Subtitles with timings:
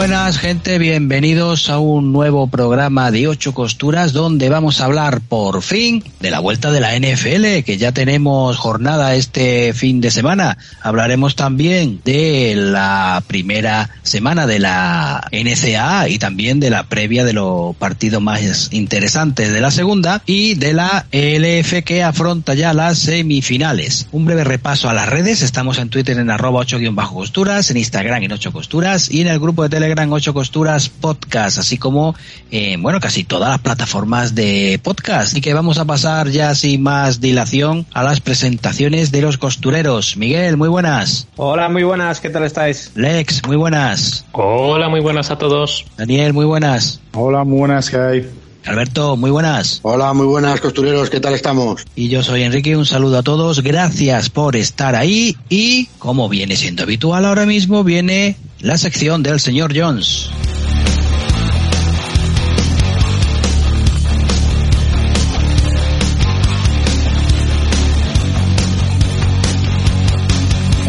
[0.00, 5.60] Buenas gente, bienvenidos a un nuevo programa de ocho costuras donde vamos a hablar por
[5.60, 10.56] fin de la vuelta de la NFL, que ya tenemos jornada este fin de semana.
[10.80, 17.34] Hablaremos también de la primera semana de la NCAA y también de la previa de
[17.34, 23.00] los partidos más interesantes de la segunda y de la LF que afronta ya las
[23.00, 24.06] semifinales.
[24.12, 26.78] Un breve repaso a las redes, estamos en Twitter en arroba 8
[27.12, 31.58] costuras, en Instagram en 8 costuras y en el grupo de Telegram 8 Costuras Podcast,
[31.58, 32.14] así como,
[32.50, 35.36] eh, bueno, casi todas las plataformas de podcast.
[35.36, 40.16] Y que vamos a pasar ya sin más dilación a las presentaciones de los costureros.
[40.16, 41.26] Miguel, muy buenas.
[41.36, 42.92] Hola, muy buenas, ¿qué tal estáis?
[42.94, 44.24] Lex, muy buenas.
[44.32, 45.84] Hola, muy buenas a todos.
[45.96, 47.00] Daniel, muy buenas.
[47.12, 48.30] Hola, muy buenas, ¿qué hay?
[48.66, 49.80] Alberto, muy buenas.
[49.82, 51.84] Hola, muy buenas costureros, ¿qué tal estamos?
[51.96, 56.56] Y yo soy Enrique, un saludo a todos, gracias por estar ahí y como viene
[56.56, 60.30] siendo habitual ahora mismo, viene la sección del señor Jones.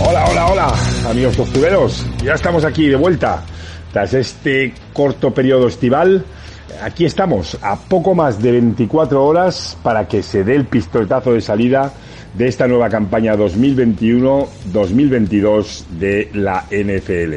[0.05, 0.73] Hola, hola, hola,
[1.09, 2.05] amigos costureros.
[2.23, 3.43] Ya estamos aquí de vuelta.
[3.93, 6.25] Tras este corto periodo estival,
[6.81, 11.41] aquí estamos a poco más de 24 horas para que se dé el pistoletazo de
[11.41, 11.93] salida
[12.33, 17.35] de esta nueva campaña 2021-2022 de la NFL.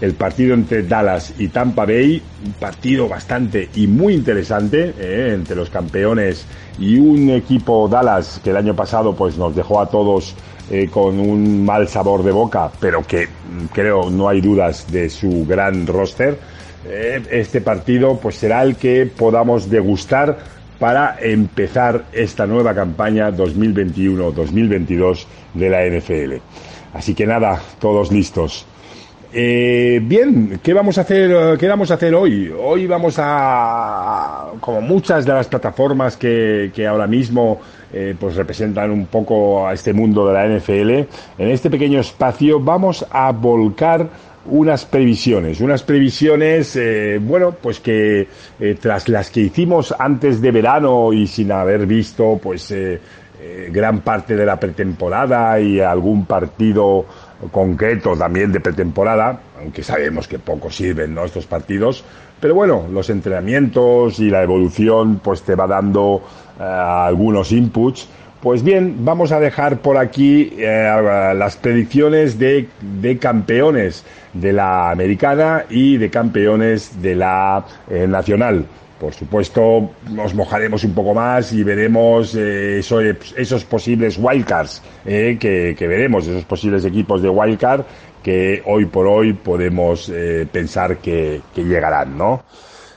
[0.00, 5.56] El partido entre Dallas y Tampa Bay, un partido bastante y muy interesante eh, entre
[5.56, 6.44] los campeones
[6.78, 10.34] y un equipo Dallas que el año pasado pues nos dejó a todos
[10.70, 15.08] eh, con un mal sabor de boca, pero que mm, creo no hay dudas de
[15.08, 16.38] su gran roster.
[16.84, 25.26] Eh, este partido pues será el que podamos degustar para empezar esta nueva campaña 2021-2022
[25.54, 26.34] de la NFL.
[26.94, 28.66] Así que nada, todos listos.
[29.32, 31.58] Eh, bien, ¿qué vamos a hacer?
[31.58, 32.50] ¿Qué vamos a hacer hoy?
[32.58, 37.60] Hoy vamos a, como muchas de las plataformas que, que ahora mismo
[37.92, 40.90] eh, pues representan un poco a este mundo de la NFL,
[41.38, 44.08] en este pequeño espacio vamos a volcar
[44.48, 48.28] unas previsiones, unas previsiones, eh, bueno, pues que
[48.60, 53.00] eh, tras las que hicimos antes de verano y sin haber visto, pues, eh,
[53.70, 57.04] gran parte de la pretemporada y algún partido
[57.52, 61.24] concreto también de pretemporada, aunque sabemos que poco sirven ¿no?
[61.24, 62.02] estos partidos,
[62.40, 66.22] pero bueno, los entrenamientos y la evolución pues te va dando
[66.58, 68.08] algunos inputs.
[68.40, 72.68] Pues bien, vamos a dejar por aquí las predicciones de,
[73.20, 74.04] campeones
[74.40, 78.64] de la americana y de campeones de la eh, nacional.
[79.00, 85.36] Por supuesto, nos mojaremos un poco más y veremos eh, eso, esos posibles wildcards eh,
[85.38, 87.82] que, que, veremos, esos posibles equipos de wildcard
[88.26, 92.42] que hoy por hoy podemos eh, pensar que, que, llegarán, ¿no?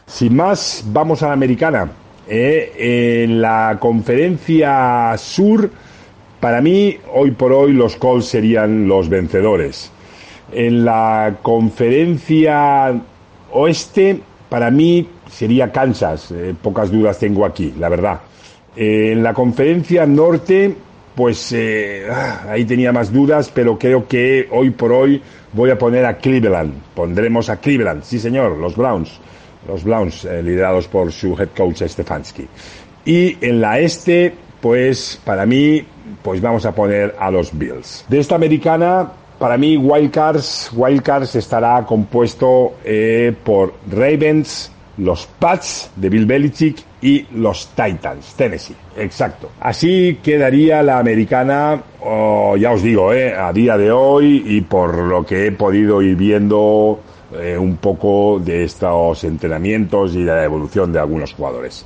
[0.07, 1.87] Sin más, vamos a la americana.
[2.27, 5.69] Eh, en la conferencia sur,
[6.39, 9.91] para mí, hoy por hoy los Colts serían los vencedores.
[10.51, 12.99] En la conferencia
[13.51, 18.19] oeste, para mí sería Kansas, eh, pocas dudas tengo aquí, la verdad.
[18.75, 20.73] Eh, en la conferencia norte,
[21.15, 22.07] pues eh,
[22.47, 25.21] ahí tenía más dudas, pero creo que hoy por hoy
[25.53, 26.73] voy a poner a Cleveland.
[26.95, 29.19] Pondremos a Cleveland, sí señor, los Browns.
[29.67, 32.47] Los Browns, liderados por su head coach Stefanski.
[33.05, 35.83] Y en la este, pues para mí,
[36.23, 38.05] pues vamos a poner a los Bills.
[38.07, 46.09] De esta americana, para mí Wildcards, Wildcards estará compuesto eh, por Ravens, los Pats de
[46.09, 48.75] Bill Belichick y los Titans, Tennessee.
[48.97, 49.49] Exacto.
[49.61, 54.95] Así quedaría la americana, oh, ya os digo, eh, a día de hoy y por
[54.97, 56.99] lo que he podido ir viendo
[57.39, 61.85] eh, un poco de estos entrenamientos y de la evolución de algunos jugadores.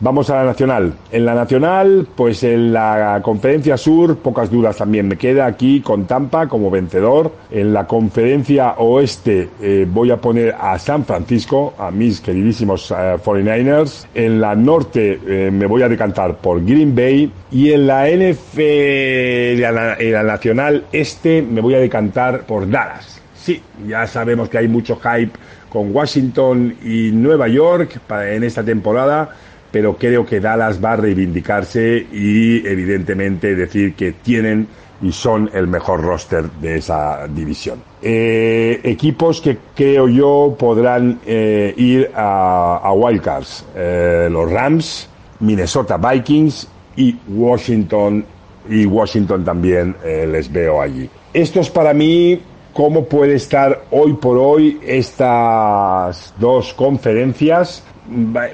[0.00, 0.94] Vamos a la nacional.
[1.10, 6.06] En la nacional, pues en la conferencia sur, pocas dudas también me queda aquí con
[6.06, 7.32] Tampa como vencedor.
[7.50, 13.16] En la conferencia oeste eh, voy a poner a San Francisco, a mis queridísimos eh,
[13.24, 14.06] 49ers.
[14.14, 17.32] En la norte eh, me voy a decantar por Green Bay.
[17.50, 23.20] Y en la NF, en la, la nacional este, me voy a decantar por Dallas.
[23.34, 25.32] Sí, ya sabemos que hay mucho hype
[25.70, 29.30] con Washington y Nueva York en esta temporada
[29.70, 34.66] pero creo que Dallas va a reivindicarse y evidentemente decir que tienen
[35.00, 37.82] y son el mejor roster de esa división.
[38.02, 45.08] Eh, equipos que creo yo podrán eh, ir a, a Wildcards, eh, los Rams,
[45.40, 48.24] Minnesota Vikings y Washington
[48.68, 51.08] y Washington también les veo allí.
[51.32, 52.38] Estos para mí
[52.74, 57.82] cómo puede estar hoy por hoy estas dos conferencias.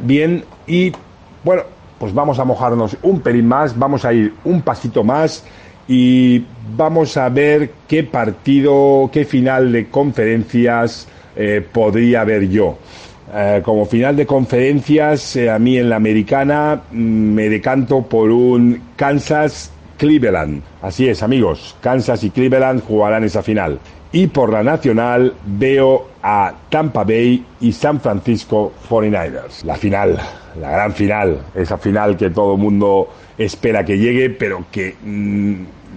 [0.00, 0.92] Bien, y
[1.42, 1.62] bueno,
[1.98, 5.44] pues vamos a mojarnos un pelín más, vamos a ir un pasito más
[5.86, 6.44] y
[6.76, 12.78] vamos a ver qué partido, qué final de conferencias eh, podría haber yo.
[13.32, 18.30] Eh, como final de conferencias, eh, a mí en la americana mm, me decanto por
[18.30, 20.62] un Kansas Cleveland.
[20.82, 23.78] Así es, amigos, Kansas y Cleveland jugarán esa final.
[24.12, 29.64] Y por la nacional veo a Tampa Bay y San Francisco 49ers.
[29.64, 30.20] La final,
[30.60, 35.54] la gran final, esa final que todo el mundo espera que llegue, pero que mm,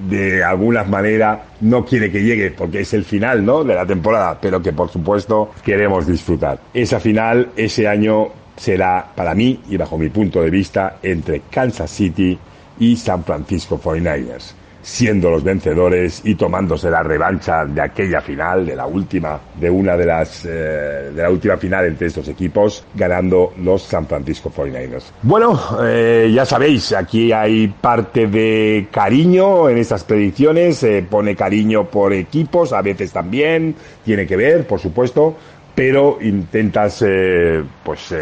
[0.09, 3.63] de alguna manera no quiere que llegue porque es el final ¿no?
[3.63, 6.59] de la temporada, pero que por supuesto queremos disfrutar.
[6.73, 11.91] Esa final ese año será para mí y bajo mi punto de vista entre Kansas
[11.91, 12.37] City
[12.79, 14.53] y San Francisco 49ers
[14.87, 19.97] siendo los vencedores y tomándose la revancha de aquella final, de la última, de una
[19.97, 25.03] de las, eh, de la última final entre estos equipos, ganando los San Francisco 49ers.
[25.23, 31.87] Bueno, eh, ya sabéis, aquí hay parte de cariño en estas predicciones, se pone cariño
[31.87, 33.75] por equipos, a veces también,
[34.05, 35.35] tiene que ver, por supuesto,
[35.75, 38.15] pero intentas, eh, pues,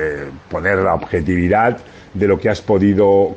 [0.50, 1.78] poner la objetividad
[2.16, 3.36] de lo que has podido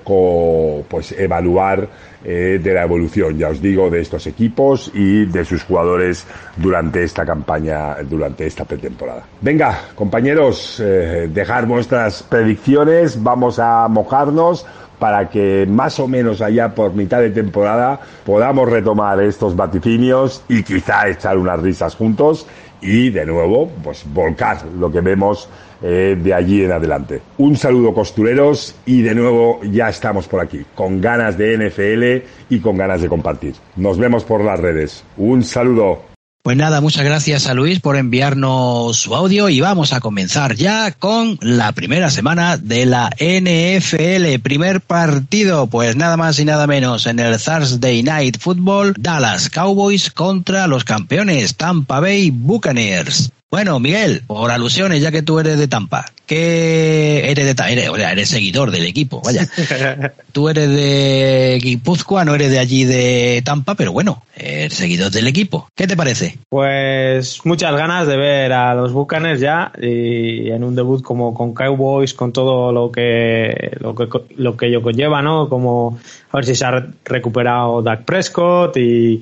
[0.89, 1.89] pues evaluar
[2.31, 6.27] eh, de la evolución, ya os digo, de estos equipos y de sus jugadores
[6.59, 9.25] durante esta campaña, durante esta pretemporada.
[9.41, 14.67] Venga, compañeros, eh, dejar vuestras predicciones, vamos a mojarnos
[14.99, 20.63] para que más o menos allá por mitad de temporada podamos retomar estos vaticinios y
[20.63, 22.47] quizá echar unas risas juntos
[22.83, 25.49] y de nuevo pues volcar lo que vemos
[25.83, 27.21] eh, de allí en adelante.
[27.39, 32.61] Un saludo costureros y de nuevo ya estamos por aquí, con ganas de NFL y
[32.61, 33.55] con ganas de compartir.
[33.77, 35.05] Nos vemos por las redes.
[35.17, 36.09] Un saludo.
[36.49, 40.93] Pues nada, muchas gracias a Luis por enviarnos su audio y vamos a comenzar ya
[40.93, 44.41] con la primera semana de la NFL.
[44.43, 50.11] Primer partido, pues nada más y nada menos en el Thursday Night Football, Dallas Cowboys
[50.11, 53.31] contra los campeones Tampa Bay Buccaneers.
[53.51, 58.29] Bueno, Miguel, por alusiones, ya que tú eres de Tampa, que eres de eres, eres
[58.29, 59.49] seguidor del equipo, vaya.
[60.33, 65.27] tú eres de Guipúzcoa, no eres de allí de Tampa, pero bueno, eres seguidor del
[65.27, 65.69] equipo.
[65.75, 66.39] ¿Qué te parece?
[66.51, 71.55] Pues muchas ganas de ver a los Buccaneers ya y en un debut como con
[71.55, 75.49] Cowboys, con todo lo que lo que lo que ello conlleva, ¿no?
[75.49, 75.99] Como
[76.31, 79.21] a ver si se ha recuperado Dak Prescott y,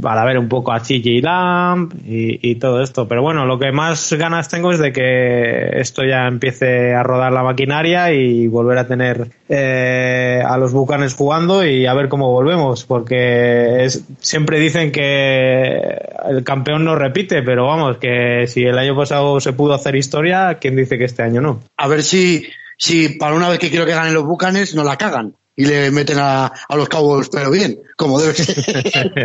[0.00, 3.08] para ver un poco a CJ Lamb y, todo esto.
[3.08, 7.32] Pero bueno, lo que más ganas tengo es de que esto ya empiece a rodar
[7.32, 12.30] la maquinaria y volver a tener eh, a los Bucanes jugando y a ver cómo
[12.30, 13.88] volvemos, porque
[14.20, 15.80] siempre dicen que
[16.28, 20.58] el campeón no repite, pero vamos, que si el año pasado se pudo hacer historia,
[20.60, 21.60] ¿quién dice que este año no?
[21.76, 22.46] A ver si,
[22.76, 25.90] si para una vez que quiero que ganen los Bucanes no la cagan y le
[25.90, 28.64] meten a, a los Cowboys, pero bien, como debe ser.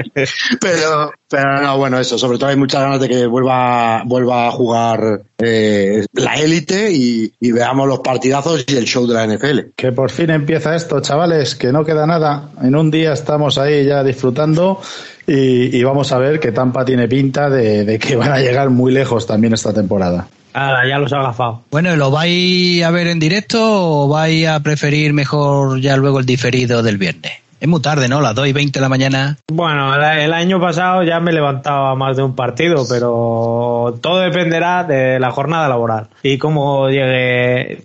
[0.59, 4.51] pero, pero no, bueno, eso, sobre todo hay muchas ganas de que vuelva, vuelva a
[4.51, 9.59] jugar eh, la élite y, y, veamos los partidazos y el show de la NFL.
[9.75, 12.49] Que por fin empieza esto, chavales, que no queda nada.
[12.61, 14.81] En un día estamos ahí ya disfrutando
[15.25, 18.69] y, y vamos a ver que Tampa tiene pinta de, de que van a llegar
[18.69, 20.27] muy lejos también esta temporada.
[20.57, 21.63] Ah, ya los ha agafado.
[21.69, 26.25] Bueno, ¿lo vais a ver en directo o vais a preferir mejor ya luego el
[26.25, 27.33] diferido del viernes?
[27.59, 28.21] Es muy tarde, ¿no?
[28.21, 29.37] Las 2 y 20 de la mañana.
[29.51, 35.19] Bueno, el año pasado ya me levantaba más de un partido, pero todo dependerá de
[35.19, 36.07] la jornada laboral.
[36.23, 37.81] Y cómo llegue.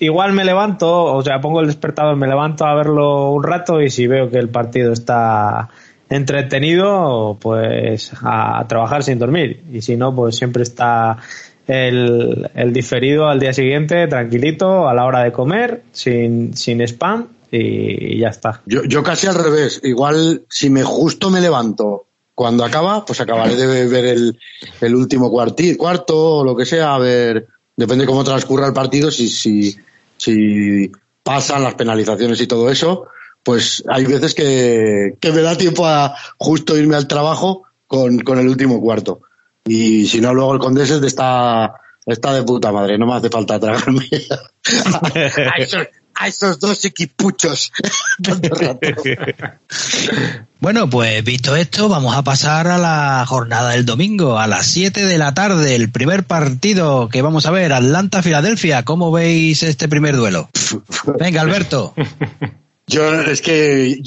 [0.00, 3.90] Igual me levanto, o sea, pongo el despertador, me levanto a verlo un rato y
[3.90, 5.68] si veo que el partido está
[6.08, 9.62] entretenido, pues a trabajar sin dormir.
[9.72, 11.18] Y si no, pues siempre está
[11.70, 18.18] el, diferido al día siguiente, tranquilito, a la hora de comer, sin, sin spam y
[18.18, 18.62] ya está.
[18.66, 19.80] Yo, yo casi al revés.
[19.82, 24.38] Igual, si me justo me levanto cuando acaba, pues acabaré de ver el,
[24.80, 29.28] el último cuarto o lo que sea, a ver, depende cómo transcurra el partido, si,
[29.28, 29.76] si,
[30.16, 30.90] si
[31.22, 33.08] pasan las penalizaciones y todo eso,
[33.42, 38.38] pues hay veces que, que me da tiempo a justo irme al trabajo con, con
[38.38, 39.20] el último cuarto.
[39.64, 41.74] Y si no, luego el Condeses está,
[42.06, 44.08] está de puta madre, no me hace falta tragarme
[46.14, 47.72] a, esos, dos equipuchos.
[50.60, 55.06] bueno, pues visto esto, vamos a pasar a la jornada del domingo, a las 7
[55.06, 58.84] de la tarde, el primer partido que vamos a ver, Atlanta-Filadelfia.
[58.84, 60.50] ¿Cómo veis este primer duelo?
[61.18, 61.94] Venga, Alberto.
[62.90, 64.02] Yo es que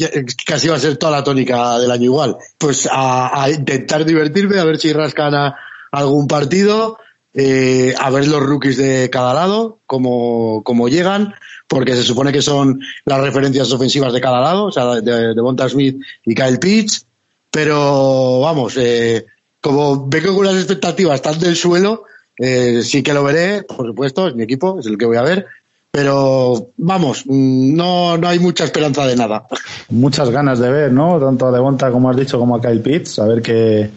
[0.46, 2.38] casi va a ser toda la tónica del año igual.
[2.58, 5.54] Pues a, intentar divertirme, a ver si rascan
[5.92, 6.98] algún partido,
[7.34, 11.34] eh, a ver los rookies de cada lado, cómo, cómo llegan,
[11.66, 15.42] porque se supone que son las referencias ofensivas de cada lado, o sea, de, de
[15.42, 17.06] Bonta Smith y Kyle Pitts,
[17.50, 19.26] pero vamos, eh,
[19.62, 22.04] como vengo con las expectativas tan del suelo,
[22.38, 25.22] eh, sí que lo veré, por supuesto, es mi equipo, es el que voy a
[25.22, 25.48] ver,
[25.96, 29.46] pero vamos, mm, no, no hay mucha esperanza de nada.
[29.92, 31.20] Muchas ganas de ver, ¿no?
[31.20, 33.92] Tanto a Devonta, como has dicho, como a Kyle Pitts, a ver qué,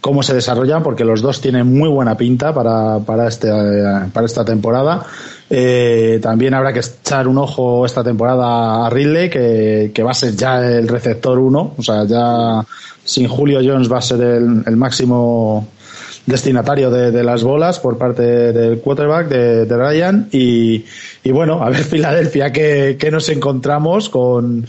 [0.00, 3.50] cómo se desarrollan, porque los dos tienen muy buena pinta para, para, este,
[4.12, 5.04] para esta temporada.
[5.50, 10.14] Eh, también habrá que echar un ojo esta temporada a Ridley, que, que va a
[10.14, 12.64] ser ya el receptor uno, o sea, ya
[13.04, 15.66] sin Julio Jones va a ser el, máximo
[16.26, 20.84] destinatario de, las bolas por parte del quarterback de, Ryan y,
[21.30, 24.66] bueno, a ver Filadelfia que, nos encontramos con,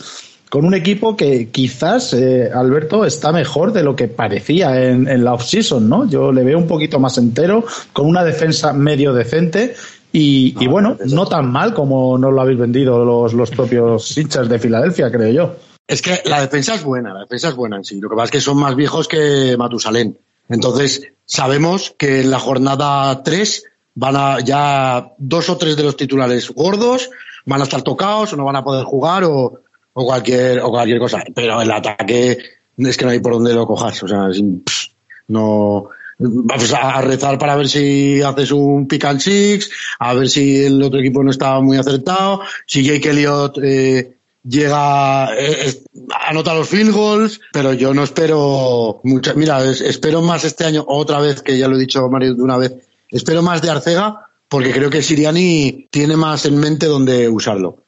[0.53, 5.33] un equipo que quizás, eh, Alberto, está mejor de lo que parecía en, en la
[5.33, 6.07] offseason, ¿no?
[6.07, 9.73] Yo le veo un poquito más entero, con una defensa medio decente
[10.11, 14.47] y, y bueno, no tan mal como nos lo habéis vendido los, los propios hinchas
[14.47, 15.55] de Filadelfia, creo yo.
[15.87, 17.99] Es que la defensa es buena, la defensa es buena en sí.
[17.99, 20.17] Lo que pasa es que son más viejos que Matusalén.
[20.49, 23.63] Entonces, sabemos que en la jornada 3
[23.95, 27.09] van a ya dos o tres de los titulares gordos
[27.45, 29.61] van a estar tocados o no van a poder jugar o,
[29.93, 31.23] o cualquier o cualquier cosa.
[31.33, 32.37] Pero el ataque
[32.77, 34.01] es que no hay por dónde lo cojas.
[34.03, 34.29] O sea,
[35.27, 39.69] no vamos a rezar para ver si haces un pick and six,
[39.99, 45.33] a ver si el otro equipo no está muy acertado, si Jake Elliott eh, llega,
[45.37, 45.83] eh,
[46.27, 49.33] anota los field goals, pero yo no espero mucho.
[49.35, 52.57] Mira, espero más este año, otra vez, que ya lo he dicho Mario de una
[52.57, 52.73] vez,
[53.09, 57.85] espero más de Arcega, porque creo que Siriani tiene más en mente donde usarlo.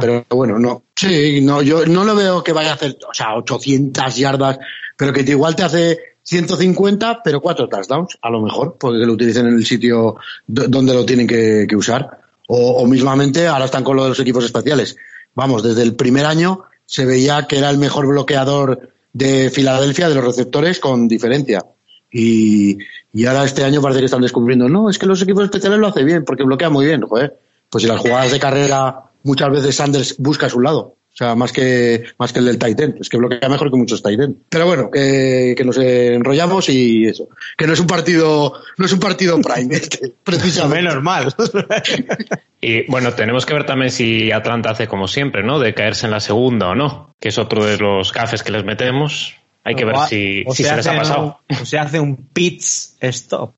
[0.00, 3.34] pero bueno, no, sí, no, yo no lo veo que vaya a hacer, o sea,
[3.34, 4.58] 800 yardas,
[4.96, 9.46] pero que igual te hace 150, pero cuatro touchdowns, a lo mejor, porque lo utilicen
[9.46, 12.20] en el sitio donde lo tienen que, usar.
[12.48, 14.96] O, o mismamente, ahora están con los equipos especiales
[15.36, 20.16] vamos, desde el primer año se veía que era el mejor bloqueador de Filadelfia de
[20.16, 21.64] los receptores con diferencia.
[22.10, 22.78] Y,
[23.12, 25.88] y ahora este año parece que están descubriendo, no, es que los equipos especiales lo
[25.88, 27.38] hacen bien, porque bloquea muy bien, joder.
[27.70, 30.96] Pues si las jugadas de carrera, muchas veces Sanders busca a su lado.
[31.16, 32.96] O sea, más que, más que el del Titan.
[33.00, 34.36] Es que bloquea mejor que muchos Titan.
[34.50, 37.30] Pero bueno, que, que, nos enrollamos y eso.
[37.56, 40.82] Que no es un partido, no es un partido prime, este, precisamente.
[40.82, 41.34] Menos mal.
[42.60, 45.58] y bueno, tenemos que ver también si Atlanta hace como siempre, ¿no?
[45.58, 47.14] De caerse en la segunda o no.
[47.18, 49.36] Que es otro de los cafés que les metemos.
[49.64, 51.40] Hay que ver si, si se, les ha pasado.
[51.48, 53.54] o se hace un pits stop.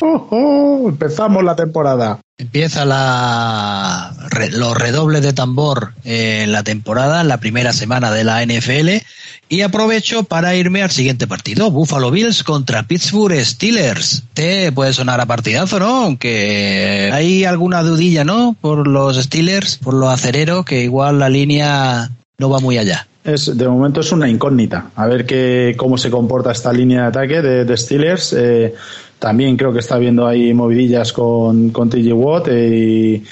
[0.00, 2.20] Oh, oh, empezamos la temporada.
[2.38, 4.12] Empieza la,
[4.52, 9.04] los redobles de tambor en la temporada, en la primera semana de la NFL.
[9.50, 14.22] Y aprovecho para irme al siguiente partido, Buffalo Bills contra Pittsburgh Steelers.
[14.32, 16.04] Te puede sonar a partidazo, ¿no?
[16.04, 18.56] Aunque hay alguna dudilla, ¿no?
[18.58, 23.06] Por los Steelers, por lo acerero, que igual la línea no va muy allá.
[23.22, 24.92] Es, de momento es una incógnita.
[24.96, 28.32] A ver qué, cómo se comporta esta línea de ataque de, de Steelers.
[28.32, 28.74] Eh,
[29.20, 33.24] también creo que está habiendo ahí movidillas con, con TJ Watt eh, y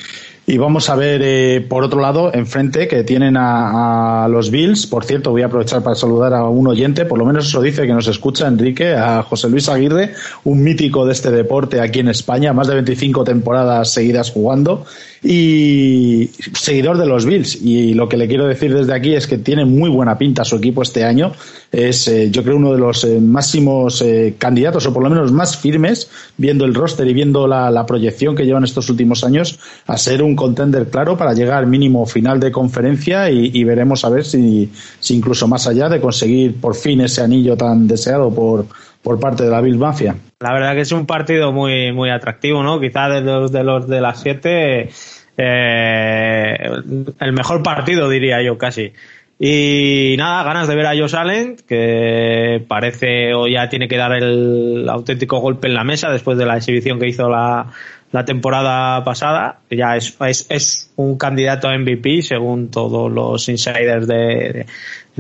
[0.51, 4.87] y vamos a ver, eh, por otro lado, enfrente, que tienen a, los Bills.
[4.87, 7.87] Por cierto, voy a aprovechar para saludar a un oyente, por lo menos eso dice
[7.87, 10.15] que nos escucha Enrique, a José Luis Aguirre,
[10.45, 14.87] un mítico de este deporte aquí en España, más de 25 temporadas seguidas jugando
[15.23, 17.61] y seguidor de los Bills.
[17.63, 20.57] Y lo que le quiero decir desde aquí es que tiene muy buena pinta su
[20.57, 21.33] equipo este año.
[21.71, 24.05] Es, eh, yo creo, uno de los eh, máximos
[24.39, 28.45] candidatos, o por lo menos más firmes, viendo el roster y viendo la, proyección que
[28.45, 33.31] llevan estos últimos años, a ser un contender claro para llegar mínimo final de conferencia
[33.31, 34.71] y, veremos a ver si,
[35.11, 38.67] incluso más allá de conseguir por fin ese anillo tan deseado por,
[39.03, 40.17] por parte de la Bill Mafia.
[40.41, 42.79] La verdad que es un partido muy, muy atractivo, ¿no?
[42.79, 44.89] Quizás de los de, los de las siete,
[45.37, 46.71] eh,
[47.19, 48.93] el mejor partido, diría yo, casi.
[49.41, 54.13] Y nada, ganas de ver a Josh Allen, que parece o ya tiene que dar
[54.13, 57.73] el auténtico golpe en la mesa después de la exhibición que hizo la,
[58.13, 59.59] la temporada pasada.
[59.71, 64.67] Ya es, es, es, un candidato a MVP según todos los insiders de, de,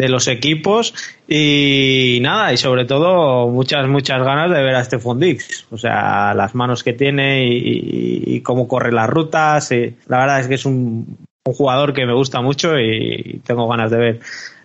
[0.07, 0.95] los equipos.
[1.27, 5.67] Y nada, y sobre todo muchas, muchas ganas de ver a este Dix.
[5.71, 9.73] O sea, las manos que tiene y, cómo corre las rutas.
[9.73, 13.67] Y la verdad es que es un, un, jugador que me gusta mucho y tengo
[13.67, 14.21] ganas de ver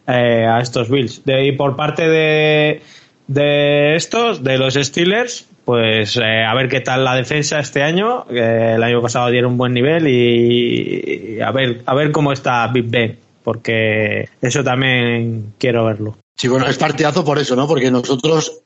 [0.08, 1.24] eh, a estos Bills.
[1.26, 2.82] De, y por parte de,
[3.28, 8.26] de estos, de los Steelers, pues eh, a ver qué tal la defensa este año.
[8.30, 12.86] el año pasado dieron un buen nivel y, a ver a ver cómo está Big
[12.90, 16.18] Ben, porque eso también quiero verlo.
[16.36, 17.68] Sí, bueno, es partidazo por eso, ¿no?
[17.68, 18.62] Porque nosotros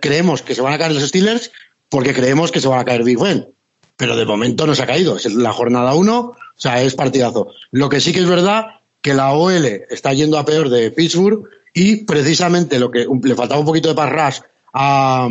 [0.00, 1.52] creemos que se van a caer los Steelers
[1.88, 3.48] porque creemos que se van a caer Big Ben.
[3.96, 5.16] Pero de momento no se ha caído.
[5.16, 7.52] Es la jornada 1, o sea, es partidazo.
[7.70, 11.48] Lo que sí que es verdad que la OL está yendo a peor de Pittsburgh
[11.72, 15.28] y precisamente lo que le faltaba un poquito de parras a,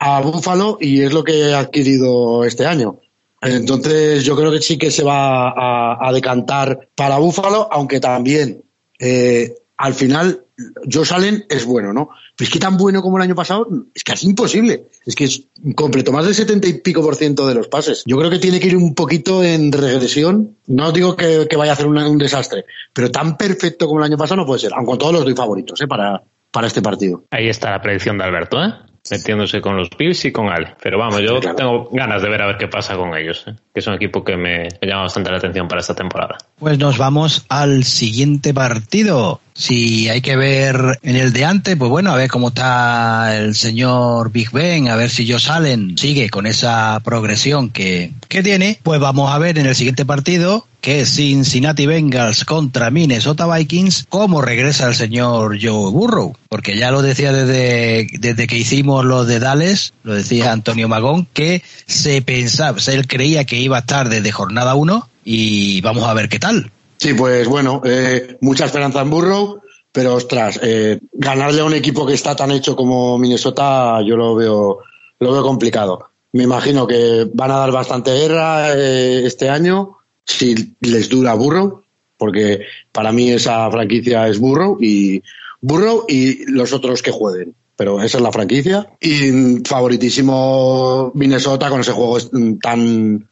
[0.00, 3.00] a Buffalo y es lo que ha adquirido este año.
[3.40, 8.62] Entonces yo creo que sí que se va a, decantar para Buffalo, aunque también
[8.98, 10.44] eh, al final
[10.90, 12.10] Josh Allen es bueno, ¿no?
[12.36, 14.86] Pero es que tan bueno como el año pasado, es casi imposible.
[15.06, 18.02] Es que es completo más del setenta y pico por ciento de los pases.
[18.06, 20.56] Yo creo que tiene que ir un poquito en regresión.
[20.66, 24.40] No digo que, vaya a hacer un, desastre, pero tan perfecto como el año pasado
[24.40, 24.72] no puede ser.
[24.74, 25.86] Aunque todos los doy favoritos, ¿eh?
[25.86, 27.24] Para, para este partido.
[27.30, 28.72] Ahí está la predicción de Alberto, ¿eh?
[29.10, 30.74] Metiéndose con los Bills y con Ale.
[30.82, 33.54] Pero vamos, yo tengo ganas de ver a ver qué pasa con ellos, ¿eh?
[33.72, 36.38] que es un equipo que me, llama bastante la atención para esta temporada.
[36.58, 39.40] Pues nos vamos al siguiente partido.
[39.58, 43.56] Si hay que ver en el de antes, pues bueno, a ver cómo está el
[43.56, 48.78] señor Big Ben, a ver si Josh Allen sigue con esa progresión que, que tiene.
[48.84, 54.06] Pues vamos a ver en el siguiente partido que es Cincinnati Bengals contra Minnesota Vikings,
[54.08, 56.36] cómo regresa el señor Joe Burrow.
[56.48, 61.26] Porque ya lo decía desde, desde que hicimos lo de Dallas, lo decía Antonio Magón,
[61.32, 66.14] que se pensaba, él creía que iba a estar desde jornada 1 y vamos a
[66.14, 66.70] ver qué tal.
[66.98, 69.60] Sí, pues bueno, eh, mucha esperanza en Burrow,
[69.92, 74.34] pero ostras, eh, ganarle a un equipo que está tan hecho como Minnesota, yo lo
[74.34, 74.78] veo,
[75.20, 76.10] lo veo complicado.
[76.32, 81.82] Me imagino que van a dar bastante guerra eh, este año si les dura Burrow,
[82.16, 85.22] porque para mí esa franquicia es Burrow y
[85.60, 87.54] Burrow y los otros que jueguen.
[87.76, 88.90] Pero esa es la franquicia.
[89.00, 92.18] Y favoritísimo Minnesota con ese juego
[92.60, 93.28] tan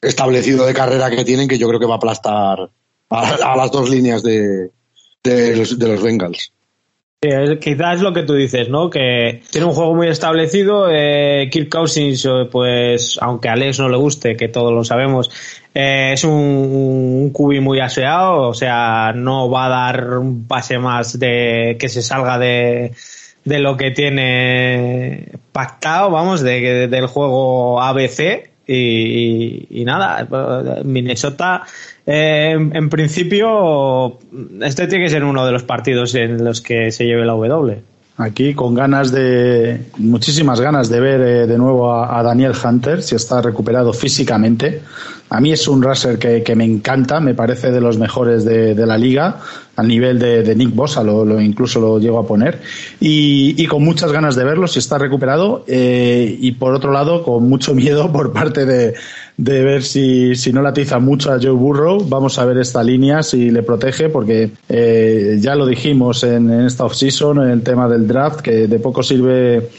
[0.00, 2.70] establecido de carrera que tienen que yo creo que va a aplastar
[3.10, 4.70] a, las dos líneas de,
[5.22, 6.52] de, los, Bengals.
[7.60, 8.90] quizás es lo que tú dices, ¿no?
[8.90, 10.88] Que tiene un juego muy establecido.
[10.90, 15.30] Eh, Kirk Cousins, eh, pues, aunque a Alex no le guste, que todos lo sabemos,
[15.74, 20.78] eh, es un, un cubi muy aseado, o sea, no va a dar un pase
[20.78, 22.92] más de que se salga de,
[23.44, 28.47] de lo que tiene pactado, vamos, de, del juego ABC.
[28.70, 30.28] Y, y, nada,
[30.84, 31.64] Minnesota
[32.10, 34.18] eh, en principio,
[34.62, 37.82] este tiene que ser uno de los partidos en los que se lleve la W.
[38.18, 43.14] Aquí con ganas de, muchísimas ganas de ver eh, de nuevo a, Daniel Hunter, si
[43.14, 44.82] está recuperado físicamente.
[45.30, 48.98] A mí es un raser que, me encanta, me parece de los mejores de, la
[48.98, 49.38] liga,
[49.76, 52.60] al nivel de, Nick Bosa, lo, incluso lo llego a poner.
[52.98, 55.64] Y, con muchas ganas de verlo, si está recuperado.
[55.68, 58.94] Eh, y por otro lado, con mucho miedo por parte de,
[59.38, 62.04] de ver si, si no latiza mucho a Joe Burrow.
[62.08, 66.66] Vamos a ver esta línea, si le protege, porque eh, ya lo dijimos en, en
[66.66, 69.70] esta offseason, en el tema del draft, que de poco sirve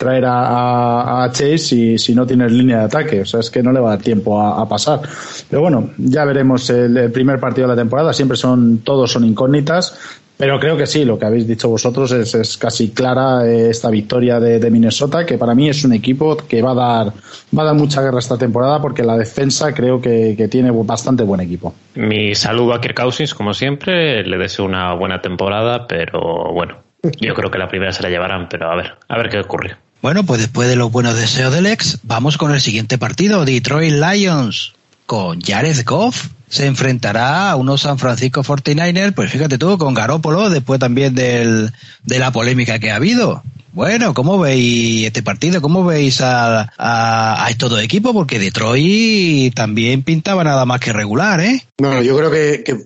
[0.00, 3.20] traer a, a, Chase si, si, no tienes línea de ataque.
[3.20, 5.00] O sea, es que no le va a dar tiempo a, pasar.
[5.48, 8.12] Pero bueno, ya veremos el, el, primer partido de la temporada.
[8.12, 9.94] Siempre son, todos son incógnitas.
[10.40, 13.90] Pero creo que sí, lo que habéis dicho vosotros es, es casi clara eh, esta
[13.90, 17.12] victoria de, Minnesota, que para mí es un equipo que va a dar,
[17.56, 21.42] va a dar mucha guerra esta temporada porque la defensa creo que, tiene bastante buen
[21.42, 21.74] equipo.
[21.94, 26.78] Mi saludo a Kirk Cousins, como siempre, le deseo una buena temporada, pero bueno,
[27.20, 29.76] yo creo que la primera se la llevarán, pero a ver, a ver qué ocurre.
[30.00, 33.92] Bueno, pues después de los buenos deseos del ex, vamos con el siguiente partido, Detroit
[33.92, 34.72] Lions
[35.04, 40.50] con Jared Goff se enfrentará a unos San Francisco 49ers, pues fíjate tú, con Garópolo,
[40.50, 41.72] después también del,
[42.04, 43.42] de la polémica que ha habido.
[43.72, 45.62] Bueno, ¿cómo veis este partido?
[45.62, 48.12] ¿Cómo veis a, a, estos dos equipos?
[48.12, 51.64] Porque Detroit también pintaba nada más que regular, ¿eh?
[51.78, 52.76] No, yo creo que, que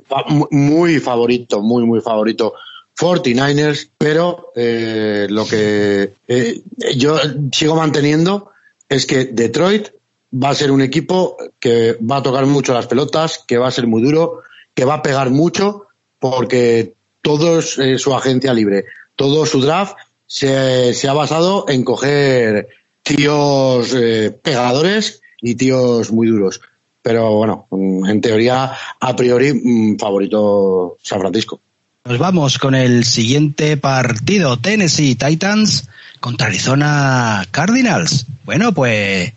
[0.50, 2.53] muy favorito, muy, muy favorito.
[2.98, 6.62] 49ers, pero eh, lo que eh,
[6.94, 7.18] yo
[7.50, 8.50] sigo manteniendo
[8.88, 9.88] es que Detroit
[10.35, 13.73] va a ser un equipo que va a tocar mucho las pelotas, que va a
[13.73, 14.42] ser muy duro,
[14.75, 15.87] que va a pegar mucho,
[16.18, 22.68] porque todo eh, su agencia libre, todo su draft se, se ha basado en coger
[23.03, 26.61] tíos eh, pegadores y tíos muy duros.
[27.03, 31.61] Pero bueno, en teoría, a priori, mm, favorito San Francisco.
[32.07, 35.88] Nos vamos con el siguiente partido, Tennessee Titans
[36.20, 38.27] contra Arizona Cardinals.
[38.44, 39.33] Bueno, pues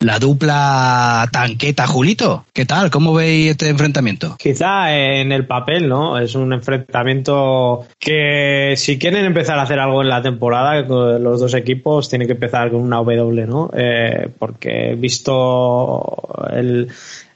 [0.00, 2.90] La dupla tanqueta Julito, ¿qué tal?
[2.90, 4.36] ¿Cómo veis este enfrentamiento?
[4.38, 6.18] Quizá en el papel, ¿no?
[6.18, 11.54] Es un enfrentamiento que si quieren empezar a hacer algo en la temporada, los dos
[11.54, 13.70] equipos tienen que empezar con una W, ¿no?
[13.74, 16.88] Eh, porque visto el,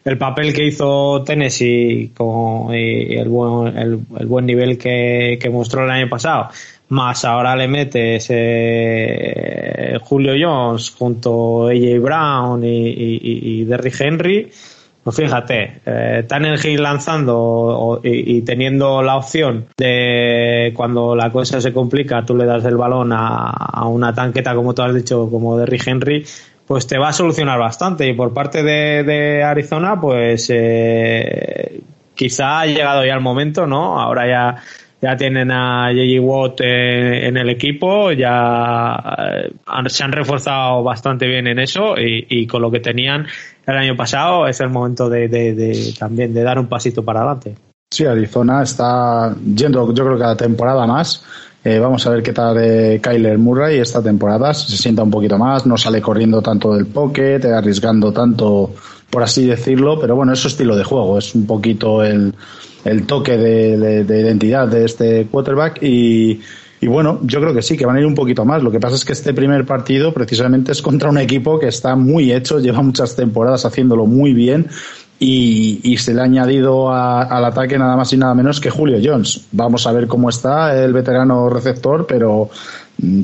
[0.04, 5.84] el papel que hizo Tennessee como, y el buen, el, el buen nivel que, mostró
[5.84, 6.48] el año pasado,
[6.88, 14.50] más ahora le metes eh, Julio Jones junto a AJ Brown y, y, Derrick Henry,
[15.02, 21.72] pues fíjate, eh, Tannehill lanzando y, y, teniendo la opción de cuando la cosa se
[21.72, 25.86] complica, tú le das el balón a, una tanqueta, como tú has dicho, como Derrick
[25.86, 26.24] Henry,
[26.66, 28.06] pues te va a solucionar bastante.
[28.06, 31.80] Y por parte de, de Arizona, pues eh,
[32.14, 33.98] quizá ha llegado ya el momento, ¿no?
[33.98, 34.62] Ahora ya,
[35.00, 36.20] ya tienen a J.J.
[36.20, 39.52] Watt eh, en el equipo, ya eh,
[39.86, 43.26] se han reforzado bastante bien en eso y, con lo que tenían
[43.66, 47.54] el año pasado es el momento de, también de dar un pasito para adelante.
[47.90, 51.24] Sí, Arizona está yendo, yo creo que cada temporada más
[51.64, 54.54] eh, vamos a ver qué tal de Kyler Murray esta temporada.
[54.54, 58.74] Se sienta un poquito más, no sale corriendo tanto del pocket, arriesgando tanto,
[59.10, 59.98] por así decirlo.
[59.98, 61.18] Pero bueno, es su estilo de juego.
[61.18, 62.34] Es un poquito el,
[62.84, 65.82] el toque de, de, de, identidad de este quarterback.
[65.82, 66.40] Y,
[66.80, 68.62] y bueno, yo creo que sí, que van a ir un poquito más.
[68.62, 71.96] Lo que pasa es que este primer partido precisamente es contra un equipo que está
[71.96, 74.68] muy hecho, lleva muchas temporadas haciéndolo muy bien
[75.18, 78.70] y, y, se le ha añadido a, al ataque nada más y nada menos que
[78.70, 79.46] Julio Jones.
[79.50, 82.50] Vamos a ver cómo está el veterano receptor, pero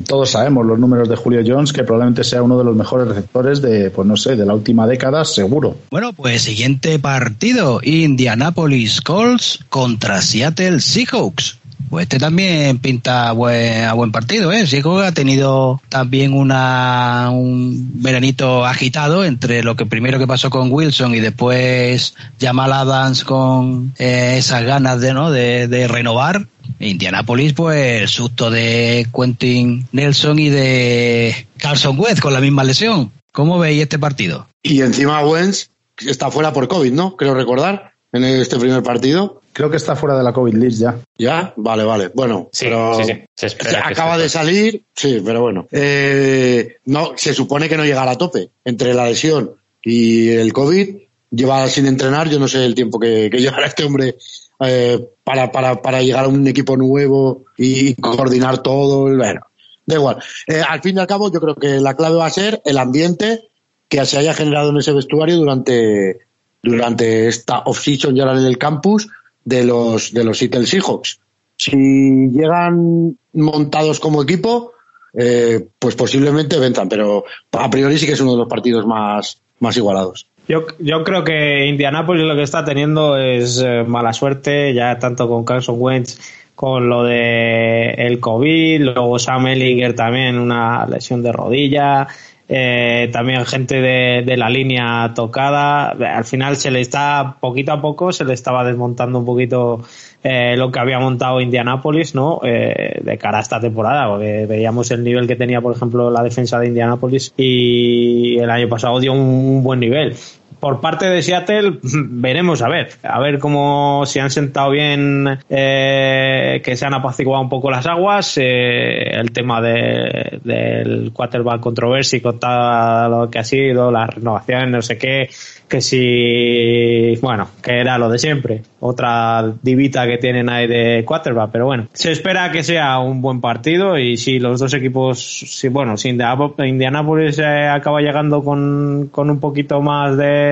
[0.07, 3.61] todos sabemos los números de Julio Jones, que probablemente sea uno de los mejores receptores
[3.61, 5.75] de, pues no sé, de la última década, seguro.
[5.91, 11.59] Bueno, pues siguiente partido, Indianapolis Colts contra Seattle Seahawks.
[11.89, 14.65] Pues este también pinta buen, a buen partido, ¿eh?
[14.65, 20.71] Seahawks ha tenido también una, un veranito agitado entre lo que primero que pasó con
[20.71, 25.31] Wilson y después Jamal Adams con eh, esas ganas de, ¿no?
[25.31, 26.47] de, de renovar.
[26.79, 33.11] Indianapolis, pues el susto de Quentin Nelson y de Carson Wentz con la misma lesión.
[33.31, 34.47] ¿Cómo veis este partido?
[34.63, 35.69] Y encima Wentz
[36.05, 37.15] está fuera por COVID, ¿no?
[37.15, 39.41] Creo recordar, en este primer partido.
[39.51, 40.97] Creo que está fuera de la COVID list ya.
[41.17, 41.53] ¿Ya?
[41.55, 42.11] Vale, vale.
[42.13, 43.21] Bueno, sí, pero sí, sí.
[43.35, 45.67] Se espera acaba de salir, sí, pero bueno.
[45.71, 49.51] Eh, no, se supone que no llegará a tope entre la lesión
[49.81, 50.95] y el COVID.
[51.31, 54.15] Lleva sin entrenar, yo no sé el tiempo que, que llevará este hombre
[54.59, 59.15] eh, para, para, para llegar a un equipo nuevo y coordinar todo.
[59.15, 59.41] Bueno,
[59.85, 60.17] da igual.
[60.47, 62.77] Eh, al fin y al cabo, yo creo que la clave va a ser el
[62.77, 63.47] ambiente
[63.87, 66.19] que se haya generado en ese vestuario durante,
[66.61, 69.07] durante esta off-season ya en el campus
[69.43, 71.19] de los, de los Seattle Seahawks.
[71.57, 74.73] Si llegan montados como equipo,
[75.13, 79.41] eh, pues posiblemente ventan, pero a priori sí que es uno de los partidos más,
[79.59, 80.27] más igualados.
[80.47, 85.27] Yo, yo creo que Indianapolis lo que está teniendo es eh, mala suerte, ya tanto
[85.27, 86.19] con Carson Wentz,
[86.53, 92.07] con lo de el COVID, luego Sam Ellinger también una lesión de rodilla,
[92.47, 95.89] eh, también gente de, de, la línea tocada.
[95.89, 99.83] Al final se le está, poquito a poco, se le estaba desmontando un poquito
[100.27, 102.39] eh, lo que había montado Indianapolis, ¿no?
[102.43, 106.23] Eh, de cara a esta temporada, porque veíamos el nivel que tenía, por ejemplo, la
[106.23, 110.15] defensa de Indianapolis y el año pasado dio un buen nivel
[110.59, 116.61] por parte de Seattle veremos a ver a ver cómo se han sentado bien eh,
[116.63, 122.21] que se han apaciguado un poco las aguas eh, el tema de, del quarterback controversy
[122.21, 125.29] con todo lo que ha sido las renovaciones no sé qué
[125.67, 131.49] que si bueno que era lo de siempre otra divita que tienen ahí de quarterback
[131.51, 135.69] pero bueno se espera que sea un buen partido y si los dos equipos si
[135.69, 140.44] bueno si Indianapolis eh, acaba llegando con, con un poquito más de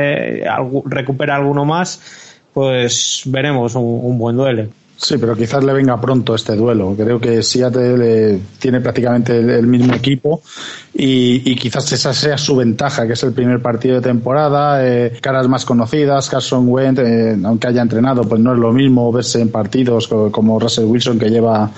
[0.86, 2.00] recupera alguno más
[2.54, 4.68] pues veremos un, un buen duelo
[5.04, 6.96] Sí, pero quizás le venga pronto este duelo.
[6.98, 10.42] Creo que Seattle tiene prácticamente el mismo equipo
[10.96, 15.48] y, quizás esa sea su ventaja, que es el primer partido de temporada, eh, caras
[15.48, 19.50] más conocidas, Carson Wentz, eh, aunque haya entrenado, pues no es lo mismo verse en
[19.50, 21.72] partidos como Russell Wilson, que lleva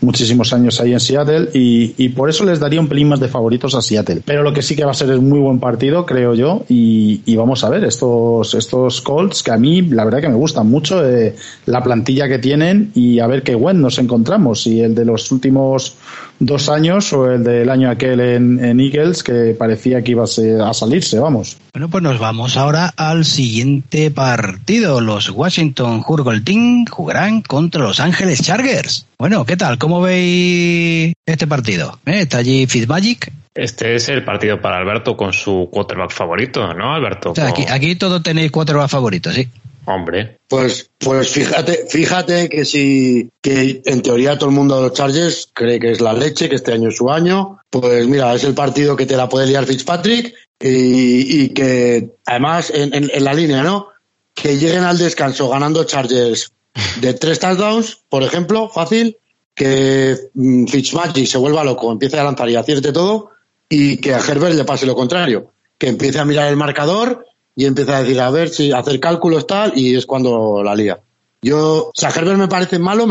[0.00, 3.74] muchísimos años ahí en Seattle, y, por eso les daría un pelín más de favoritos
[3.74, 4.22] a Seattle.
[4.24, 7.36] Pero lo que sí que va a ser es muy buen partido, creo yo, y,
[7.36, 11.06] vamos a ver estos, estos Colts, que a mí la verdad que me gustan mucho,
[11.06, 11.34] eh,
[11.66, 15.04] la plantilla que tienen, bien y a ver qué web nos encontramos, si el de
[15.04, 15.96] los últimos
[16.38, 21.18] dos años o el del año aquel en, Eagles que parecía que iba a, salirse,
[21.18, 21.56] vamos.
[21.72, 25.00] Bueno, pues nos vamos ahora al siguiente partido.
[25.00, 29.06] Los Washington Hurgle Team jugarán contra Los Ángeles Chargers.
[29.18, 29.78] Bueno, ¿qué tal?
[29.78, 31.98] ¿Cómo veis este partido?
[32.06, 32.20] ¿Eh?
[32.20, 33.32] ¿Está allí Fitzmagic?
[33.54, 37.34] Este es el partido para Alberto con su quarterback favorito, ¿no, Alberto?
[37.46, 39.48] aquí, aquí todos tenéis quarterback favoritos, sí.
[39.84, 40.38] Hombre.
[40.48, 45.50] Pues, pues fíjate, fíjate que si que en teoría todo el mundo de los Chargers
[45.52, 48.54] cree que es la leche, que este año es su año, pues mira, es el
[48.54, 53.88] partido que te la puede liar Fitzpatrick y, que además en, en, la línea, ¿no?
[54.34, 56.52] Que lleguen al descanso ganando Chargers
[57.00, 59.16] de tres touchdowns, por ejemplo, fácil,
[59.54, 63.30] que mm, Fitzmagic se vuelva loco, empiece a lanzar y acierte todo
[63.68, 67.66] y que a Herbert le pase lo contrario, que empiece a mirar el marcador y
[67.66, 71.00] empieza a decir, a ver si hacer cálculos tal, y es cuando la lía.
[71.42, 73.06] Yo, o sea, Herbert me parece malo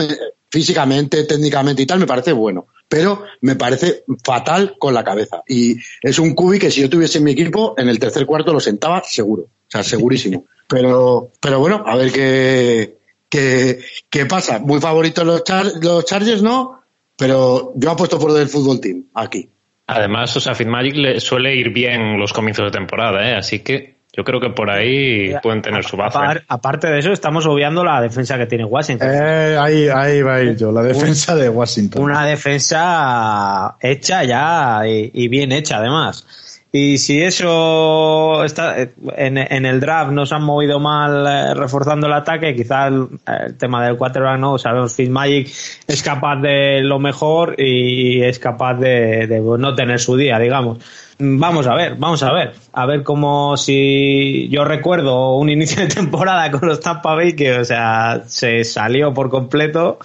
[0.49, 5.43] físicamente, técnicamente y tal, me parece bueno, pero me parece fatal con la cabeza.
[5.47, 8.53] Y es un cubi que si yo tuviese en mi equipo, en el tercer cuarto
[8.53, 10.45] lo sentaba seguro, o sea, segurísimo.
[10.71, 12.95] Pero, pero bueno, a ver qué,
[13.27, 14.59] qué, qué pasa.
[14.59, 15.43] Muy favoritos los,
[15.81, 16.79] los Chargers, ¿no?
[17.17, 19.49] Pero yo apuesto por el fútbol team aquí.
[19.87, 23.35] Además, o sea, Fitzmagic le suele ir bien los comienzos de temporada, ¿eh?
[23.35, 26.43] Así que yo creo que por ahí pueden tener su baza.
[26.49, 29.07] Aparte de eso, estamos obviando la defensa que tiene Washington.
[29.09, 32.03] Eh, ahí, ahí va a ir yo, la defensa de Washington.
[32.03, 36.50] Una defensa hecha ya y, bien hecha, además.
[36.73, 38.77] Y si eso está
[39.17, 43.97] en, el draft nos han movido mal eh, reforzando el ataque, quizás el, tema del
[43.97, 45.47] quarterback no, sabemos Magic
[45.87, 50.77] es capaz de lo mejor y es capaz de no tener su día, digamos.
[51.23, 52.53] Vamos a ver, vamos a ver.
[52.73, 57.59] A ver cómo si yo recuerdo un inicio de temporada con los Tampa Bay que,
[57.59, 59.99] o sea, se salió por completo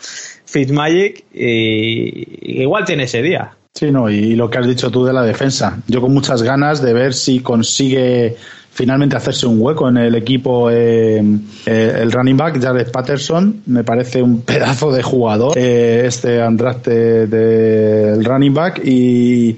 [0.45, 3.56] Fitzmagic y igual tiene ese día.
[3.77, 5.79] Sí, no, y lo que has dicho tú de la defensa.
[5.87, 8.35] Yo con muchas ganas de ver si consigue
[8.73, 11.23] finalmente hacerse un hueco en el equipo eh,
[11.65, 17.27] eh, el running back Jared Patterson me parece un pedazo de jugador eh, este Andraste
[17.27, 19.57] del running back y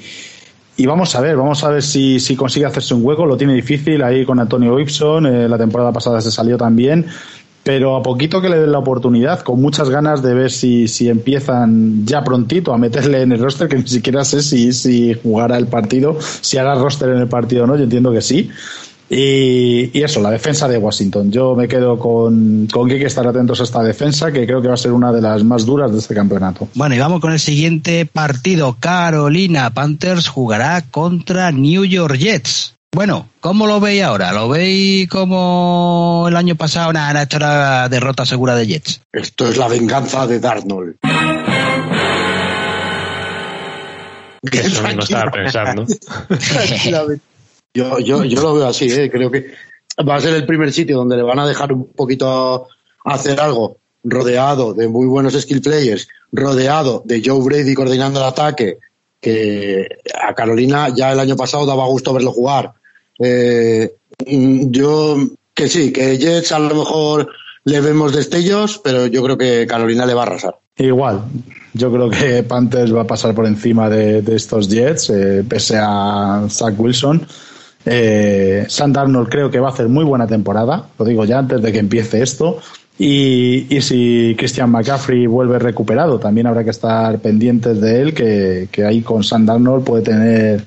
[0.80, 3.26] y vamos a ver, vamos a ver si, si consigue hacerse un hueco.
[3.26, 5.26] Lo tiene difícil ahí con Antonio Gibson.
[5.26, 7.04] Eh, la temporada pasada se salió también.
[7.68, 11.10] Pero a poquito que le den la oportunidad, con muchas ganas de ver si, si
[11.10, 15.58] empiezan ya prontito a meterle en el roster, que ni siquiera sé si, si jugará
[15.58, 18.48] el partido, si hará roster en el partido o no, yo entiendo que sí.
[19.10, 21.30] Y, eso, la defensa de Washington.
[21.30, 24.62] Yo me quedo con, con que hay que estar atentos a esta defensa, que creo
[24.62, 26.68] que va a ser una de las más duras de este campeonato.
[26.72, 28.78] Bueno, y vamos con el siguiente partido.
[28.80, 32.77] Carolina Panthers jugará contra New York Jets.
[32.94, 34.32] Bueno, ¿cómo lo veis ahora?
[34.32, 36.92] ¿Lo veis como el año pasado?
[36.92, 39.02] Nada, hecho la derrota segura de Jets.
[39.12, 40.96] Esto es la venganza de Darnold.
[44.50, 45.84] Eso mismo estaba pensando.
[47.74, 49.10] Yo, yo, yo lo veo así, ¿eh?
[49.10, 49.52] creo que
[50.08, 52.66] va a ser el primer sitio donde le van a dejar un poquito
[53.04, 58.78] hacer algo, rodeado de muy buenos skill players, rodeado de Joe Brady coordinando el ataque,
[59.20, 59.86] que
[60.20, 62.72] a Carolina ya el año pasado daba gusto verlo jugar.
[63.18, 63.94] Eh,
[64.26, 65.16] yo
[65.54, 67.30] que sí, que Jets a lo mejor
[67.64, 70.56] le vemos destellos, pero yo creo que Carolina le va a arrasar.
[70.76, 71.22] Igual,
[71.74, 76.46] yo creo que Panthers va a pasar por encima de, estos Jets, eh, pese a
[76.48, 77.26] Zach Wilson.
[77.84, 81.72] Eh, Arnold creo que va a hacer muy buena temporada, lo digo ya antes de
[81.72, 82.60] que empiece esto.
[82.98, 88.84] Y, si Christian McCaffrey vuelve recuperado, también habrá que estar pendientes de él, que, que
[88.84, 90.64] ahí con Sand Arnold puede tener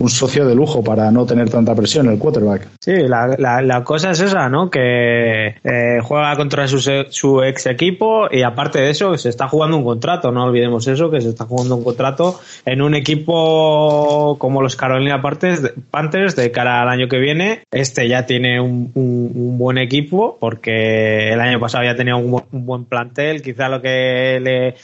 [0.00, 2.68] un socio de lujo para no tener tanta presión el quarterback.
[2.80, 4.70] Sí, la, la, cosa es esa, ¿no?
[4.70, 9.76] Que eh, juega contra su, su, ex equipo y aparte de eso se está jugando
[9.76, 14.62] un contrato, no olvidemos eso, que se está jugando un contrato en un equipo como
[14.62, 17.64] los Carolina Panthers de cara al año que viene.
[17.70, 22.66] Este ya tiene un, un, buen equipo porque el año pasado ya tenía un, un
[22.66, 24.74] buen plantel, quizá lo que le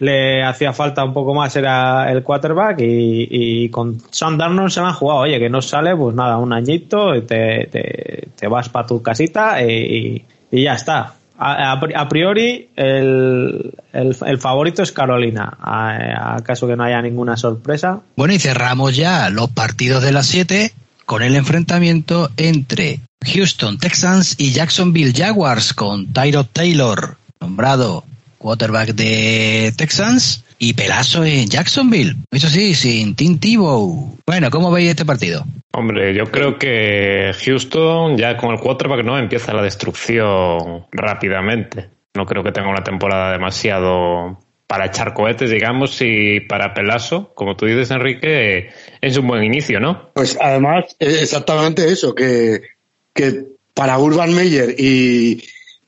[0.00, 4.38] le hacía falta un poco más era el quarterback y, con Sam
[4.70, 7.68] se me han jugado, oye, que no sale, pues nada, un añito, te,
[8.34, 11.14] te, vas para tu casita y, y, ya está.
[11.38, 18.00] A, priori, el, el, favorito es Carolina, acaso que no haya ninguna sorpresa.
[18.16, 20.72] Bueno, y cerramos ya los partidos de las 7
[21.06, 28.04] con el enfrentamiento entre Houston Texans y Jacksonville Jaguars con Tyrod Taylor, nombrado
[28.40, 32.16] quarterback de Texans, y Pelazo en Jacksonville.
[32.30, 34.18] Eso sí, sin Tim Tebow.
[34.26, 35.44] Bueno, ¿cómo veis este partido?
[35.72, 41.88] Hombre, yo creo que Houston ya con el quarterback no empieza la destrucción rápidamente.
[42.14, 47.56] No creo que tenga una temporada demasiado para echar cohetes, digamos, y para Pelaso, como
[47.56, 50.10] tú dices, Enrique, es un buen inicio, ¿no?
[50.14, 52.60] Pues además, exactamente eso, que,
[53.14, 55.42] que para Urban Meyer y,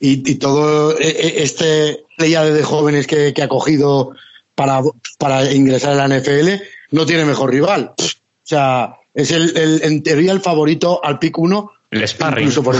[0.04, 4.16] y, todo e, e, este playa de jóvenes que, ha cogido
[4.56, 4.80] para,
[5.16, 6.60] para ingresar a la NFL,
[6.90, 7.92] no tiene mejor rival.
[7.96, 8.04] O
[8.42, 11.72] sea, es el, el en teoría el favorito al pick 1.
[11.92, 12.48] El sparring.
[12.48, 12.76] Incluso por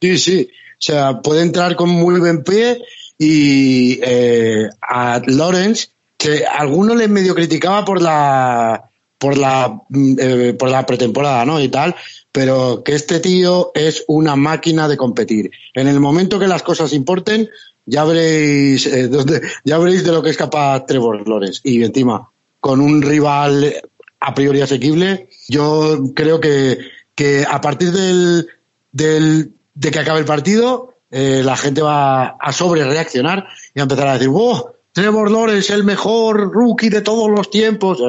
[0.00, 0.48] Sí, sí.
[0.50, 2.80] O sea, puede entrar con muy buen pie
[3.18, 10.54] y eh, a Lawrence, que alguno le medio criticaba por la por la mm, eh,
[10.58, 11.60] por la pretemporada, ¿no?
[11.60, 11.94] Y tal,
[12.32, 15.50] pero que este tío es una máquina de competir.
[15.74, 17.48] En el momento que las cosas importen,
[17.84, 19.10] ya veréis eh,
[19.64, 23.74] ya veréis de lo que es capaz Trevor Lawrence y encima con un rival
[24.20, 26.78] a priori asequible, yo creo que,
[27.14, 28.48] que a partir del,
[28.92, 33.84] del de que acabe el partido, eh, la gente va a sobre reaccionar y a
[33.84, 34.70] empezar a decir, ¡wow!
[34.96, 38.00] Trevor Lawrence, el mejor rookie de todos los tiempos,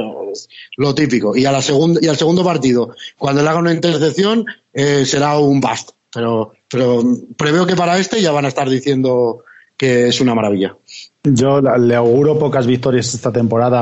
[0.77, 1.35] lo típico.
[1.35, 5.37] Y, a la segunda, y al segundo partido, cuando le haga una intercepción, eh, será
[5.37, 5.89] un bust.
[6.13, 7.03] Pero, pero
[7.35, 9.43] preveo que para este ya van a estar diciendo
[9.75, 10.77] que es una maravilla.
[11.23, 13.79] Yo le auguro pocas victorias esta temporada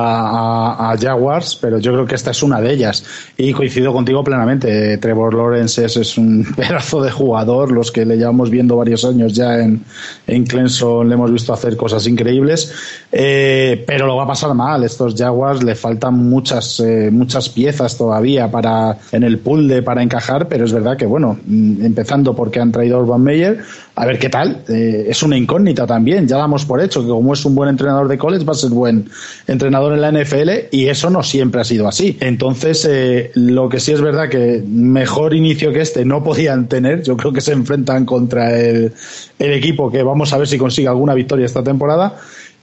[0.91, 3.03] a, Jaguars, pero yo creo que esta es una de ellas.
[3.37, 4.97] Y coincido contigo plenamente.
[4.97, 7.71] Trevor Lawrence es, un pedazo de jugador.
[7.71, 9.83] Los que le llevamos viendo varios años ya en,
[10.27, 12.73] en Clemson le hemos visto hacer cosas increíbles.
[13.11, 14.83] Eh, pero lo va a pasar mal.
[14.83, 20.01] Estos Jaguars le faltan muchas, eh, muchas piezas todavía para en el pool de para
[20.01, 20.47] encajar.
[20.47, 23.63] Pero es verdad que, bueno, mm, empezando porque han traído a Urban Meyer,
[23.95, 24.63] a ver qué tal.
[24.67, 26.27] Eh, es una incógnita también.
[26.27, 28.71] Ya damos por hecho que como es un buen entrenador de college, va a ser
[28.71, 29.10] buen
[29.47, 32.17] entrenador en la NFL y eso no siempre ha sido así.
[32.19, 37.03] Entonces, eh, lo que sí es verdad que mejor inicio que este no podían tener.
[37.03, 38.91] Yo creo que se enfrentan contra el,
[39.39, 42.17] equipo que vamos a ver si consigue alguna victoria esta temporada.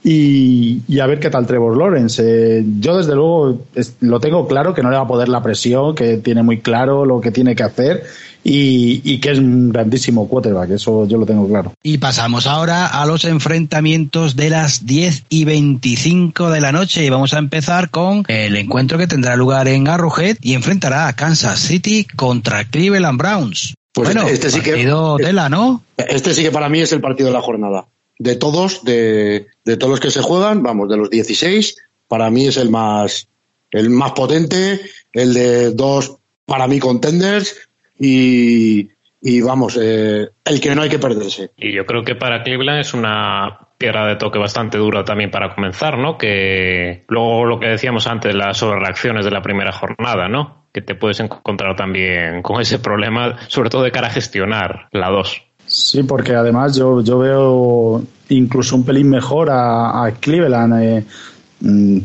[0.05, 2.21] Y, a ver qué tal Trevor Lawrence.
[2.23, 3.61] Eh, yo desde luego
[4.01, 7.05] lo tengo claro que no le va a poder la presión, que tiene muy claro
[7.05, 8.03] lo que tiene que hacer
[8.43, 11.73] y, que es un grandísimo quarterback, eso yo lo tengo claro.
[11.81, 17.09] Y pasamos ahora a los enfrentamientos de las 10 y 25 de la noche y
[17.09, 21.59] vamos a empezar con el encuentro que tendrá lugar en Arrowhead y enfrentará a Kansas
[21.59, 23.75] City contra Cleveland Browns.
[23.93, 24.87] Pues bueno, este sí que
[25.19, 25.83] tela, ¿no?
[25.97, 27.85] Este sí que para mí es el partido de la jornada.
[28.17, 31.75] De todos, de, de todos los que se juegan, vamos, de los 16,
[32.07, 33.27] para mí es el más
[33.73, 34.79] el más potente,
[35.11, 37.55] el de dos para mí contenders,
[37.97, 41.51] y, vamos, eh, el que no hay que perderse.
[41.57, 45.53] Y yo creo que para Cleveland es una piedra de toque bastante dura también para
[45.53, 46.17] comenzar, ¿no?
[46.17, 50.67] Que luego lo que decíamos antes, las sobrereacciones de la primera jornada, ¿no?
[50.71, 55.09] Que te puedes encontrar también con ese problema, sobre todo de cara a gestionar la
[55.09, 55.43] 2.
[55.65, 60.83] Sí, porque además yo, yo veo incluso un pelín mejor a, Cleveland.
[60.83, 61.05] Eh,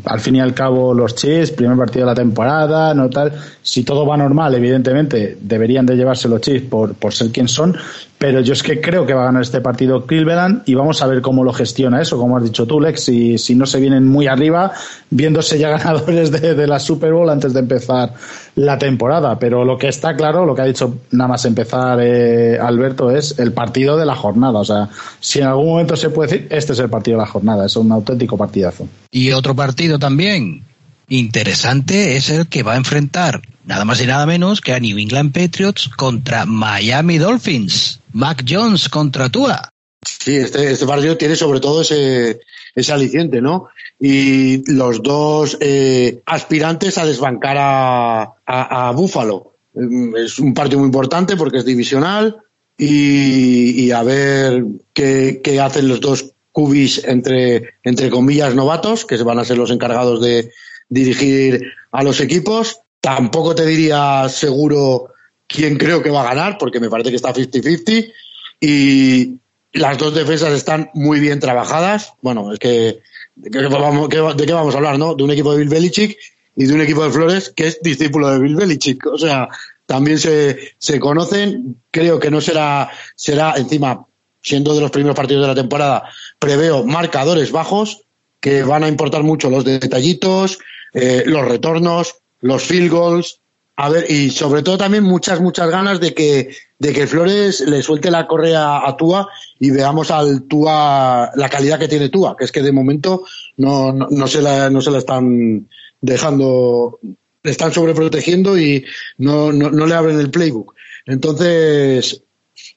[0.04, 3.32] al fin y al cabo, los Chiefs, primer partido de la temporada, no tal.
[3.60, 7.76] Si todo va normal, evidentemente deberían de llevarse los Chiefs por, por ser quien son,
[8.18, 11.06] pero yo es que creo que va a ganar este partido Cleveland y vamos a
[11.06, 14.06] ver cómo lo gestiona eso, como has dicho tú, Lex, si, si no se vienen
[14.08, 14.72] muy arriba,
[15.08, 18.12] viéndose ya ganadores de, la Super Bowl antes de empezar
[18.56, 19.38] la temporada.
[19.38, 23.38] Pero lo que está claro, lo que ha dicho nada más empezar eh, Alberto, es
[23.38, 24.58] el partido de la jornada.
[24.58, 24.88] O sea,
[25.20, 27.76] si en algún momento se puede decir, este es el partido de la jornada, es
[27.76, 28.88] un auténtico partidazo.
[29.12, 30.64] Y otro partido también
[31.08, 34.98] interesante es el que va a enfrentar nada más y nada menos que a New
[34.98, 38.00] England Patriots contra Miami Dolphins.
[38.14, 39.70] Mac Jones contra Tua.
[40.02, 42.40] Sí, este, este partido tiene sobre todo ese,
[42.74, 43.68] ese aliciente, ¿no?
[44.00, 49.52] Y los dos eh, aspirantes a desbancar a, a, Buffalo.
[49.74, 52.38] Mm, es un partido muy importante porque es divisional
[52.78, 59.40] y, a ver qué, qué hacen los dos cubis entre, entre comillas novatos, que van
[59.40, 60.52] a ser los encargados de
[60.88, 62.80] dirigir a los equipos.
[63.00, 65.12] Tampoco te diría seguro
[65.46, 68.12] quién creo que va a ganar, porque me parece que está 50-50.
[68.60, 69.36] Y
[69.72, 72.12] las dos defensas están muy bien trabajadas.
[72.20, 73.00] Bueno, es que
[73.36, 75.14] ¿de qué, vamos, ¿de qué vamos a hablar, no?
[75.14, 76.18] De un equipo de Bill Belichick
[76.56, 79.06] y de un equipo de Flores que es discípulo de Bill Belichick.
[79.06, 79.48] O sea,
[79.86, 81.76] también se, se conocen.
[81.90, 84.06] Creo que no será, será encima,
[84.42, 86.04] siendo de los primeros partidos de la temporada,
[86.38, 88.02] preveo marcadores bajos
[88.40, 90.58] que van a importar mucho los detallitos,
[90.92, 93.40] eh, los retornos, los field goals,
[93.76, 97.82] a ver, y sobre todo también muchas, muchas ganas de que, de que Flores le
[97.82, 99.28] suelte la correa a Tua
[99.60, 103.24] y veamos al Tua, la calidad que tiene Tua, que es que de momento
[103.56, 105.68] no, no, se, la, no se la están
[106.00, 106.98] dejando,
[107.42, 108.84] están sobreprotegiendo y
[109.18, 110.74] no, no, no le abren el playbook.
[111.06, 112.22] Entonces,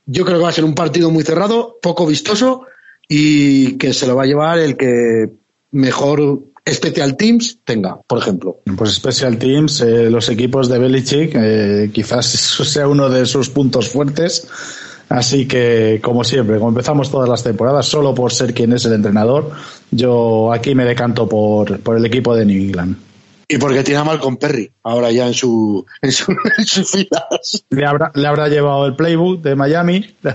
[0.05, 2.67] yo creo que va a ser un partido muy cerrado, poco vistoso,
[3.07, 5.31] y que se lo va a llevar el que
[5.71, 8.59] mejor Special Teams tenga, por ejemplo.
[8.77, 13.89] Pues Special Teams, eh, los equipos de Belichick, eh, quizás sea uno de sus puntos
[13.89, 14.47] fuertes.
[15.09, 18.93] Así que, como siempre, como empezamos todas las temporadas, solo por ser quien es el
[18.93, 19.51] entrenador,
[19.89, 23.10] yo aquí me decanto por, por el equipo de New England.
[23.51, 27.63] Y porque tiene a Malcolm Perry ahora ya en su en, su, en sus filas.
[27.69, 30.15] Le habrá, le habrá llevado el playbook de Miami.
[30.23, 30.31] Le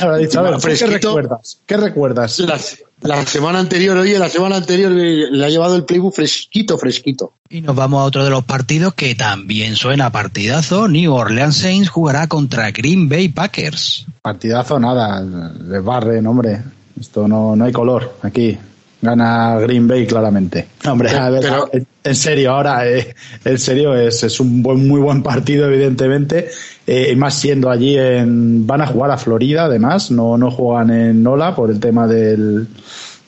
[0.00, 1.58] habrá dicho, a ver, ¿qué recuerdas?
[1.66, 2.38] ¿Qué recuerdas?
[2.38, 2.60] La,
[3.02, 7.32] la, semana anterior, oye, la semana anterior le ha llevado el playbook fresquito, fresquito.
[7.48, 10.86] Y nos vamos a otro de los partidos que también suena partidazo.
[10.86, 14.06] New Orleans Saints jugará contra Green Bay Packers.
[14.22, 15.20] Partidazo, nada.
[15.20, 16.62] Le barren, hombre.
[17.00, 18.56] Esto no, no hay color aquí
[19.02, 20.68] gana Green Bay claramente.
[20.88, 21.68] Hombre, a ver, pero,
[22.04, 26.48] en serio, ahora, eh, en serio, es, es un buen, muy buen partido, evidentemente,
[26.86, 31.22] eh, más siendo allí en, van a jugar a Florida, además, no, no juegan en
[31.22, 32.68] Nola por el tema del,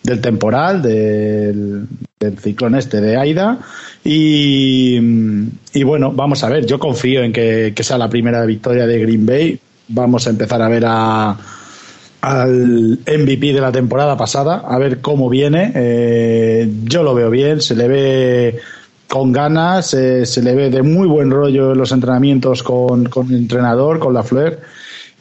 [0.03, 1.87] del temporal, del,
[2.20, 3.59] del ciclón este de Aida,
[4.05, 4.97] y,
[5.72, 9.01] y bueno, vamos a ver, yo confío en que, que sea la primera victoria de
[9.01, 9.59] Green Bay,
[9.89, 11.37] vamos a empezar a ver a,
[12.25, 15.72] al MVP de la temporada pasada, a ver cómo viene.
[15.75, 18.61] Eh, yo lo veo bien, se le ve
[19.07, 23.29] con ganas, eh, se le ve de muy buen rollo en los entrenamientos con, con
[23.29, 24.59] el entrenador, con la Fleur.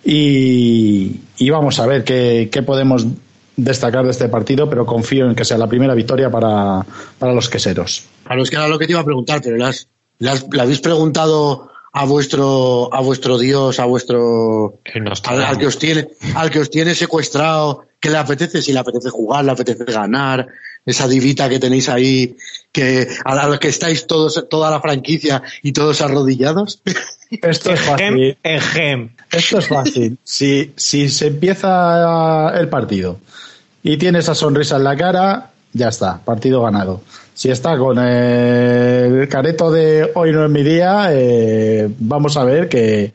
[0.06, 3.06] Y, y, vamos a ver qué, qué, podemos
[3.58, 6.86] destacar de este partido, pero confío en que sea la primera victoria para,
[7.20, 8.06] para los queseros.
[8.24, 9.90] Claro, es que era lo que te iba a preguntar, pero las,
[10.20, 14.80] las, le habéis preguntado a vuestro a vuestro dios a vuestro
[15.26, 18.80] al, al, que os tiene al que os tiene secuestrado que le apetece si le
[18.80, 20.48] apetece jugar le apetece ganar
[20.86, 22.36] esa divita que tenéis ahí
[22.72, 26.82] que a la que estáis todos toda la franquicia y todos arrodillados.
[27.30, 28.38] Esto es fácil.
[28.44, 30.20] esto es fácil.
[30.24, 33.20] Si si se empieza el partido
[33.82, 37.02] y tiene esa sonrisa en la cara ya está partido ganado
[37.34, 42.70] si está con el careto de hoy no es mi día, eh, vamos a ver
[42.70, 43.12] que,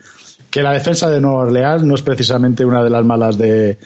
[0.50, 3.78] que, la defensa de Nueva Orleans no es precisamente una de las malas de,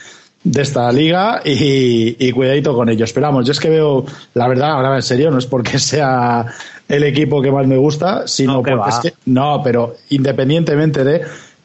[0.43, 3.09] de esta liga y, y, cuidadito con ellos.
[3.09, 6.45] Esperamos, yo es que veo, la verdad, ahora en serio, no es porque sea
[6.87, 11.21] el equipo que más me gusta, sino no, porque es que, no, pero independientemente de,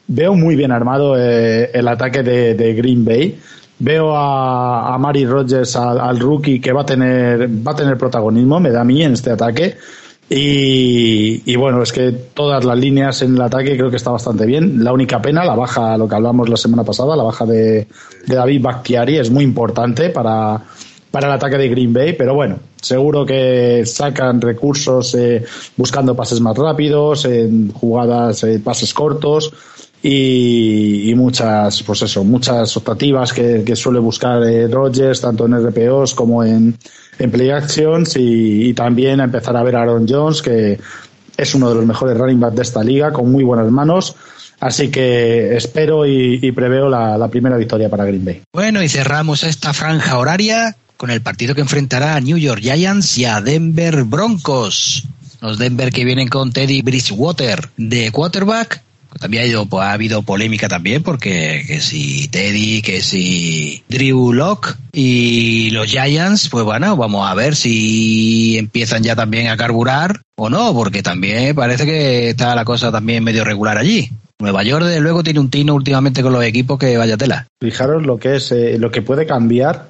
[0.07, 3.39] veo muy bien armado eh, el ataque de, de Green Bay
[3.79, 7.97] veo a, a Mari Rogers, al, al, rookie, que va a tener, va a tener
[7.97, 9.77] protagonismo, me da a mí en este ataque.
[10.29, 14.45] Y, y, bueno, es que todas las líneas en el ataque creo que está bastante
[14.45, 14.83] bien.
[14.83, 17.87] La única pena, la baja, lo que hablamos la semana pasada, la baja de,
[18.27, 20.61] de David Bakhtiari es muy importante para,
[21.09, 25.43] para el ataque de Green Bay, pero bueno, seguro que sacan recursos eh,
[25.75, 29.51] buscando pases más rápidos, en jugadas, eh, pases cortos
[30.01, 36.43] y, muchas, pues eso, muchas optativas que, suele buscar eh, Rogers, tanto en RPOs como
[36.43, 36.77] en,
[37.31, 40.79] play actions y, y, también empezar a ver a Aaron Jones, que
[41.35, 44.15] es uno de los mejores running backs de esta liga, con muy buenas manos.
[44.61, 48.41] Así que espero y, y preveo la, la, primera victoria para Green Bay.
[48.53, 53.17] Bueno, y cerramos esta franja horaria con el partido que enfrentará a New York Giants
[53.17, 55.07] y a Denver Broncos.
[55.39, 58.83] Los Denver que vienen con Teddy Bridgewater de quarterback
[59.19, 64.33] también ha, ido, pues, ha habido polémica también porque que si Teddy, que si Drew
[64.33, 70.21] Locke y los Giants, pues bueno, vamos a ver si empiezan ya también a carburar
[70.35, 74.09] o no, porque también parece que está la cosa también medio regular allí.
[74.41, 77.47] Nueva York, desde luego, tiene un tino últimamente con los equipos que vaya tela.
[77.59, 79.87] Fijaros lo que es, eh, lo que puede cambiar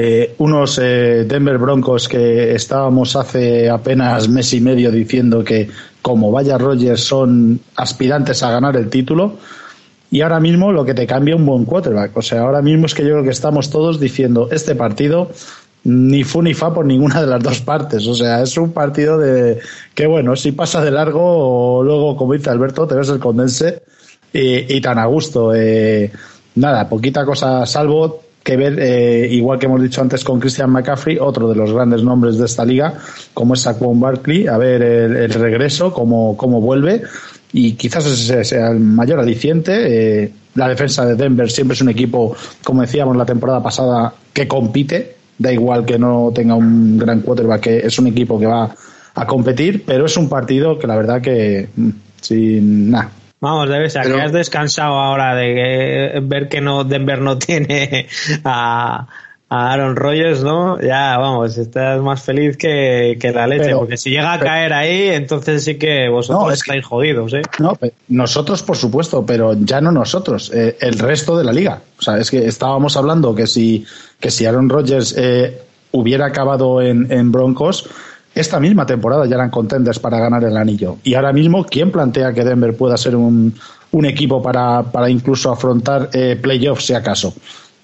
[0.00, 5.68] eh, unos eh, Denver Broncos que estábamos hace apenas mes y medio diciendo que
[6.00, 9.38] como vaya Rogers son aspirantes a ganar el título
[10.08, 12.16] y ahora mismo lo que te cambia un buen quarterback.
[12.16, 15.32] O sea, ahora mismo es que yo creo que estamos todos diciendo este partido
[15.82, 18.06] ni fu ni fa por ninguna de las dos partes.
[18.06, 19.58] O sea, es un partido de
[19.96, 23.82] que bueno, si pasa de largo o luego, como dice Alberto, te ves el condense
[24.32, 25.52] y, tan a gusto.
[25.56, 26.12] Eh,
[26.54, 31.18] nada, poquita cosa salvo que ver, eh, igual que hemos dicho antes con Christian McCaffrey,
[31.20, 32.94] otro de los grandes nombres de esta liga,
[33.34, 37.02] como es Saquon Barkley, a ver el, regreso, cómo, cómo vuelve,
[37.52, 40.22] y quizás ese sea el mayor aliciente.
[40.22, 42.34] Eh, la defensa de Denver siempre es un equipo,
[42.64, 47.60] como decíamos la temporada pasada, que compite, da igual que no tenga un gran quarterback,
[47.60, 48.74] que es un equipo que va
[49.14, 51.90] a competir, pero es un partido que la verdad que mm,
[52.22, 53.10] sin nada
[53.40, 54.16] Vamos, debe ser Pero...
[54.16, 58.08] que has descansado ahora de que, ver que no Denver no tiene
[58.44, 59.06] a,
[59.48, 60.80] a Aaron Rodgers, ¿no?
[60.80, 65.08] Ya, vamos, estás más feliz que, que la leche, porque si llega a caer ahí,
[65.08, 67.42] entonces sí que vosotros estáis jodidos, ¿eh?
[67.58, 67.78] No,
[68.08, 71.80] nosotros, por supuesto, pero ya no nosotros, eh, el resto de la liga.
[71.98, 73.86] O sea, es que estábamos hablando que si,
[74.20, 75.62] que si Aaron Rodgers eh,
[75.92, 77.88] hubiera acabado en, en Broncos,
[78.40, 80.98] esta misma temporada ya eran contenders para ganar el anillo.
[81.02, 83.54] Y ahora mismo, ¿quién plantea que Denver pueda ser un,
[84.04, 87.34] equipo para, para incluso afrontar eh, playoffs, si acaso?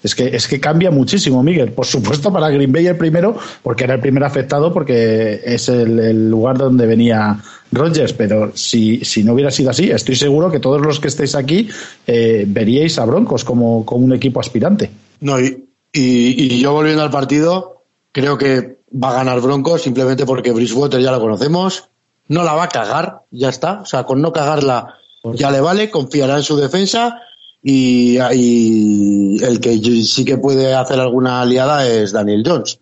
[0.05, 1.71] Es que, es que cambia muchísimo, Miguel.
[1.71, 6.29] Por supuesto, para Green Bay el primero, porque era el primer afectado, porque es el,
[6.29, 7.39] lugar donde venía
[7.71, 8.13] Rodgers.
[8.13, 11.67] Pero si, si, no hubiera sido así, estoy seguro que todos los que estéis aquí
[12.05, 14.91] eh, veríais a Broncos como, como, un equipo aspirante.
[15.21, 17.81] No, y, y, yo volviendo al partido,
[18.11, 21.89] creo que va a ganar Broncos simplemente porque Bridgewater ya lo conocemos.
[22.27, 23.81] No la va a cagar, ya está.
[23.81, 24.95] O sea, con no cagarla
[25.33, 27.21] ya le vale, confiará en su defensa
[27.63, 32.79] y, el que sí que puede hacer alguna aliada es Daniel Jones.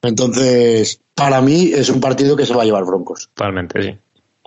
[0.00, 3.28] Entonces, para mí es un partido que se va a llevar Broncos.
[3.34, 3.98] Totalmente, sí.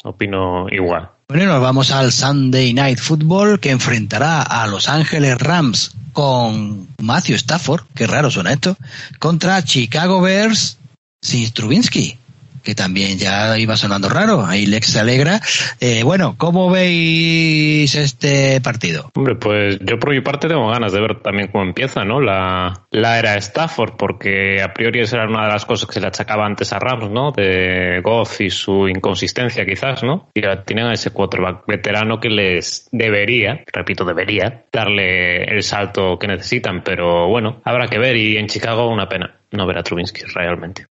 [0.03, 1.09] Opino igual.
[1.27, 7.35] Bueno, nos vamos al Sunday Night Football que enfrentará a Los Ángeles Rams con Matthew
[7.35, 8.77] Stafford, qué raro suena esto,
[9.19, 10.77] contra Chicago Bears
[11.25, 12.17] sin Strubinsky
[12.65, 14.45] que también ya iba sonando raro.
[14.45, 15.39] Ahí Lex se alegra.
[15.79, 19.11] Eh, bueno, ¿cómo veis este partido?
[19.13, 22.19] Hombre, pues yo por mi parte tengo ganas de ver también cómo empieza, ¿no?
[22.19, 26.01] La, la era Stafford, porque a priori esa era una de las cosas que se
[26.01, 27.31] le achacaba antes a Rams, ¿no?
[27.31, 30.29] De Goff y su inconsistencia quizás, ¿no?
[30.33, 36.17] Y ahora tienen a ese quarterback veterano que les debería, repito, debería darle el salto
[36.17, 39.83] que necesitan, pero bueno, habrá que ver y en Chicago una pena no ver a
[39.83, 40.85] Trubinsky realmente.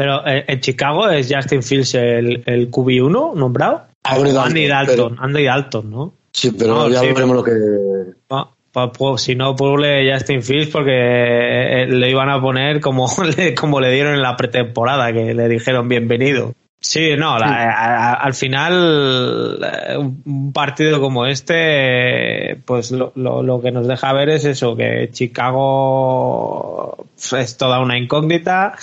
[0.00, 3.82] Pero eh, en Chicago es Justin Fields el, el QB1 nombrado.
[4.02, 6.14] Andy Dalton, Andy Dalton, ¿no?
[6.32, 7.52] Sí, pero ya veremos lo que.
[8.96, 13.78] pues, si no, ponle Justin Fields porque eh, le iban a poner como le, como
[13.78, 16.54] le dieron en la pretemporada, que le dijeron bienvenido.
[16.80, 19.60] Sí, no, al final
[19.98, 27.04] un partido como este, pues lo, lo, que nos deja ver es eso, que Chicago
[27.36, 28.76] es toda una incógnita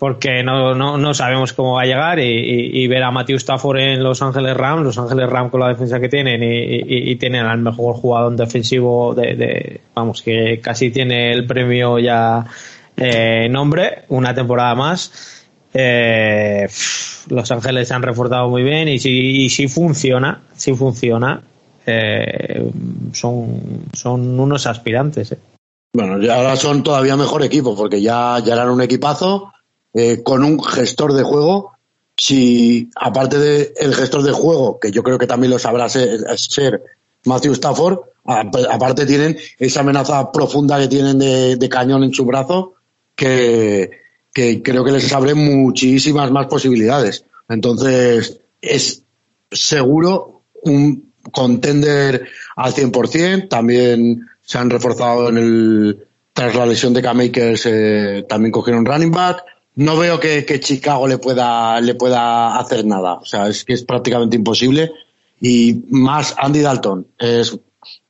[0.00, 4.02] porque no, no, no sabemos cómo va a llegar y, ver a Matthew Stafford en
[4.02, 7.96] Los Ángeles Rams, Los Ángeles Rams con la defensa que tienen y, tienen al mejor
[7.96, 12.46] jugador defensivo de, vamos, que casi tiene el premio ya
[12.96, 16.66] eh, nombre, una temporada más eh,
[17.28, 21.42] Los Ángeles se han reforzado muy bien y si, si funciona, si funciona,
[21.84, 22.72] eh,
[23.12, 25.32] son, son unos aspirantes.
[25.32, 25.38] Eh.
[25.92, 29.52] Bueno, ya ahora son todavía mejor equipo porque ya, ya eran un equipazo
[29.94, 31.72] eh, con un gestor de juego.
[32.16, 36.20] Si aparte del el gestor de juego, que yo creo que también lo sabrá ser,
[36.38, 36.82] ser
[37.24, 42.74] Matthew Stafford, aparte tienen esa amenaza profunda que tienen de, de cañón en su brazo,
[43.14, 43.90] que,
[44.32, 47.24] que creo que les abre muchísimas más posibilidades.
[47.48, 49.02] Entonces, es
[49.50, 52.26] seguro un contender
[52.56, 53.48] al 100%.
[53.48, 59.10] También se han reforzado en el, tras la lesión de K-Makers, eh, también cogieron running
[59.10, 59.44] back.
[59.76, 63.14] No veo que, que, Chicago le pueda, le pueda hacer nada.
[63.14, 64.90] O sea, es que es prácticamente imposible.
[65.40, 67.56] Y más Andy Dalton es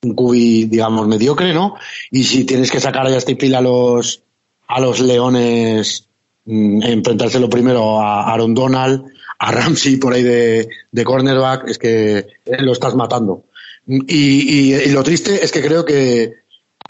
[0.02, 1.76] un cubi, digamos, mediocre, ¿no?
[2.10, 4.22] Y si tienes que sacar a Justin Field a los,
[4.66, 6.08] a los Leones
[6.52, 9.04] Mm, enfrentárselo primero a Aaron Donald,
[9.38, 12.26] a Ramsey por ahí de, cornerback, es que
[12.58, 13.44] lo estás matando.
[13.86, 16.34] Y, lo triste es que creo que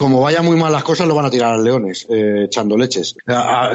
[0.01, 3.15] como vaya muy mal las cosas, lo van a tirar a leones, eh, echando leches.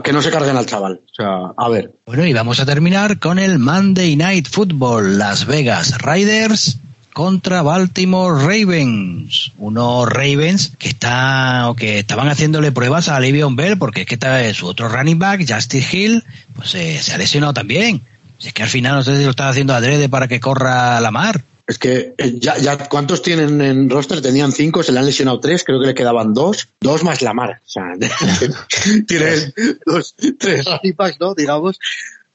[0.02, 1.00] que no se carguen al chaval.
[1.04, 1.92] O sea, a ver.
[2.04, 5.18] Bueno, y vamos a terminar con el Monday Night Football.
[5.18, 6.78] Las Vegas Riders
[7.12, 9.52] contra Baltimore Ravens.
[9.56, 14.14] Unos Ravens que está, o que estaban haciéndole pruebas a Le'Veon Bell porque es que
[14.14, 16.24] está su otro running back, Justin Hill,
[16.56, 18.02] pues eh, se ha lesionado también.
[18.38, 21.00] Si es que al final no sé si lo están haciendo adrede para que corra
[21.00, 21.44] la mar.
[21.66, 24.22] Es que eh, ya, ya, ¿cuántos tienen en roster?
[24.22, 27.34] Tenían cinco, se le han lesionado tres, creo que le quedaban dos, dos más la
[27.34, 27.60] mar.
[27.64, 27.84] O sea,
[29.06, 29.52] tienen
[29.84, 30.64] dos, tres
[30.96, 31.34] backs, ¿no?
[31.34, 31.78] Digamos,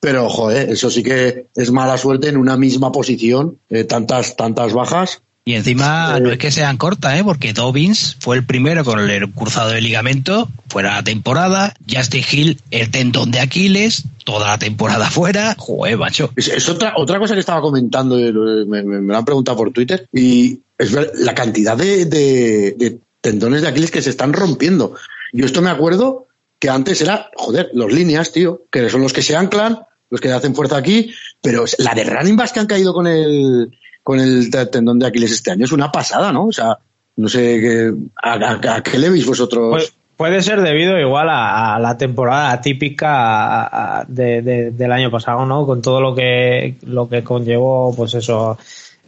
[0.02, 4.74] pero, joder, eso sí que es mala suerte en una misma posición, eh, tantas, tantas
[4.74, 5.22] bajas.
[5.44, 7.24] Y encima no es que sean cortas, ¿eh?
[7.24, 11.74] porque Dobbins fue el primero con el cruzado de ligamento fuera la temporada.
[11.90, 15.56] Justin Hill, el tendón de Aquiles, toda la temporada fuera.
[15.58, 16.32] Joder, macho.
[16.36, 18.32] Es, otra, otra cosa que estaba comentando, eh,
[18.68, 23.64] me, me, lo han preguntado por Twitter, y es la cantidad de, de, de tendones
[23.64, 24.96] de Aquiles que se están rompiendo.
[25.34, 26.28] Yo esto me acuerdo
[26.60, 29.80] que antes era, joder, los líneas, tío, que son los que se anclan,
[30.12, 33.72] los que hacen fuerza aquí, pero la de running backs que han caído con el,
[34.04, 36.48] con el tendón de Aquiles este año es una pasada, ¿no?
[36.48, 36.78] O sea,
[37.16, 37.94] no sé, ¿qué,
[38.24, 39.70] a, qué le veis vosotros?
[39.72, 45.66] Pues, Puede ser debido igual a, la temporada típica del año pasado, ¿no?
[45.66, 48.56] Con todo lo que, lo que conllevó, pues eso,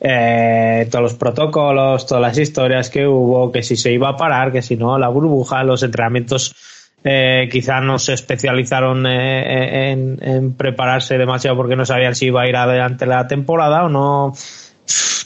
[0.01, 4.51] eh, todos los protocolos, todas las historias que hubo, que si se iba a parar,
[4.51, 6.55] que si no, la burbuja, los entrenamientos
[7.03, 12.49] eh, quizás no se especializaron eh, en, prepararse demasiado porque no sabían si iba a
[12.49, 14.33] ir adelante la temporada o no.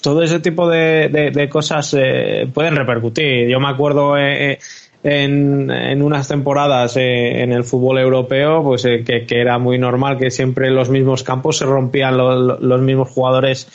[0.07, 3.49] Todo ese tipo de, cosas eh, pueden repercutir.
[3.49, 4.57] Yo me acuerdo en,
[5.03, 10.75] en, unas temporadas en el fútbol europeo, pues que, era muy normal que siempre en
[10.75, 13.67] los mismos campos se rompían los mismos jugadores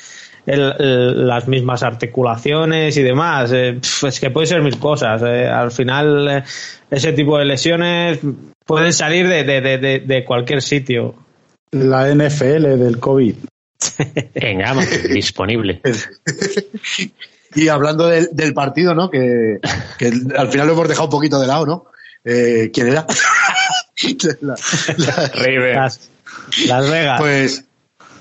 [0.46, 3.52] las mismas articulaciones y demás.
[3.52, 5.22] Eh, es que puede ser mil cosas.
[5.22, 5.46] Eh.
[5.46, 6.42] Al final, eh,
[6.90, 8.20] ese tipo de lesiones
[8.64, 11.14] pueden salir de, cualquier sitio.
[11.70, 13.34] La NFL del COVID.
[14.34, 14.74] Venga,
[15.10, 15.80] disponible.
[17.54, 19.10] y hablando del, partido, ¿no?
[19.10, 19.58] Que,
[20.36, 21.86] al final lo hemos dejado un poquito de lado, ¿no?
[22.24, 23.06] ¿Quién era?
[24.40, 24.90] las,
[26.66, 27.20] las Vegas.
[27.20, 27.64] Pues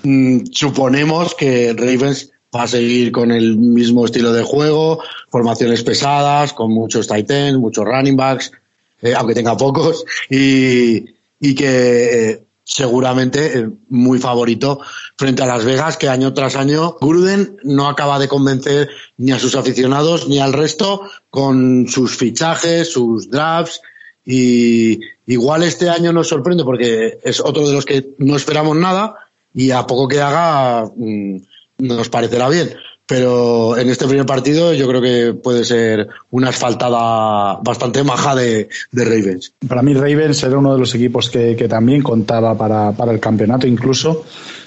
[0.02, 6.52] Mm, suponemos que Ravens va a seguir con el mismo estilo de juego, formaciones pesadas,
[6.52, 8.52] con muchos tight ends, muchos running backs,
[9.00, 11.04] eh, aunque tenga pocos, y,
[11.40, 12.44] y que eh,
[12.74, 14.80] seguramente eh, muy favorito
[15.16, 19.38] frente a Las Vegas, que año tras año Gruden no acaba de convencer ni a
[19.38, 23.82] sus aficionados ni al resto con sus fichajes, sus drafts,
[24.24, 29.16] y igual este año nos sorprende porque es otro de los que no esperamos nada,
[29.52, 31.36] y a poco que haga mm,
[31.78, 32.74] nos parecerá bien.
[33.06, 38.68] Pero en este primer partido yo creo que puede ser una asfaltada bastante maja de,
[38.92, 39.52] Ravens.
[39.68, 43.66] Para mí Ravens era uno de los equipos que, también contaba para, para el campeonato
[43.66, 44.24] incluso.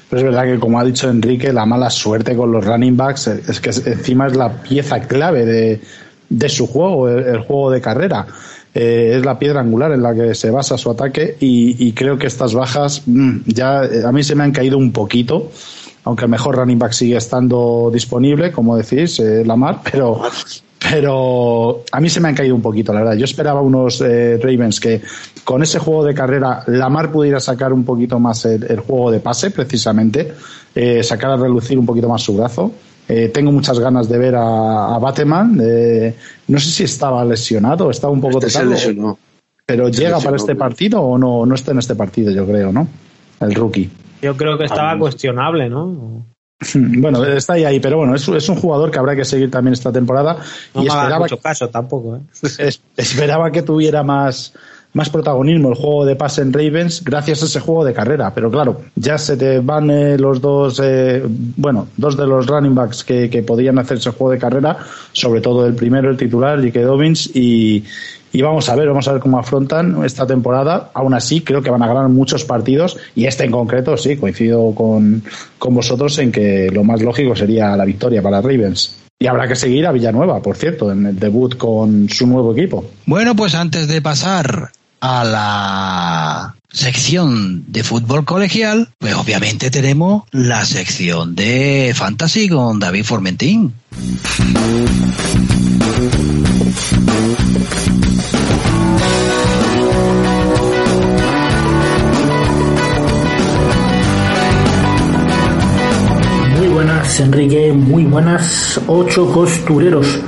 [0.10, 3.28] Pero es verdad que, como ha dicho Enrique, la mala suerte con los running backs
[3.28, 5.82] es que encima es la pieza clave de,
[6.30, 8.28] de su juego, el, juego de carrera.
[8.74, 12.28] Eh, es la piedra angular en la que se basa su ataque y, creo que
[12.28, 15.50] estas bajas mm, ya eh, a mí se me han caído un poquito
[16.06, 20.22] aunque el mejor running back sigue estando disponible, como decís, eh, Lamar, pero,
[20.80, 23.16] pero a mí se me han caído un poquito, la verdad.
[23.16, 25.02] Yo esperaba unos Ravens que
[25.44, 29.52] con ese juego de carrera Lamar pudiera sacar un poquito más el, juego de pase,
[29.52, 30.34] precisamente,
[31.02, 32.72] sacar a relucir un poquito más su brazo.
[33.08, 35.60] Eh, tengo muchas ganas de ver a, a Bateman.
[35.62, 36.16] Eh,
[36.48, 38.96] no sé si estaba lesionado, estaba un poco este.
[39.68, 42.88] Pero llega para este partido o no, no está en este partido, yo creo, ¿no?
[43.40, 43.90] El rookie.
[44.26, 46.26] Yo creo que estaba cuestionable, ¿no?
[46.74, 49.74] Bueno, está ahí, ahí pero bueno, es, es, un jugador que habrá que seguir también
[49.74, 50.38] esta temporada.
[50.74, 52.16] No y esperaba mucho caso tampoco.
[52.16, 52.70] ¿eh?
[52.98, 54.54] esperaba que tuviera más,
[54.94, 58.34] más protagonismo el juego de pase en Ravens gracias a ese juego de carrera.
[58.34, 62.74] Pero claro, ya se te van eh, los dos, eh, bueno, dos de los running
[62.74, 64.78] backs que, que, podían hacer ese juego de carrera,
[65.12, 66.82] sobre todo el primero, el titular, J.K.
[66.82, 67.84] Dobbins, y,
[68.36, 70.90] y vamos a ver, vamos a ver cómo afrontan esta temporada.
[70.94, 74.76] Aún así, creo que van a ganar muchos partidos y este en concreto, sí, coincido
[74.76, 75.24] con,
[75.58, 78.98] con vosotros en que lo más lógico sería la victoria para Ravens.
[79.18, 82.84] Y habrá que seguir a Villanueva, por cierto, en el debut con su nuevo equipo.
[83.06, 90.66] Bueno, pues antes de pasar a la sección de fútbol colegial, pues obviamente tenemos la
[90.66, 93.74] sección de fantasy con David Formentín.
[107.20, 110.20] Enrique, muy buenas, ocho costureros.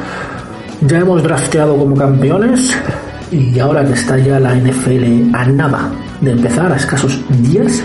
[0.82, 2.72] Ya hemos drafteado como campeones
[3.32, 7.84] y ahora que está ya la NFL a nada de empezar, a escasos días,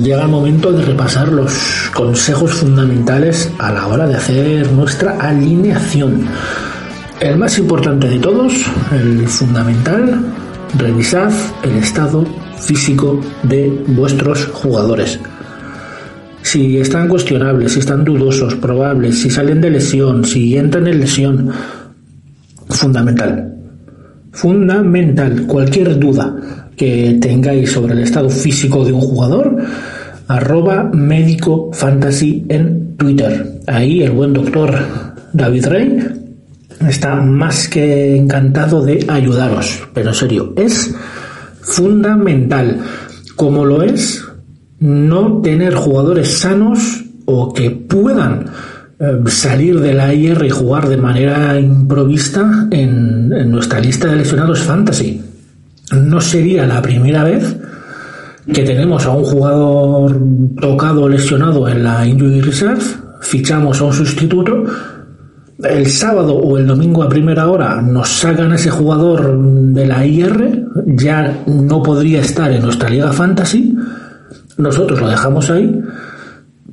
[0.00, 6.26] llega el momento de repasar los consejos fundamentales a la hora de hacer nuestra alineación.
[7.20, 8.54] El más importante de todos,
[8.92, 10.32] el fundamental,
[10.78, 11.32] revisad
[11.64, 12.24] el estado
[12.58, 15.18] físico de vuestros jugadores.
[16.52, 21.50] Si están cuestionables, si están dudosos, probables, si salen de lesión, si entran en lesión,
[22.68, 23.52] fundamental
[24.32, 25.46] fundamental.
[25.46, 26.34] Cualquier duda
[26.76, 29.56] que tengáis sobre el estado físico de un jugador,
[30.28, 33.60] arroba médico fantasy en Twitter.
[33.66, 34.74] Ahí el buen doctor
[35.32, 35.98] David Rey
[36.88, 39.82] está más que encantado de ayudaros.
[39.94, 40.94] Pero en serio, es
[41.60, 42.80] fundamental,
[43.36, 44.24] como lo es
[44.82, 48.46] no tener jugadores sanos o que puedan
[48.98, 54.60] eh, salir de la IR y jugar de manera improvista en, nuestra lista de lesionados
[54.60, 55.22] fantasy.
[55.92, 57.56] No sería la primera vez
[58.52, 60.20] que tenemos a un jugador
[60.60, 62.82] tocado o lesionado en la Injury Reserve,
[63.20, 64.64] fichamos a un sustituto
[65.62, 70.66] el sábado o el domingo a primera hora nos sacan ese jugador de la IR,
[70.86, 73.76] ya no podría estar en nuestra liga fantasy,
[74.58, 75.80] nosotros lo dejamos ahí,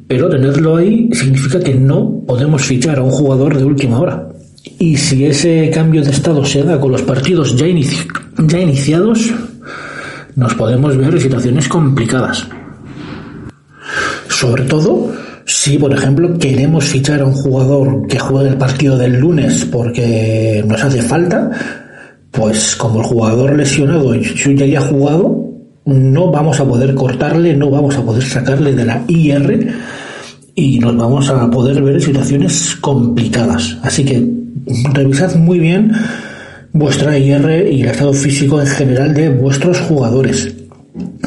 [0.07, 4.29] pero tenerlo ahí significa que no podemos fichar a un jugador de última hora.
[4.77, 9.31] Y si ese cambio de estado se da con los partidos ya, iniciados,
[10.35, 12.47] nos podemos ver en situaciones complicadas.
[14.27, 15.11] Sobre todo
[15.45, 20.63] si, por ejemplo, queremos fichar a un jugador que juegue el partido del lunes porque
[20.67, 21.49] nos hace falta,
[22.31, 25.48] pues como el jugador lesionado ya haya jugado,
[25.85, 29.73] no vamos a poder cortarle, no vamos a poder sacarle de la IR
[30.55, 33.77] y nos vamos a poder ver en situaciones complicadas.
[33.81, 34.27] Así que
[34.93, 35.91] revisad muy bien
[36.73, 40.53] vuestra IR y el estado físico en general de vuestros jugadores.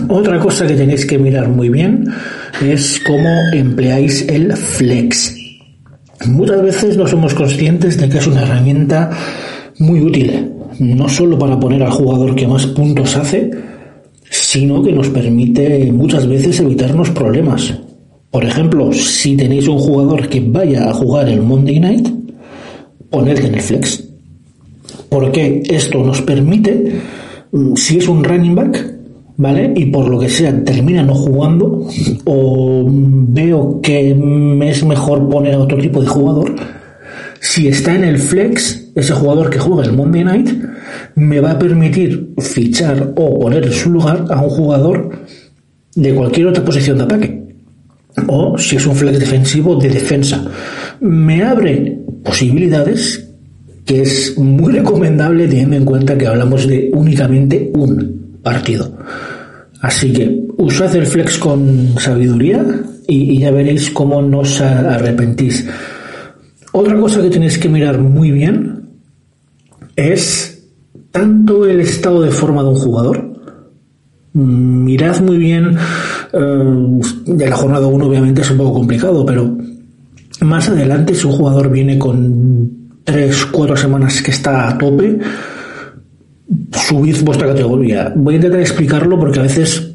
[0.08, 2.08] Otra cosa que tenéis que mirar muy bien
[2.60, 5.34] es cómo empleáis el flex.
[6.26, 9.10] Muchas veces no somos conscientes de que es una herramienta
[9.78, 13.50] muy útil, no solo para poner al jugador que más puntos hace,
[14.52, 17.72] sino que nos permite muchas veces evitarnos problemas.
[18.30, 22.08] Por ejemplo, si tenéis un jugador que vaya a jugar el Monday Night,
[23.08, 24.04] ponedle en el flex.
[25.08, 27.00] Porque esto nos permite,
[27.50, 28.94] mm, si es un running back,
[29.38, 29.72] ¿vale?
[29.74, 31.88] Y por lo que sea termina no jugando
[32.26, 34.10] o veo que
[34.68, 36.54] es mejor poner a otro tipo de jugador,
[37.40, 40.50] si está en el flex, ese jugador que juega el Monday Night,
[41.16, 45.10] me va a permitir fichar o poner en su lugar a un jugador
[45.94, 47.42] de cualquier otra posición de ataque.
[48.26, 50.44] O si es un flex defensivo, de defensa.
[51.00, 53.28] Me abre posibilidades
[53.84, 58.96] que es muy recomendable teniendo en cuenta que hablamos de únicamente un partido.
[59.80, 62.64] Así que usad el flex con sabiduría
[63.08, 65.66] y, ya veréis cómo no os arrepentís.
[66.72, 68.88] Otra cosa que tenéis que mirar muy bien
[69.96, 70.51] es
[71.12, 73.32] tanto el estado de forma de un jugador.
[74.32, 75.76] Mirad muy bien,
[76.32, 79.56] eh, de la jornada 1 obviamente es un poco complicado, pero
[80.40, 82.70] más adelante si un jugador viene con
[83.04, 85.18] 3, 4 semanas que está a tope,
[86.72, 88.12] subid vuestra categoría.
[88.16, 89.94] Voy a intentar explicarlo porque a veces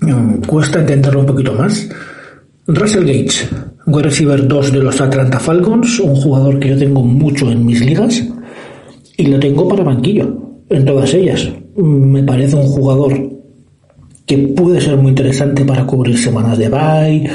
[0.00, 1.88] mm, cuesta entenderlo un poquito más.
[2.68, 3.48] Russell Gates,
[3.86, 7.84] wide receiver 2 de los Atlanta Falcons, un jugador que yo tengo mucho en mis
[7.84, 8.22] ligas
[9.16, 10.36] y lo tengo para banquillo
[10.68, 11.48] en todas ellas.
[11.76, 13.34] Me parece un jugador
[14.26, 17.30] que puede ser muy interesante para cubrir semanas de bye,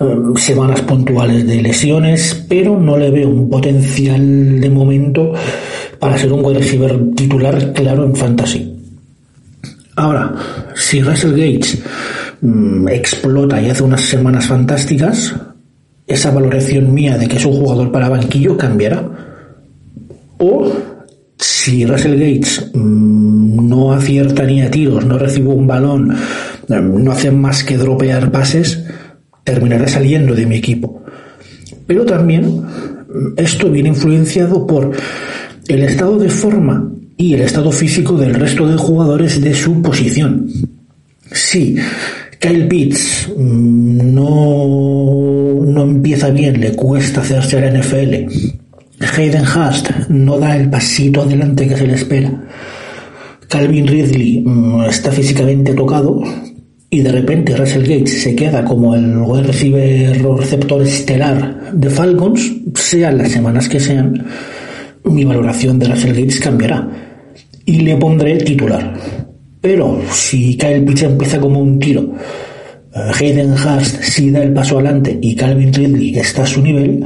[0.00, 5.32] mm, semanas puntuales de lesiones, pero no le veo un potencial de momento
[5.98, 8.70] para ser un wide receiver titular claro en fantasy.
[9.96, 10.34] Ahora,
[10.74, 11.82] si Russell Gates
[12.42, 15.34] mm, explota y hace unas semanas fantásticas,
[16.06, 19.02] esa valoración mía de que es un jugador para banquillo cambiará.
[20.38, 20.70] O
[21.44, 27.12] si Russell Gates mm, no acierta ni a tiros, no recibe un balón, mm, no
[27.12, 28.82] hace más que dropear pases,
[29.44, 31.02] terminará saliendo de mi equipo.
[31.86, 32.62] Pero también
[33.36, 34.92] esto viene influenciado por
[35.68, 40.48] el estado de forma y el estado físico del resto de jugadores de su posición.
[41.30, 41.76] Si
[42.40, 48.63] Kyle Pitts mm, no, no empieza bien, le cuesta hacerse a la NFL,
[49.06, 52.30] Hayden Hurst no da el pasito adelante que se le espera,
[53.48, 56.22] Calvin Ridley mm, está físicamente tocado
[56.90, 59.24] y de repente Russell Gates se queda como el
[60.38, 64.26] receptor estelar de Falcons, sean las semanas que sean,
[65.04, 66.88] mi valoración de Russell Gates cambiará
[67.64, 68.94] y le pondré titular.
[69.60, 72.12] Pero si Kyle Pitts empieza como un tiro,
[72.94, 77.02] eh, Hayden Hurst si da el paso adelante y Calvin Ridley está a su nivel,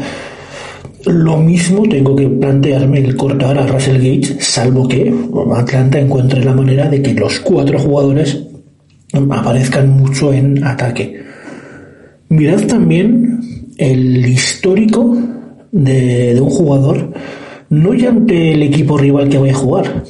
[1.07, 5.13] lo mismo tengo que plantearme el cortar a Russell Gates, salvo que
[5.55, 8.43] Atlanta encuentre la manera de que los cuatro jugadores
[9.13, 11.23] aparezcan mucho en ataque.
[12.29, 13.41] Mirad también
[13.79, 15.17] el histórico
[15.73, 17.13] de, un jugador
[17.71, 20.05] no ya ante el equipo rival que voy a jugar,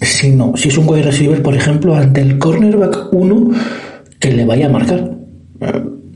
[0.00, 3.50] sino si es un wide receiver, por ejemplo, ante el cornerback 1
[4.18, 5.16] que le vaya a marcar.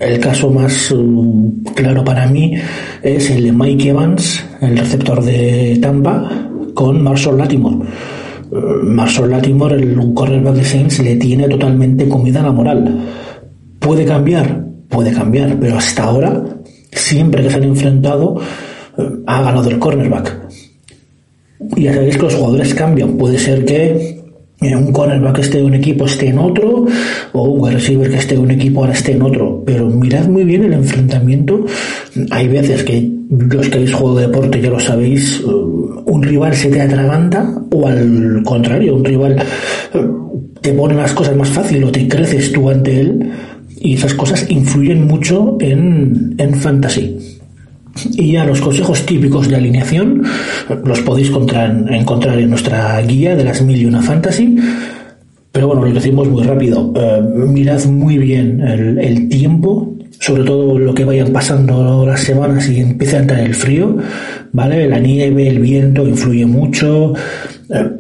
[0.00, 2.54] El caso más mm, claro para mí
[3.02, 7.86] es el de Mike Evans, el receptor de Tampa, con Marshall Latimore.
[8.50, 12.98] Eh, Marshall Latimore, el cornerback de Saints, le tiene totalmente comida a la moral.
[13.78, 14.64] ¿Puede cambiar?
[14.88, 16.44] Puede cambiar, pero hasta ahora,
[16.92, 18.40] siempre que se han enfrentado,
[18.96, 20.34] eh, ha ganado el cornerback.
[21.76, 23.18] Y ya sabéis que los jugadores cambian.
[23.18, 24.19] Puede ser que
[24.60, 26.86] un cornerback que esté en un equipo esté en otro,
[27.32, 29.62] o un wide receiver que esté en un equipo ahora esté en otro.
[29.64, 31.64] Pero mirad muy bien el enfrentamiento.
[32.30, 36.54] Hay veces que los que habéis jugado de deporte ya lo sabéis, eh, un rival
[36.54, 39.36] se te atraganta, o al contrario, un rival
[39.94, 40.06] eh,
[40.60, 43.30] te pone las cosas más fácil o te creces tú ante él.
[43.82, 47.39] Y esas cosas influyen mucho en, en fantasy.
[48.12, 50.22] Y ya los consejos típicos de alineación
[50.84, 54.56] los podéis encontrar, en nuestra guía de las mil y una fantasy.
[55.52, 56.92] Pero bueno, lo decimos muy rápido.
[56.94, 62.80] Eh, mirad muy bien el, tiempo, sobre todo lo que vayan pasando las semanas y
[62.80, 63.96] empieza a entrar el frío,
[64.52, 64.88] ¿vale?
[64.88, 67.14] La nieve, el viento influye mucho.
[67.68, 67.90] Eh,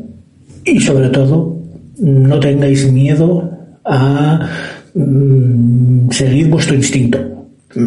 [0.64, 1.56] y sobre todo,
[1.98, 3.50] no tengáis miedo
[3.84, 4.48] a
[4.94, 7.29] mm, seguir vuestro instinto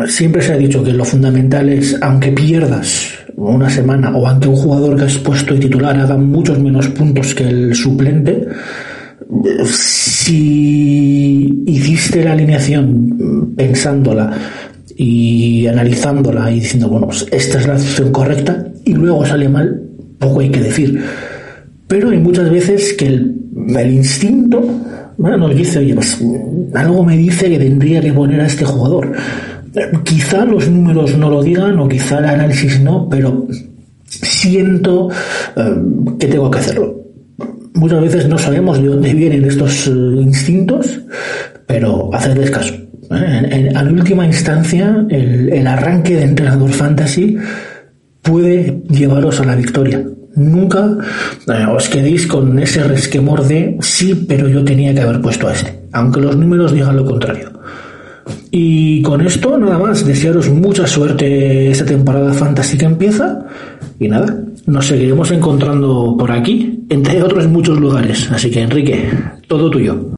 [0.08, 4.56] Siempre se ha dicho que lo fundamental es, aunque pierdas una semana o aunque un
[4.56, 8.48] jugador que has puesto de titular haga muchos menos puntos que el suplente,
[9.66, 14.32] si hiciste la alineación pensándola
[14.96, 19.82] y analizándola y diciendo, bueno, pues esta es la decisión correcta y luego sale mal,
[20.18, 21.04] poco hay que decir.
[21.88, 23.36] Pero hay muchas veces que el,
[23.76, 24.62] el instinto
[25.18, 26.20] nos dice, oye, pues
[26.74, 29.12] algo me dice que tendría que poner a este jugador
[30.03, 33.47] quizá los números no lo digan o quizá el análisis no, pero
[34.05, 35.09] siento
[35.55, 35.76] eh,
[36.19, 37.01] que tengo que hacerlo.
[37.74, 41.01] Muchas veces no sabemos de dónde vienen estos eh, instintos,
[41.65, 42.74] pero hacedles caso.
[42.74, 43.71] ¿eh?
[43.76, 47.38] En, última instancia, el, arranque de entrenador fantasy
[48.21, 50.03] puede llevaros a la victoria.
[50.36, 50.97] Nunca
[51.76, 55.82] os quedéis con ese resquemor de sí, pero yo tenía que haber puesto a este,
[55.91, 57.53] aunque los números digan lo contrario.
[58.56, 63.47] Y con esto, nada más, desearos mucha suerte esta temporada fantasy que empieza.
[63.99, 68.30] Y nada, nos seguiremos encontrando por aquí, entre otros muchos lugares.
[68.32, 69.10] Así que, Enrique,
[69.47, 70.14] todo tuyo.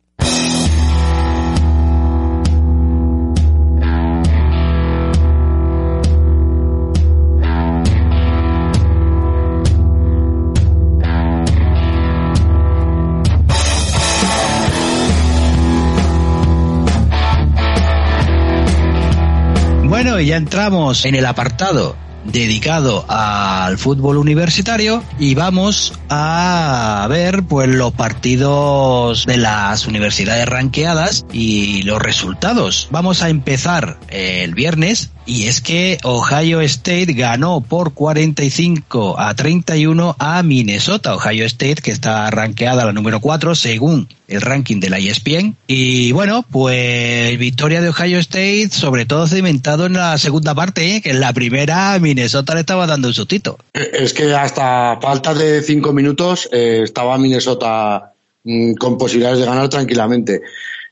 [20.26, 21.96] Ya entramos en el apartado
[22.26, 31.26] dedicado al fútbol universitario y vamos a ver pues los partidos de las universidades ranqueadas
[31.32, 32.88] y los resultados.
[32.92, 40.16] Vamos a empezar el viernes y es que Ohio State ganó por 45 a 31
[40.20, 41.16] a Minnesota.
[41.16, 45.56] Ohio State, que está rankeada la número 4 según el ranking de la ESPN.
[45.68, 51.02] Y bueno, pues victoria de Ohio State, sobre todo cimentado en la segunda parte, ¿eh?
[51.02, 53.58] que en la primera Minnesota le estaba dando un sustito.
[53.74, 58.14] Es que hasta falta de cinco minutos eh, estaba Minnesota
[58.44, 60.42] mm, con posibilidades de ganar tranquilamente.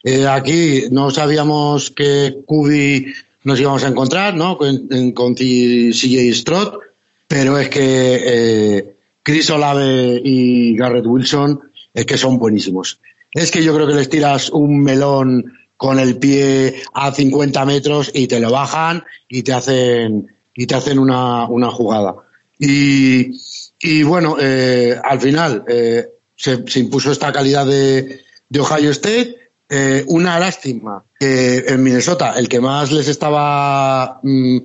[0.03, 3.05] Eh, aquí no sabíamos que Kubi
[3.43, 4.57] nos íbamos a encontrar, ¿no?
[4.57, 6.79] Con, con CJ Stroud,
[7.27, 11.59] pero es que eh, Chris Olave y Garrett Wilson
[11.93, 12.99] es que son buenísimos.
[13.31, 18.11] Es que yo creo que les tiras un melón con el pie a 50 metros
[18.13, 22.15] y te lo bajan y te hacen y te hacen una, una jugada.
[22.59, 23.31] Y,
[23.79, 29.42] y bueno, eh, al final eh, se, impuso esta calidad de Ohio State
[29.75, 34.57] eh, una lástima que en Minnesota el que más les estaba mm,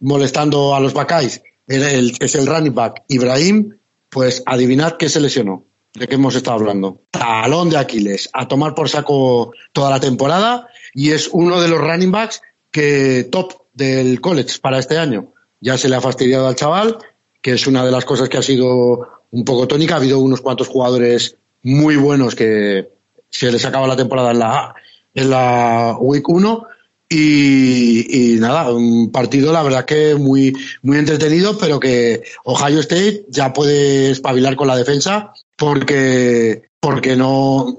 [0.00, 3.76] molestando a los Buckeyes es el running back Ibrahim,
[4.08, 7.02] pues adivinad qué se lesionó, de qué hemos estado hablando.
[7.10, 11.80] Talón de Aquiles, a tomar por saco toda la temporada y es uno de los
[11.80, 12.40] running backs
[12.70, 15.34] que top del college para este año.
[15.60, 16.96] Ya se le ha fastidiado al chaval,
[17.42, 19.92] que es una de las cosas que ha sido un poco tónica.
[19.92, 22.93] Ha habido unos cuantos jugadores muy buenos que,
[23.34, 24.74] se les acaba la temporada en la,
[25.12, 26.66] en la Week 1
[27.08, 33.52] y, nada, un partido la verdad que muy, muy entretenido, pero que Ohio State ya
[33.52, 37.76] puede espabilar con la defensa porque, porque no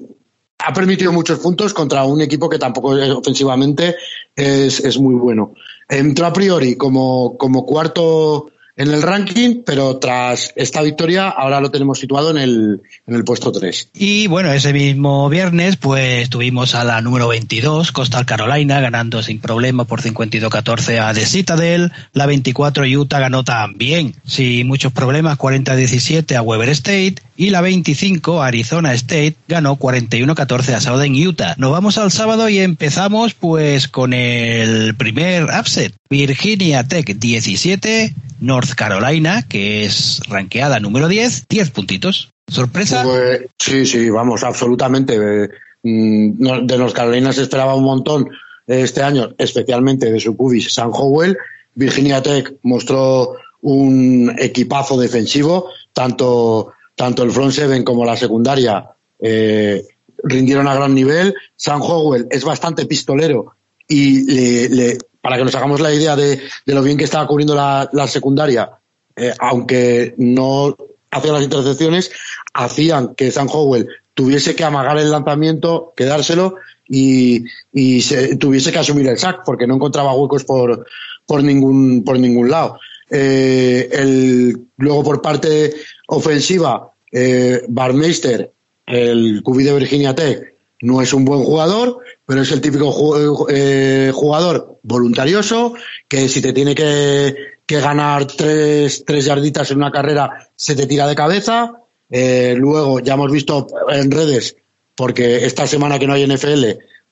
[0.60, 3.96] ha permitido muchos puntos contra un equipo que tampoco ofensivamente
[4.36, 5.54] es, es muy bueno.
[5.88, 11.72] Entró a priori como, como cuarto en el ranking, pero tras esta victoria ahora lo
[11.72, 13.90] tenemos situado en el, en el puesto 3.
[13.94, 19.40] Y bueno, ese mismo viernes pues tuvimos a la número 22, Coastal Carolina, ganando sin
[19.40, 21.94] problema por 52-14 a The Citadel.
[22.14, 27.16] La 24 Utah ganó también sin muchos problemas 40-17 a Weber State.
[27.38, 31.56] Y la 25 Arizona State ganó 41-14 a Southern Utah.
[31.58, 35.94] Nos vamos al sábado y empezamos pues con el primer upset.
[36.10, 42.30] Virginia Tech 17, North Carolina, que es ranqueada número 10, 10 puntitos.
[42.48, 43.04] ¿Sorpresa?
[43.04, 45.16] Pues, sí, sí, vamos, absolutamente.
[45.16, 45.50] Eh,
[45.84, 48.30] mm, De los Carolinas se esperaba un montón
[48.68, 51.38] este año, especialmente de su cubis San Howell.
[51.74, 58.90] Virginia Tech mostró un equipazo defensivo, tanto, tanto el front seven como la secundaria
[59.20, 59.84] eh,
[60.24, 61.36] rindieron a gran nivel.
[61.56, 63.56] San Howell es bastante pistolero
[63.88, 67.28] y le, le- para que nos hagamos la idea de, de lo bien que estaba
[67.28, 68.70] cubriendo la, la secundaria,
[69.16, 70.76] eh, aunque no
[71.10, 72.12] hacía las intercepciones,
[72.54, 77.44] hacían que San Howell tuviese que amagar el lanzamiento, quedárselo y,
[77.74, 80.86] y se, tuviese que asumir el sack porque no encontraba huecos por,
[81.26, 82.80] por ningún por ningún lado.
[83.10, 85.74] Eh, el, luego por parte
[86.08, 88.52] ofensiva, eh, Barmeister,
[88.86, 94.12] el QB de Virginia Tech, no es un buen jugador, pero es el típico eh,
[94.14, 95.74] jugador voluntarioso
[96.08, 97.36] que si te tiene que,
[97.66, 101.74] que ganar tres, tres yarditas en una carrera se te tira de cabeza.
[102.10, 104.58] Eh, luego ya hemos visto en redes,
[104.96, 106.66] porque esta semana que no hay NFL,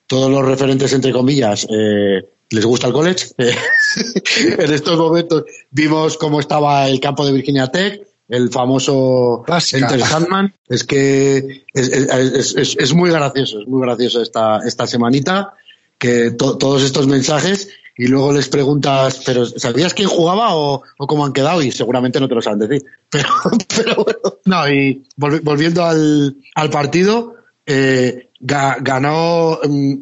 [0.06, 2.24] todos los referentes entre comillas eh,
[2.54, 3.26] les gusta el college.
[4.58, 9.44] En estos momentos vimos cómo estaba el campo de Virginia Tech, el famoso.
[9.84, 10.54] Enter Sandman.
[10.68, 15.52] Es que es, es- es- es muy gracioso, es muy gracioso esta, esta semanita,
[15.98, 21.06] que to- todos estos mensajes y luego les preguntas, pero ¿sabías quién jugaba o, o
[21.06, 21.62] cómo han quedado?
[21.62, 22.82] Y seguramente no te lo saben decir.
[23.14, 23.28] Pero,
[23.76, 29.94] pero bueno, no, y volvi- volviendo al, al partido, eh, ga- ganó mm,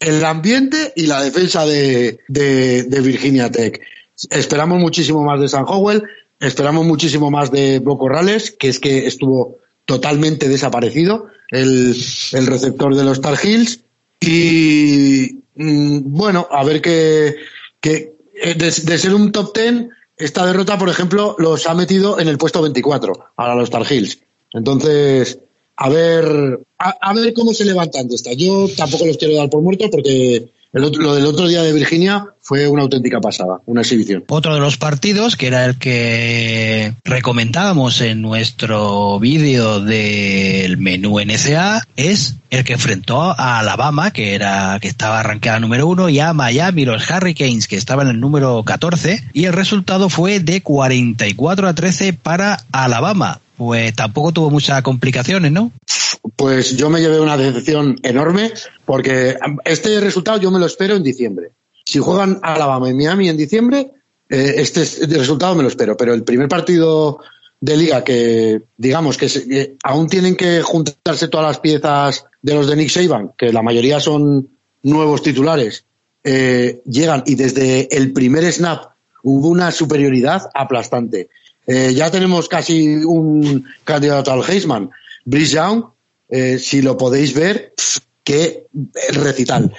[0.00, 3.80] el ambiente y la defensa de, de, de Virginia Tech.
[4.30, 6.02] Esperamos muchísimo más de San Howell,
[6.40, 11.96] esperamos muchísimo más de Brock Corrales, que es que estuvo totalmente desaparecido, el,
[12.32, 13.80] el receptor de los Tar Heels.
[14.20, 17.36] Y mm, bueno, a ver qué,
[17.80, 19.86] qué- eh, de, de ser un top 10,
[20.16, 24.18] esta derrota, por ejemplo, los ha metido en el puesto 24 a los Tar Heels.
[24.52, 25.38] Entonces,
[25.80, 28.32] a ver, a, ver cómo se levantan de esta.
[28.32, 31.72] Yo tampoco los quiero dar por muertos porque el otro- lo del otro día de
[31.72, 34.24] Virginia fue una auténtica pasada, una exhibición.
[34.28, 41.86] Otro de los partidos, que era el que recomendábamos en nuestro vídeo del menú NCA,
[41.94, 46.32] es el que enfrentó a Alabama, que era que estaba arrancada número uno, y a
[46.32, 51.68] Miami, los Hurricanes, que estaban en el número 14, y el resultado fue de 44
[51.68, 53.40] a 13 para Alabama.
[53.58, 55.72] Pues tampoco tuvo muchas complicaciones, ¿no?
[56.36, 58.52] Pues yo me llevé una decepción enorme
[58.86, 61.50] porque este resultado yo me lo espero en diciembre.
[61.84, 63.90] Si juegan Alabama y Miami en diciembre,
[64.30, 65.96] eh, este, resultado me lo espero.
[65.96, 67.18] Pero el primer partido
[67.60, 72.68] de liga que, digamos, que, se- aún tienen que juntarse todas las piezas de los
[72.68, 74.48] de Nick Saban, que la mayoría son
[74.84, 75.84] nuevos titulares,
[76.22, 78.84] eh, llegan y desde el primer snap
[79.24, 81.28] hubo una superioridad aplastante.
[81.70, 84.90] Eh, ya tenemos casi un candidato al Heisman.
[85.26, 85.84] Brice Young,
[86.30, 88.66] eh, si lo podéis ver, pf, qué
[89.10, 89.70] recital.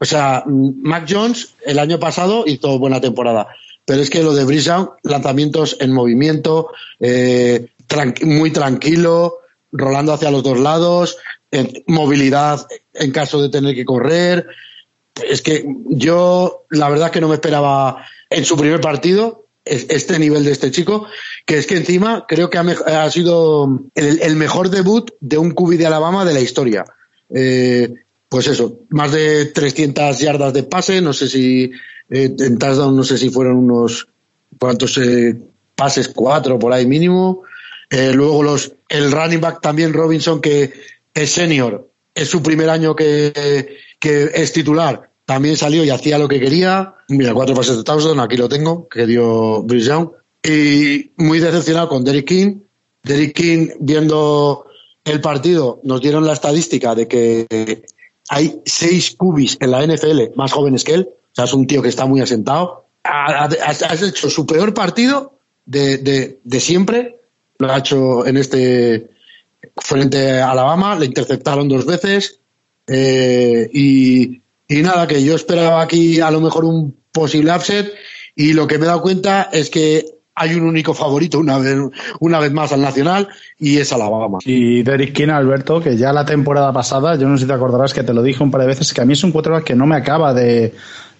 [0.00, 3.46] O sea, Mac Jones el año pasado hizo buena temporada,
[3.84, 7.68] pero es que lo de Brice Young, lanzamientos en movimiento, eh,
[8.22, 9.38] muy tranquilo,
[9.70, 11.16] rolando hacia los dos lados,
[11.86, 14.46] movilidad en caso de tener que correr.
[15.28, 20.18] Es que yo, la verdad, que no me esperaba en su primer partido es- este
[20.18, 21.06] nivel de este chico,
[21.44, 25.52] que es que encima creo que ha, ha sido el, el mejor debut de un
[25.52, 26.84] cubi de Alabama de la historia.
[27.34, 27.92] Eh,
[28.28, 31.70] pues eso, más de 300 yardas de pase, no sé si
[32.10, 34.08] eh, en touchdown, no sé si fueron unos
[34.58, 35.36] cuantos eh,
[35.74, 37.42] pases, cuatro por ahí mínimo.
[37.90, 40.72] Eh, luego los el running back también Robinson que
[41.14, 46.26] es senior, es su primer año que, que es titular, también salió y hacía lo
[46.26, 46.94] que quería.
[47.10, 50.08] Mira, cuatro pases de touchdown, aquí lo tengo, que dio Brice Young.
[50.42, 52.60] Y muy decepcionado con Derrick King.
[53.02, 54.64] Derrick King, viendo
[55.04, 57.82] el partido, nos dieron la estadística de que
[58.30, 61.08] hay seis cubis en la NFL más jóvenes que él.
[61.10, 62.86] O sea, es un tío que está muy asentado.
[63.04, 63.48] Ha, ha-
[63.90, 65.34] ha hecho su peor partido
[65.66, 67.18] de, de, de siempre.
[67.58, 69.10] Lo ha hecho en este
[69.76, 70.98] frente a Alabama.
[70.98, 72.40] Le interceptaron dos veces.
[72.86, 77.92] Eh, y, y nada, que yo esperaba aquí a lo mejor un posible upset.
[78.36, 80.04] Y lo que me he dado cuenta es que
[80.34, 81.76] hay un único favorito una vez,
[82.20, 84.38] una vez más al Nacional y es Alabama.
[84.44, 87.92] Y Derek King, Alberto, que ya la temporada pasada, yo no sé si te acordarás
[87.92, 89.74] que te lo dije un par de veces, que a mí es un quarterback que
[89.74, 90.74] no me acaba de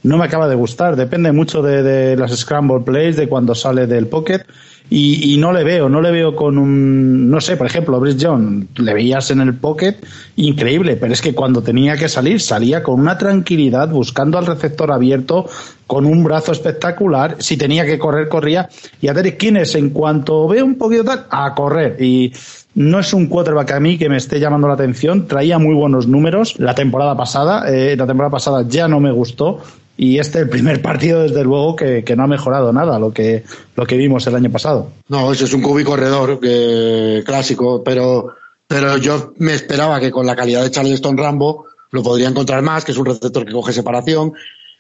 [0.05, 0.95] no me acaba de gustar.
[0.95, 4.45] Depende mucho de, de las scramble plays, de cuando sale del pocket.
[4.91, 8.27] Y, y no le veo, no le veo con un, no sé, por ejemplo, Brice
[8.27, 9.97] John, le veías en el pocket,
[10.37, 14.91] increíble, pero es que cuando tenía que salir, salía con una tranquilidad, buscando al receptor
[14.91, 15.47] abierto,
[15.87, 18.69] con un brazo espectacular, si tenía que correr, corría,
[19.01, 22.33] y a Derek King es, en cuanto ve un poquito tal, a correr, y
[22.79, 25.27] no es un quarterback a mí que me esté llamando la atención.
[25.27, 27.69] Traía muy buenos números la temporada pasada.
[27.69, 29.61] Eh, la temporada pasada ya no me gustó.
[30.01, 33.43] Y este el primer partido, desde luego, que, no ha mejorado nada lo que,
[33.75, 34.93] lo que vimos el año pasado.
[35.09, 38.37] No, eso es un cubi corredor que, clásico, pero,
[38.69, 42.85] pero yo me esperaba que con la calidad de Charleston Rambo lo podría encontrar más,
[42.85, 44.35] que es un receptor que coge separación.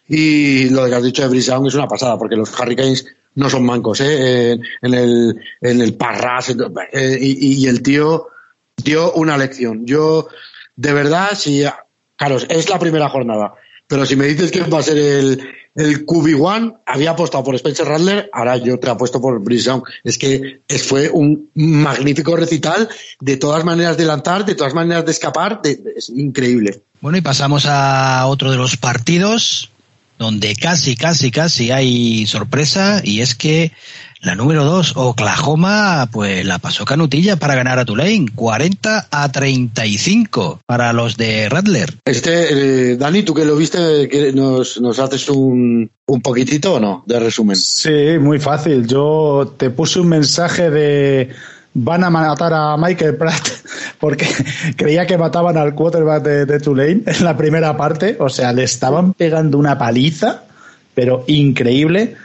[0.06, 3.04] Y lo que has dicho de Brice es una pasada, porque los Hurricanes
[3.34, 4.52] no son mancos, ¿eh?
[4.52, 6.54] En, el, en el parras,
[6.92, 8.28] eh, y, el tío
[8.76, 9.84] dio una lección.
[9.84, 10.28] Yo,
[10.76, 11.64] de verdad, si,
[12.16, 13.54] claro, es la primera jornada,
[13.88, 15.42] pero si me dices que va a ser el,
[15.74, 19.70] el QB1, había apostado por Spencer Rattler, ahora yo te apuesto por Brice
[20.04, 22.88] Es que fue un magnífico recital,
[23.20, 26.82] de todas maneras de lanzar, de todas maneras de escapar, es increíble.
[27.00, 29.70] Bueno, y pasamos a otro de los partidos
[30.18, 33.72] donde casi, casi, casi hay sorpresa y es que
[34.20, 40.60] la número dos, Oklahoma, pues la pasó canutilla para ganar a Tulane, 40 a 35
[40.66, 41.94] para los de Rattler.
[42.04, 47.04] Este, eh, Dani, tú que lo viste, nos, nos haces un, un poquitito o no
[47.06, 47.56] de resumen?
[47.56, 48.86] Sí, muy fácil.
[48.86, 51.30] Yo te puse un mensaje de
[51.74, 53.46] van a matar a Michael Pratt
[54.00, 54.26] porque
[54.76, 58.16] creía que mataban al quarterback de, Tulane en la primera parte.
[58.18, 60.42] O sea, le estaban pegando una paliza,
[60.94, 62.16] pero increíble.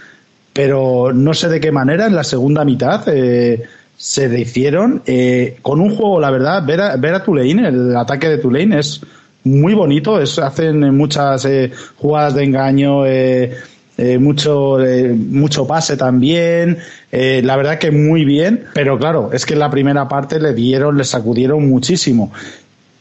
[0.54, 3.64] Pero no sé de qué manera en la segunda mitad eh,
[3.98, 8.30] se hicieron eh, con un juego, la verdad, ver a, ver a Tulane, el ataque
[8.30, 9.02] de Tulane es
[9.44, 10.20] muy bonito.
[10.22, 13.06] Es, hacen muchas eh, jugadas de engaño.
[13.06, 13.52] Eh,
[13.96, 16.80] eh, mucho, eh, mucho pase también,
[17.12, 20.98] la verdad que muy bien, pero claro, es que en la primera parte le dieron,
[20.98, 22.32] le sacudieron muchísimo.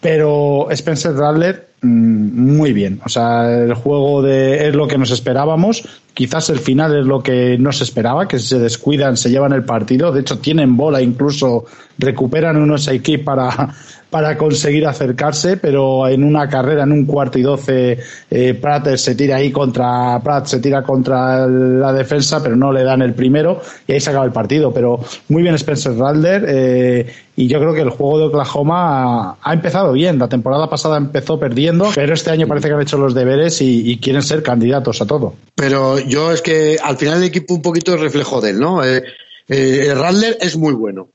[0.02, 3.00] Pero Spencer Rattler, muy bien.
[3.04, 5.82] O sea, el juego de, es lo que nos esperábamos.
[6.14, 9.64] Quizás el final es lo que no se esperaba, que se descuidan, se llevan el
[9.64, 10.12] partido.
[10.12, 11.64] De hecho, tienen bola, incluso
[11.98, 13.74] recuperan unos equipos para,
[14.12, 17.98] para conseguir acercarse, pero en una carrera, en un cuarto y doce,
[18.30, 22.84] eh, Pratt se tira ahí contra, Pratt se tira contra la defensa, pero no le
[22.84, 24.70] dan el primero y ahí se acaba el partido.
[24.70, 27.06] Pero muy bien Spencer Ralder eh,
[27.36, 30.18] y yo creo que el juego de Oklahoma ha, empezado bien.
[30.18, 33.96] La temporada pasada empezó perdiendo, pero este año parece que han hecho los deberes y,
[33.96, 35.32] quieren ser candidatos a todo.
[35.54, 38.84] Pero yo es que al final el equipo un poquito es reflejo de él, ¿no?
[38.84, 39.02] Eh,
[39.48, 39.94] eh
[40.38, 41.08] es muy bueno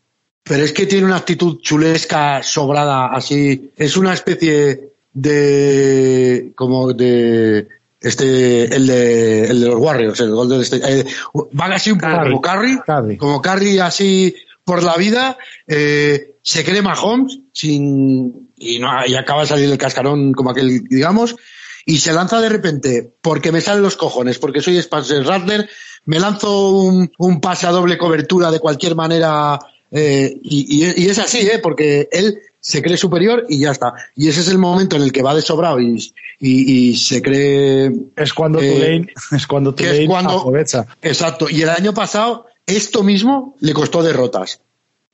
[0.48, 3.72] pero es que tiene una actitud chulesca, sobrada, así.
[3.76, 6.52] Es una especie de.
[6.56, 7.68] como de.
[8.00, 10.78] Este, el de, el de los Warriors, el gol de este.
[10.78, 11.06] Eh,
[11.52, 12.80] van así un poco como Carry,
[13.18, 14.36] como Carry así
[14.68, 19.78] por la vida, eh, se cree Mahomes sin, y, no, y acaba de salir del
[19.78, 21.38] cascarón como aquel, digamos,
[21.86, 25.70] y se lanza de repente, porque me salen los cojones, porque soy Spencer Rattler,
[26.04, 29.58] me lanzo un, un pase a doble cobertura de cualquier manera
[29.92, 31.60] eh, y, es así, ¿eh?
[31.62, 33.94] porque él se cree superior y ya está.
[34.16, 37.92] Y ese es el momento en el que va de sobrado y, y, se cree.
[38.16, 40.86] Es cuando eh, es cuando Tulane aprovecha.
[41.02, 41.50] Exacto.
[41.50, 44.60] Y el año pasado, esto mismo le costó derrotas.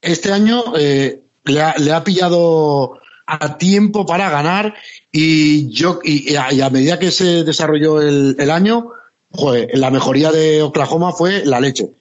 [0.02, 4.74] Este año eh, le, ha, le, ha, pillado a tiempo para ganar
[5.12, 8.90] y yo y, a, medida que se desarrolló el, el año,
[9.32, 11.92] joder, la mejoría de Oklahoma fue la leche.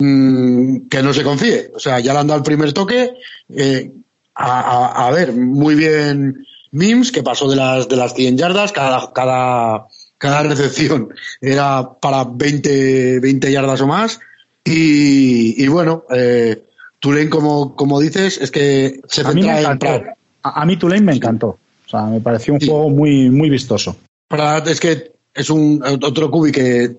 [0.00, 1.72] Mm, que no se confíe.
[1.74, 3.14] O sea, ya le han dado el primer toque.
[3.48, 3.90] Eh,
[4.34, 9.88] a, ver, muy bien Mims, que pasó de las, de las 100 yardas, cada, cada,
[10.16, 11.08] cada recepción
[11.40, 14.20] era para 20, 20 yardas o más.
[14.64, 16.62] Y, y bueno, eh,
[17.00, 20.04] Tulane, como, como dices, es que se a mí me encantó.
[20.42, 21.58] A, mí Tulane me encantó.
[21.86, 23.96] O sea, me pareció un juego muy, muy vistoso.
[24.28, 26.96] Para, es que es un otro cubi que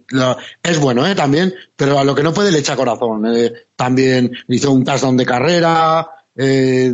[0.64, 1.14] es bueno ¿eh?
[1.14, 3.26] también, pero a lo que no puede le echa corazón.
[3.28, 6.94] Eh, también hizo un touchdown de carrera, eh,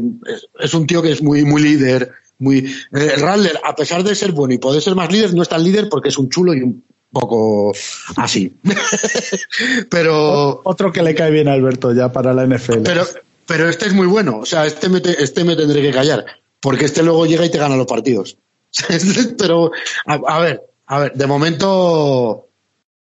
[0.60, 4.32] es, un tío que es muy muy líder, muy eh, Radler, a pesar de ser
[4.32, 6.62] bueno y poder ser más líder, no es tan líder porque es un chulo y
[6.62, 7.72] un poco
[8.18, 8.52] así.
[9.90, 12.82] pero otro que le cae bien a Alberto ya para la NFL.
[12.84, 13.06] Pero
[13.46, 16.26] pero este es muy bueno, o sea, este me, este me tendré que callar,
[16.60, 18.38] porque este luego llega y te gana los partidos.
[19.38, 19.72] pero
[20.06, 22.48] a ver, a ver, de momento,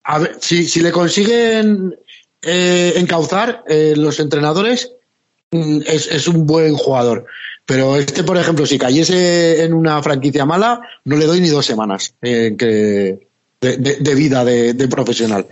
[0.04, 1.96] a ver, si, si le consiguen
[2.42, 4.92] eh, encauzar eh, los entrenadores,
[5.50, 7.26] mm, es, es, un buen jugador.
[7.64, 11.66] Pero este, por ejemplo, si cayese en una franquicia mala, no le doy ni dos
[11.66, 13.26] semanas eh, que,
[13.60, 15.46] de, vida de, profesional.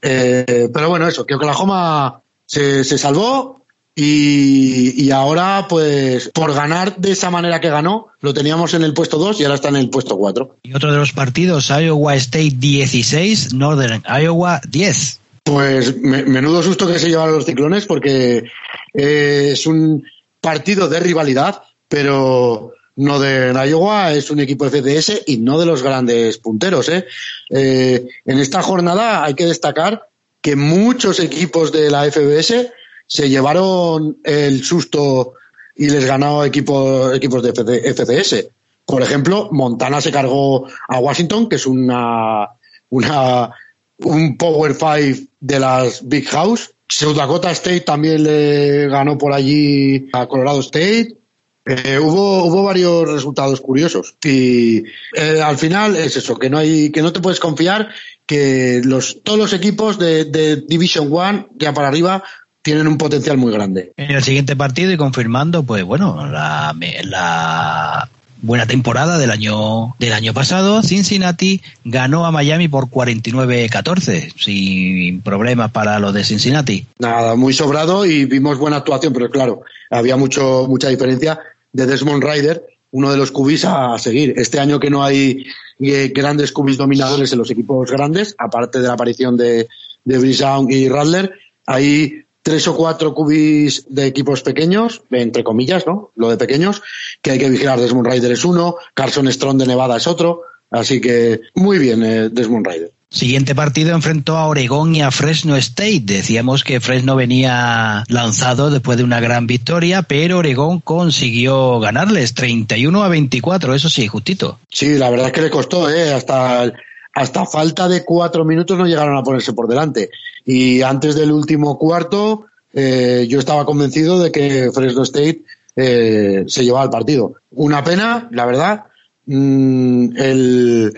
[0.00, 3.65] Pero bueno, eso, que Oklahoma se, se salvó,
[3.98, 9.16] y, ahora, pues, por ganar de esa manera que ganó, lo teníamos en el puesto
[9.16, 10.58] 2 y ahora está en el puesto 4.
[10.64, 15.20] Y otro de los partidos, Iowa State 16, Northern Iowa 10.
[15.44, 18.44] Pues menudo susto que se llevaron los ciclones porque
[18.92, 20.04] eh, es un
[20.42, 25.82] partido de rivalidad, pero no de Iowa, es un equipo FCS y no de los
[25.82, 26.90] grandes punteros.
[26.90, 27.06] ¿eh?
[27.48, 30.06] Eh, en esta jornada hay que destacar
[30.42, 32.72] que muchos equipos de la FBS
[33.06, 35.34] se llevaron el susto
[35.74, 38.46] y les ganó equipos, equipos de FCS.
[38.84, 42.48] Por ejemplo, Montana se cargó a Washington, que es una,
[42.88, 43.50] una
[43.98, 46.72] un Power Five de las Big House.
[46.88, 51.16] South Dakota State también le ganó por allí a Colorado State.
[51.64, 54.84] Eh, hubo, hubo varios resultados curiosos y
[55.16, 57.88] eh, al final es eso, que no hay, que no te puedes confiar
[58.24, 62.22] que los, todos los equipos de, de Division One ya para arriba
[62.66, 63.92] tienen un potencial muy grande.
[63.96, 66.74] En el siguiente partido y confirmando, pues bueno, la,
[67.04, 68.10] la
[68.42, 75.70] buena temporada del año del año pasado, Cincinnati ganó a Miami por 49-14, sin problemas
[75.70, 76.84] para los de Cincinnati.
[76.98, 81.38] Nada, muy sobrado y vimos buena actuación, pero claro, había mucho mucha diferencia
[81.72, 84.34] de Desmond Ryder, uno de los cubis a seguir.
[84.36, 85.46] Este año que no hay
[85.78, 89.68] eh, grandes cubis dominadores en los equipos grandes, aparte de la aparición de,
[90.04, 91.32] de y Radler,
[91.64, 96.12] hay tres o cuatro cubis de equipos pequeños, entre comillas, ¿no?
[96.14, 96.80] Lo de pequeños,
[97.20, 97.80] que hay que vigilar.
[97.80, 100.42] Desmond Ryder es uno, Carson Strong de Nevada es otro.
[100.70, 102.92] Así que muy bien, eh, Desmond Ryder.
[103.10, 106.02] Siguiente partido enfrentó a Oregón y a Fresno State.
[106.04, 113.02] Decíamos que Fresno venía lanzado después de una gran victoria, pero Oregón consiguió ganarles 31
[113.02, 114.60] a 24, eso sí, justito.
[114.70, 116.14] Sí, la verdad es que le costó, ¿eh?
[116.14, 116.72] Hasta
[117.16, 120.10] hasta falta de cuatro minutos no llegaron a ponerse por delante.
[120.44, 122.44] Y antes del último cuarto,
[122.74, 125.42] eh, yo estaba convencido de que Fresno State
[125.76, 127.36] eh, se llevaba el partido.
[127.52, 128.84] Una pena, la verdad.
[129.24, 130.94] Mm, el,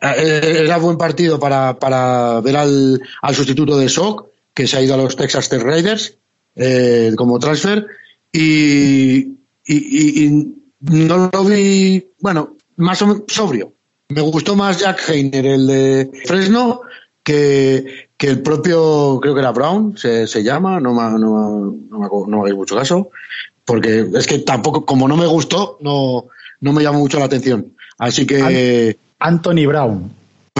[0.00, 4.82] eh, era buen partido para, para ver al, al, sustituto de Shock, que se ha
[4.82, 6.16] ido a los Texas Tech Raiders
[7.16, 7.86] como transfer.
[8.32, 9.18] Y,
[9.66, 13.74] y, y, no lo vi, bueno, más o menos sobrio.
[14.10, 16.82] Me gustó más Jack Heiner, el de Fresno,
[17.22, 22.26] que, que el propio, creo que era Brown, se, se llama, no, me, no, no,
[22.26, 23.10] no hagáis mucho caso,
[23.64, 26.26] porque es que tampoco, como no me gustó, no,
[26.60, 27.74] no me llamó mucho la atención.
[27.98, 28.96] Así que.
[29.18, 30.10] Anthony Brown.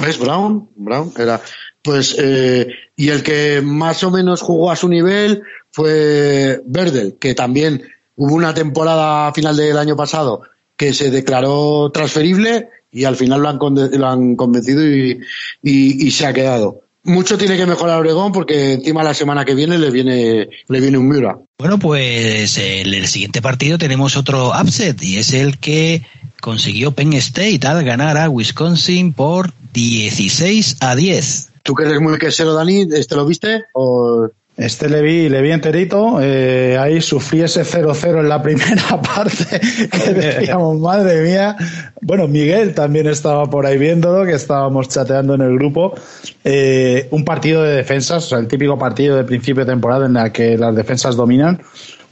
[0.06, 0.68] ¿Es Brown?
[0.76, 1.40] Brown era.
[1.82, 7.34] Pues, eh, y el que más o menos jugó a su nivel fue Verdel, que
[7.34, 7.82] también
[8.16, 10.42] hubo una temporada final del año pasado
[10.76, 13.58] que se declaró transferible y al final lo han,
[13.98, 15.20] lo han convencido y,
[15.62, 16.80] y, se ha quedado.
[17.02, 20.98] Mucho tiene que mejorar Oregón porque encima la semana que viene le viene, le viene
[20.98, 21.38] un Mura.
[21.58, 26.02] Bueno, pues en el siguiente partido tenemos otro upset y es el que
[26.40, 31.50] consiguió Penn State al ganar a Wisconsin por 16 a 10.
[31.62, 32.86] ¿Tú que eres muy quesero, Dani?
[32.92, 33.64] ¿Este lo viste?
[33.74, 34.28] ¿O...
[34.60, 39.58] Este le vi, le vi enterito, eh, ahí sufrí ese 0-0 en la primera parte,
[39.58, 41.56] que decíamos, madre mía.
[42.02, 45.94] Bueno, Miguel también estaba por ahí viéndolo, que estábamos chateando en el grupo.
[46.44, 50.16] Eh, un partido de defensas, o sea, el típico partido de principio de temporada en
[50.18, 51.62] el que las defensas dominan.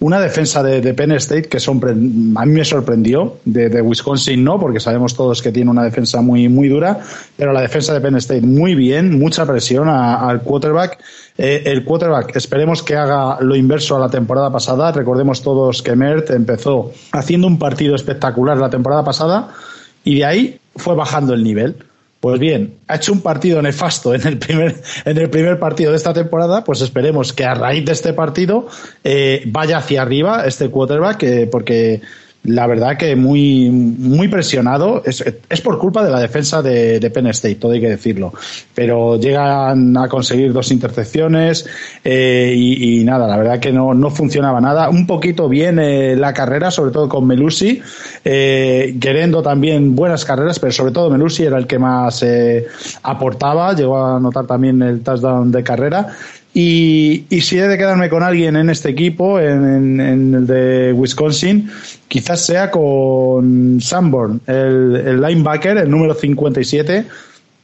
[0.00, 5.16] Una defensa de, Penn State que a mí me sorprendió, de, Wisconsin no, porque sabemos
[5.16, 7.00] todos que tiene una defensa muy, muy dura,
[7.36, 11.00] pero la defensa de Penn State muy bien, mucha presión al quarterback.
[11.36, 14.92] Eh, el quarterback esperemos que haga lo inverso a la temporada pasada.
[14.92, 19.48] Recordemos todos que Mert empezó haciendo un partido espectacular la temporada pasada
[20.04, 21.76] y de ahí fue bajando el nivel.
[22.20, 24.74] Pues bien, ha hecho un partido nefasto en el primer,
[25.04, 28.66] en el primer partido de esta temporada, pues esperemos que a raíz de este partido
[29.04, 32.00] eh, vaya hacia arriba este quarterback, eh, porque
[32.48, 35.02] la verdad que muy, muy presionado.
[35.04, 38.32] Es, es por culpa de la defensa de, de, Penn State, todo hay que decirlo.
[38.74, 41.66] Pero llegan a conseguir dos intercepciones
[42.04, 44.88] eh, y, y, nada, la verdad que no, no funcionaba nada.
[44.88, 47.80] Un poquito bien eh, la carrera, sobre todo con Melusi.
[48.24, 52.66] Eh, queriendo también buenas carreras, pero sobre todo Melusi era el que más eh,
[53.02, 53.74] aportaba.
[53.74, 56.08] Llegó a anotar también el touchdown de carrera.
[56.54, 61.70] Y, si he de quedarme con alguien en este equipo, en, el de Wisconsin,
[62.08, 67.06] quizás sea con Sanborn, el, linebacker, el número 57,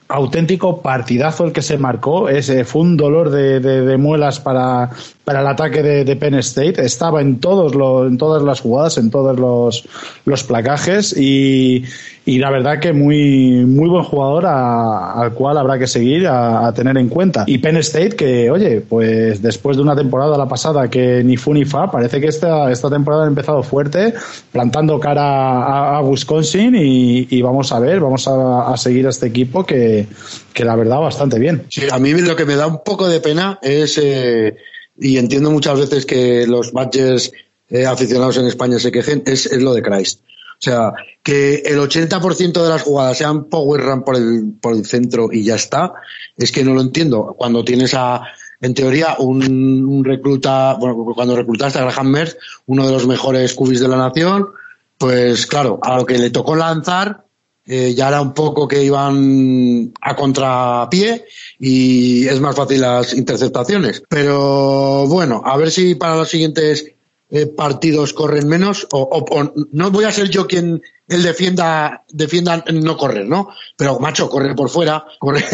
[0.08, 2.28] auténtico partidazo el que se marcó.
[2.28, 4.90] Ese fue un dolor de, de, muelas para,
[5.24, 6.84] para, el ataque de, de, Penn State.
[6.84, 9.88] Estaba en, todos los, en todas las jugadas, en todos los,
[10.24, 11.84] los placajes y,
[12.26, 16.96] y la verdad que muy, muy buen jugador al cual habrá que seguir, a, tener
[16.96, 17.44] en cuenta.
[17.46, 21.52] Y Penn State, que oye, pues después de una temporada la pasada que ni fu
[21.52, 24.14] ni fa, parece que esta, esta temporada ha empezado fuerte,
[24.50, 30.06] plantando cara a, Wisconsin y, vamos a ver, vamos a, seguir a este equipo que,
[30.52, 31.64] que la verdad bastante bien.
[31.68, 34.56] Sí, a mí lo que me da un poco de pena es, eh,
[34.98, 37.32] y entiendo muchas veces que los Badgers
[37.68, 40.20] eh, aficionados en España se quejen, es, es lo de Christ.
[40.66, 44.86] O sea, que el 80% de las jugadas sean power run por el, por el
[44.86, 45.92] centro y ya está,
[46.38, 47.34] es que no lo entiendo.
[47.36, 48.22] Cuando tienes a,
[48.62, 53.52] en teoría, un, un recluta, bueno, cuando reclutaste a Graham Mertz, uno de los mejores
[53.52, 54.48] cubis de la nación,
[54.96, 57.24] pues claro, a lo que le tocó lanzar,
[57.66, 61.26] eh, ya era un poco que iban a contrapié
[61.58, 64.02] y es más fácil las interceptaciones.
[64.08, 66.93] Pero bueno, a ver si para los siguientes
[67.30, 72.02] eh, partidos corren menos o, o- o no voy a ser yo quien él defienda
[72.10, 73.48] defienda no correr, ¿no?
[73.76, 75.44] Pero macho, corre por fuera, corre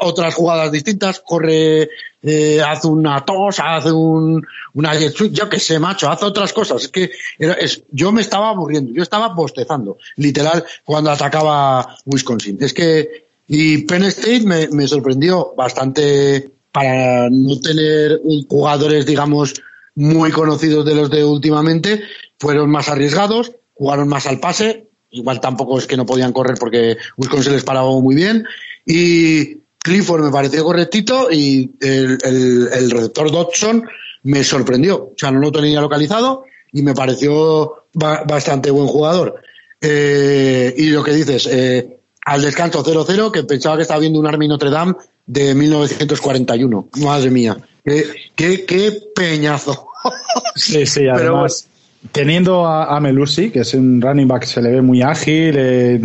[0.00, 1.88] otras jugadas distintas, corre
[2.22, 4.44] eh, haz una tos, haz un
[4.74, 6.82] una yo qué sé, macho, haz otras cosas.
[6.84, 12.58] Es que era- es, yo me estaba aburriendo, yo estaba bostezando, literal, cuando atacaba Wisconsin.
[12.60, 19.52] Es que y Penn State me, me sorprendió bastante para no tener jugadores, digamos,
[19.94, 22.02] muy conocidos de los de últimamente,
[22.38, 26.96] fueron más arriesgados, jugaron más al pase, igual tampoco es que no podían correr porque
[27.16, 28.44] Wisconsin les paraba muy bien,
[28.86, 33.84] y Clifford me pareció correctito y el, el, el receptor Dodson
[34.24, 39.42] me sorprendió, o sea, no lo tenía localizado y me pareció ba- bastante buen jugador.
[39.80, 44.26] Eh, y lo que dices, eh, al descanso 0-0, que pensaba que estaba viendo un
[44.28, 44.94] Army Notre Dame
[45.26, 46.88] de 1941.
[47.02, 48.04] Madre mía, qué,
[48.34, 49.88] qué, qué peñazo.
[50.56, 51.68] Sí, sí, Pero además.
[52.10, 56.00] Teniendo a, a Melusi, que es un running back, se le ve muy ágil, eh,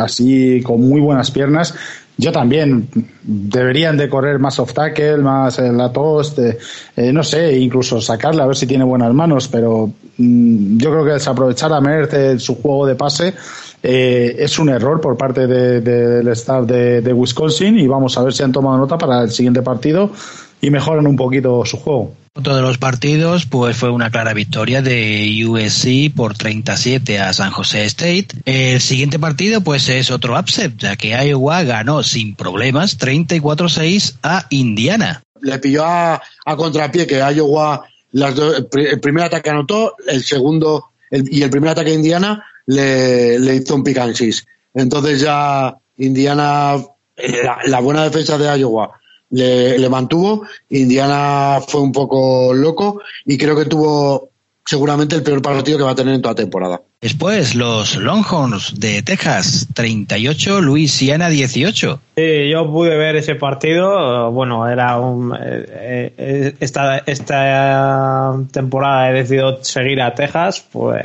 [0.00, 1.72] así con muy buenas piernas.
[2.16, 2.88] Yo también
[3.22, 6.58] deberían de correr más off tackle, más eh, la toast, eh,
[6.96, 9.86] eh, no sé, incluso sacarle a ver si tiene buenas manos, pero
[10.16, 13.34] mm, yo creo que desaprovechar a Mertz en su juego de pase
[13.80, 18.18] eh, es un error por parte de- de- del staff de, de Wisconsin y vamos
[18.18, 20.10] a ver si han tomado nota para el siguiente partido
[20.60, 22.14] y mejoran un poquito su juego.
[22.34, 27.50] Otro de los partidos pues fue una clara victoria de USC por 37 a San
[27.50, 28.28] José State.
[28.44, 34.46] El siguiente partido pues es otro upset, ya que Iowa ganó sin problemas 34-6 a
[34.50, 35.22] Indiana.
[35.40, 39.94] Le pilló a, a contrapié que Iowa las dos- el pri- el primer ataque anotó,
[40.06, 44.14] el segundo el- y el primer ataque de Indiana le, le hizo un pick and
[44.14, 44.46] six.
[44.74, 46.74] Entonces ya Indiana,
[47.16, 48.92] eh, la, la buena defensa de Iowa
[49.30, 50.42] le, le mantuvo.
[50.70, 54.30] Indiana fue un poco loco y creo que tuvo
[54.64, 56.82] seguramente el peor partido que va a tener en toda temporada.
[57.00, 62.00] Después los Longhorns de Texas 38, Louisiana 18.
[62.16, 64.30] Sí, yo pude ver ese partido.
[64.32, 65.32] Bueno, era un.
[65.40, 70.66] eh, eh, esta, esta temporada he decidido seguir a Texas.
[70.70, 71.00] Pues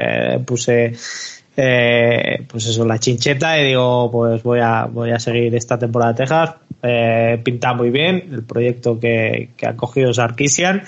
[0.45, 0.93] puse.
[1.55, 6.13] eh, pues eso, la chincheta y digo, pues voy a, voy a seguir esta temporada
[6.13, 6.55] de Texas.
[6.85, 10.83] Eh, pinta muy bien el proyecto que, que ha cogido Sarkisian.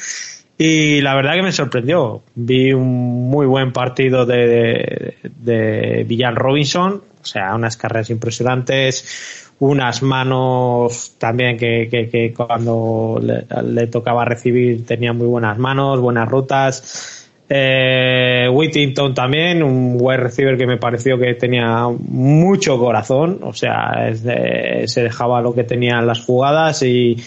[0.58, 2.22] Y la verdad que me sorprendió.
[2.36, 9.54] Vi un muy buen partido de, de, de Villan Robinson, o sea, unas carreras impresionantes,
[9.60, 16.00] unas manos también que, que, que cuando le, le, tocaba recibir tenía muy buenas manos,
[16.00, 17.15] buenas rutas.
[17.48, 24.12] Eh, Whittington también, un wide receiver que me pareció que tenía mucho corazón, o sea,
[24.16, 27.18] se dejaba lo que tenían las jugadas y,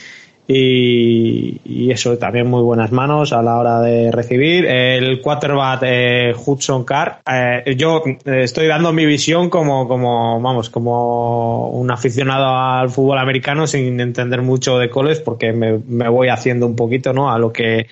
[0.51, 4.65] y, eso también muy buenas manos a la hora de recibir.
[4.67, 11.69] El quarterback eh, Hudson Carr, eh, yo estoy dando mi visión como, como, vamos, como
[11.71, 16.67] un aficionado al fútbol americano sin entender mucho de coles porque me, me voy haciendo
[16.67, 17.31] un poquito, ¿no?
[17.31, 17.87] A lo que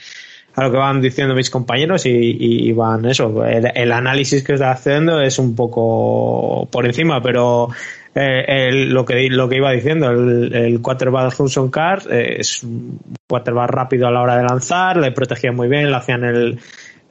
[0.57, 3.45] a lo que van diciendo mis compañeros y, van eso.
[3.45, 7.69] El, el, análisis que está haciendo es un poco por encima, pero
[8.15, 12.63] eh, el, lo que lo que iba diciendo, el, el quarterback Hudson Carr eh, es
[12.63, 16.59] un quarterback rápido a la hora de lanzar, le protegía muy bien, le hacían el,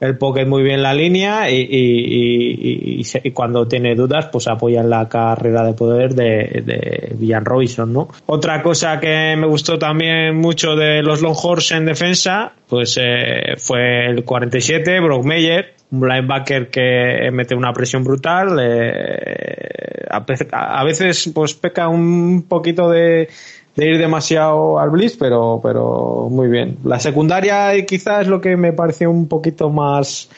[0.00, 4.90] el pocket muy bien la línea y, y, y, cuando tiene dudas pues apoya en
[4.90, 8.08] la carrera de poder de, de Villan Robinson ¿no?
[8.26, 14.06] otra cosa que me gustó también mucho de los Longhorns en defensa pues eh, fue
[14.06, 21.54] el 47 Brock Meyer un linebacker que mete una presión brutal eh, a veces pues
[21.54, 23.28] peca un poquito de
[23.76, 26.78] de ir demasiado al blitz, pero, pero muy bien.
[26.84, 30.30] La secundaria quizás es lo que me pareció un poquito más,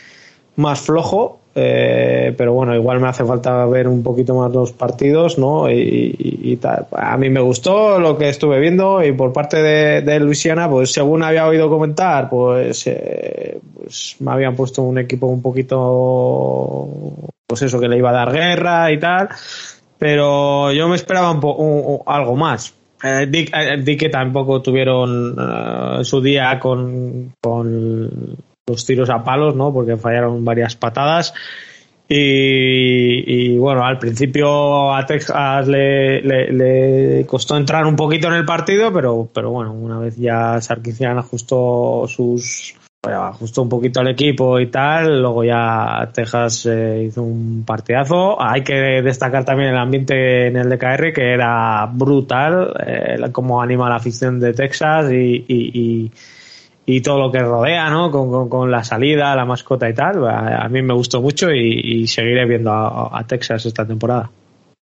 [0.56, 5.38] más flojo, eh, pero bueno, igual me hace falta ver un poquito más los partidos,
[5.38, 5.70] ¿no?
[5.70, 6.86] Y, tal.
[6.92, 10.92] A mí me gustó lo que estuve viendo y por parte de, de Luisiana, pues
[10.92, 16.88] según había oído comentar, pues, eh, pues me habían puesto un equipo un poquito,
[17.46, 19.28] pues eso, que le iba a dar guerra y tal.
[19.98, 22.77] Pero yo me esperaba un un, algo más.
[23.02, 29.22] Eh, di, eh, di, que tampoco tuvieron uh, su día con, con, los tiros a
[29.22, 29.72] palos, ¿no?
[29.72, 31.32] Porque fallaron varias patadas.
[32.10, 38.90] Y, bueno, al principio a Texas le, le, costó entrar un poquito en el partido,
[38.90, 44.66] pero, pero bueno, una vez ya Sarkisian ajustó sus ajustó un poquito al equipo y
[44.66, 48.40] tal, luego ya Texas eh, hizo un partidazo.
[48.40, 53.88] Hay que destacar también el ambiente en el DKR que era brutal, eh, como anima
[53.88, 56.10] la afición de Texas y
[56.90, 58.10] y todo lo que rodea, ¿no?
[58.10, 60.26] Con, la salida, la mascota y tal.
[60.26, 64.30] A, mí me gustó mucho y, seguiré viendo a, Texas esta temporada.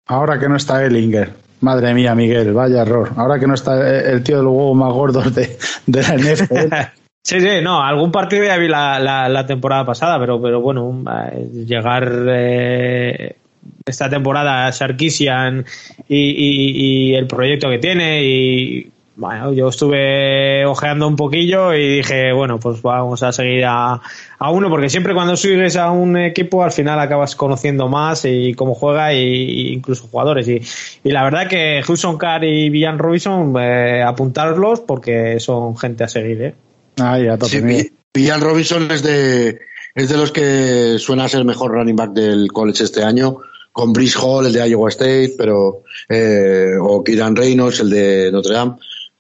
[0.05, 1.33] Ahora que no está Ellinger.
[1.61, 3.09] Madre mía, Miguel, vaya error.
[3.15, 6.75] Ahora que no está el tío de los huevos más gordos de, la NFL.
[7.25, 12.25] sí, sí, no, algún partido ya vi la, temporada pasada, pero, pero bueno, eh, llegar
[12.29, 13.35] eh,
[13.83, 15.65] esta temporada a Sarkisian
[16.07, 22.33] y, y, el proyecto que tiene y bueno, yo estuve ojeando un poquillo y dije,
[22.33, 24.01] bueno, pues vamos a seguir a,
[24.39, 28.53] a uno, porque siempre cuando subes a un equipo al final acabas conociendo más y
[28.53, 30.47] cómo juega y, incluso jugadores.
[30.49, 30.61] Y,
[31.03, 36.07] y, la verdad que Hudson Carr y Villan Robinson, eh, apuntarlos porque son gente a
[36.09, 36.55] seguir, ¿eh?
[36.97, 39.59] Ah, ya, sí, Villan Robinson es de,
[39.93, 43.37] es de los que suena a ser el mejor running back del college este año
[43.71, 48.53] con Brice Hall, el de Iowa State, pero eh, o Kieran Reynolds, el de Notre
[48.53, 48.75] Dame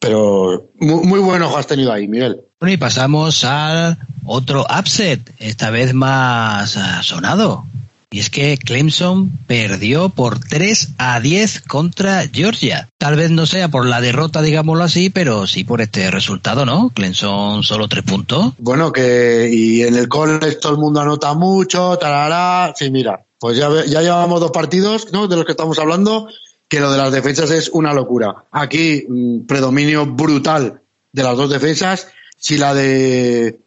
[0.05, 2.41] pero muy, muy buen ojo has tenido ahí, Miguel.
[2.59, 7.65] Bueno, y pasamos al otro upset, esta vez más ah, sonado.
[8.11, 12.89] Y es que Clemson perdió por 3 a 10 contra Georgia.
[12.97, 16.91] Tal vez no sea por la derrota, digámoslo así, pero sí por este resultado, ¿no?
[16.91, 18.53] Clemson solo 3 puntos.
[18.57, 22.73] Bueno, que y en el college todo el mundo anota mucho, tarará.
[22.75, 25.27] Sí, mira, pues ya, ya llevamos dos partidos, ¿no?
[25.27, 26.27] De los que estamos hablando
[26.67, 28.45] que lo de las defensas es una locura.
[28.51, 32.07] Aquí, mm, predominio brutal de las dos defensas.
[32.37, 33.59] Si la de.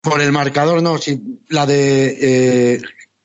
[0.00, 2.80] Por el marcador, no, si la de eh,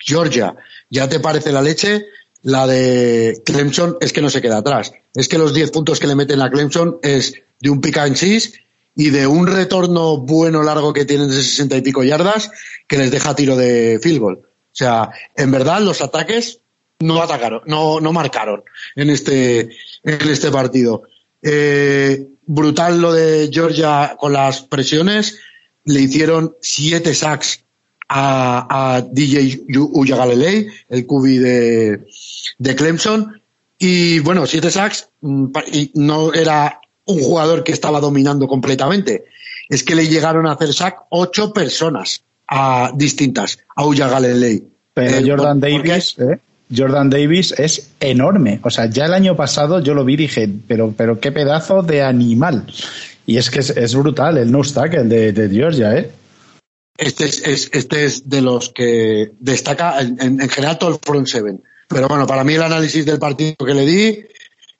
[0.05, 0.55] Georgia
[0.89, 2.07] ya te parece la leche,
[2.43, 4.93] la de Clemson es que no se queda atrás.
[5.13, 8.15] Es que los 10 puntos que le meten a Clemson es de un pick and
[8.15, 8.53] cheese
[8.95, 12.51] y de un retorno bueno largo que tienen de 60 y pico yardas
[12.87, 14.35] que les deja tiro de field goal.
[14.43, 16.59] O sea, en verdad los ataques
[16.99, 18.63] no atacaron, no, no marcaron
[18.95, 19.61] en este,
[20.03, 21.03] en este partido.
[21.41, 25.39] Eh, brutal lo de Georgia con las presiones.
[25.83, 27.63] Le hicieron siete sacks
[28.13, 32.05] a, a DJ Uyagalelei, el cubi de,
[32.57, 33.41] de Clemson.
[33.79, 39.23] Y bueno, siete sacks, mm, y no era un jugador que estaba dominando completamente.
[39.69, 44.61] Es que le llegaron a hacer sack ocho personas a, distintas a Uyagalelei.
[44.93, 46.37] Pero eh, Jordan Davis, ¿eh?
[46.75, 48.59] Jordan Davis es enorme.
[48.63, 51.81] O sea, ya el año pasado yo lo vi y dije, pero, pero qué pedazo
[51.81, 52.65] de animal.
[53.25, 56.11] Y es que es, brutal el no tackle de, de Georgia, ¿eh?
[56.97, 61.63] Este es, este es de los que destaca en, general todo el front seven.
[61.87, 64.19] Pero bueno, para mí el análisis del partido que le di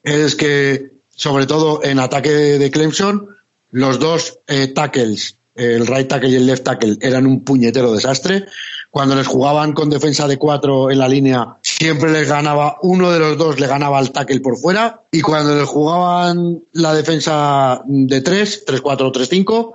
[0.03, 3.35] es que, sobre todo en ataque de Clemson,
[3.71, 8.45] los dos eh, tackles, el right tackle y el left tackle, eran un puñetero desastre.
[8.89, 13.19] Cuando les jugaban con defensa de cuatro en la línea, siempre les ganaba, uno de
[13.19, 15.03] los dos le ganaba al tackle por fuera.
[15.11, 19.73] Y cuando les jugaban la defensa de tres, tres, cuatro o tres, cinco,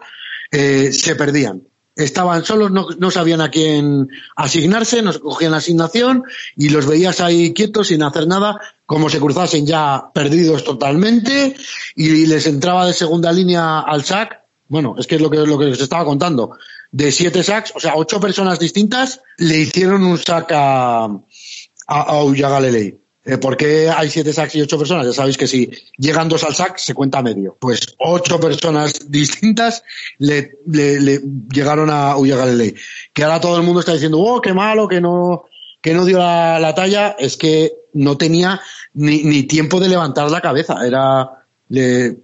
[0.50, 1.62] eh, se perdían.
[1.96, 6.24] Estaban solos, no, no sabían a quién asignarse, nos cogían la asignación
[6.54, 11.56] y los veías ahí quietos sin hacer nada, como se cruzasen ya perdidos totalmente
[11.94, 14.42] y les entraba de segunda línea al sac.
[14.68, 16.52] Bueno, es que es lo que, lo que os estaba contando
[16.92, 22.24] de siete sacks, o sea, ocho personas distintas le hicieron un sack a, a, a
[22.24, 23.05] Uyagalelei.
[23.28, 25.04] Eh, ¿Por qué hay siete sacks y ocho personas?
[25.04, 27.56] Ya sabéis que si llegan dos al sack se cuenta medio.
[27.58, 29.82] Pues ocho personas distintas
[30.18, 31.20] le, le,
[31.52, 32.76] llegaron a Uyagalelei.
[33.12, 35.46] Que ahora todo el mundo está diciendo, oh, qué malo, que no,
[35.82, 37.16] que no dio la, talla.
[37.18, 38.60] Es que no tenía
[38.94, 40.86] ni, ni, tiempo de levantar la cabeza.
[40.86, 41.28] Era,
[41.70, 42.18] le,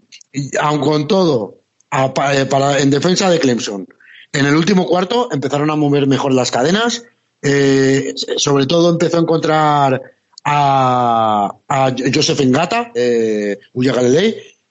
[0.60, 1.58] aun con todo,
[1.90, 3.88] eh, para, en defensa de Clemson,
[4.32, 7.06] en el último cuarto empezaron a mover mejor las cadenas.
[7.42, 10.00] Eh, sobre todo empezó a encontrar
[10.44, 13.94] a, a Joseph Engata, eh, Uya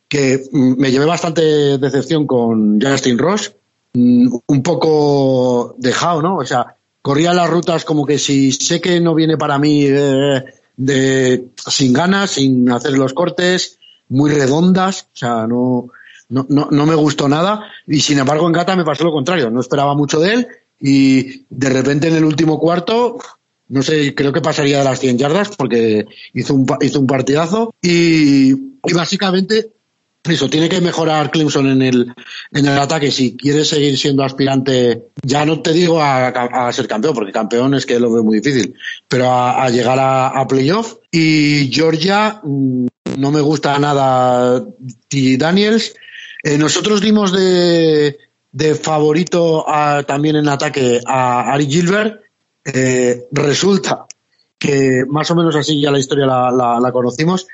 [0.08, 3.54] que mm, me llevé bastante decepción con Justin Ross.
[3.94, 6.38] Mm, un poco dejado, ¿no?
[6.38, 10.44] O sea, corría las rutas como que si sé que no viene para mí eh,
[10.78, 13.80] de, sin ganas, sin hacer los cortes,
[14.10, 15.88] muy redondas, o sea, no,
[16.30, 19.50] no, no, no me gustó nada y sin embargo en Gata me pasó lo contrario,
[19.50, 20.48] no esperaba mucho de él
[20.80, 23.20] y de repente en el último cuarto,
[23.72, 27.74] no sé, creo que pasaría de las 100 yardas porque hizo un, hizo un partidazo
[27.82, 29.72] y, y básicamente
[30.24, 32.14] eso, tiene que mejorar Clemson en el,
[32.52, 37.16] en el ataque si quiere seguir siendo aspirante, ya no te digo a, ser campeón,
[37.16, 38.76] porque campeón es que lo veo muy difícil,
[39.08, 40.98] pero a, llegar a, playoff.
[41.12, 42.86] Y Georgia, mm,
[43.18, 44.64] no me gusta nada
[45.08, 45.38] T.
[45.38, 45.96] Daniels.
[46.44, 48.18] Eh, nosotros dimos de,
[48.52, 49.66] de favorito
[50.06, 52.21] también en ataque a Ari Gilbert.
[52.66, 54.06] Eh, resulta
[54.58, 57.48] que más o menos así ya la historia la, conocimos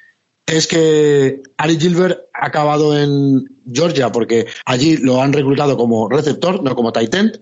[0.46, 6.64] es que Ari Gilbert ha acabado en Georgia porque allí lo han reclutado como receptor,
[6.64, 7.42] no como tight end,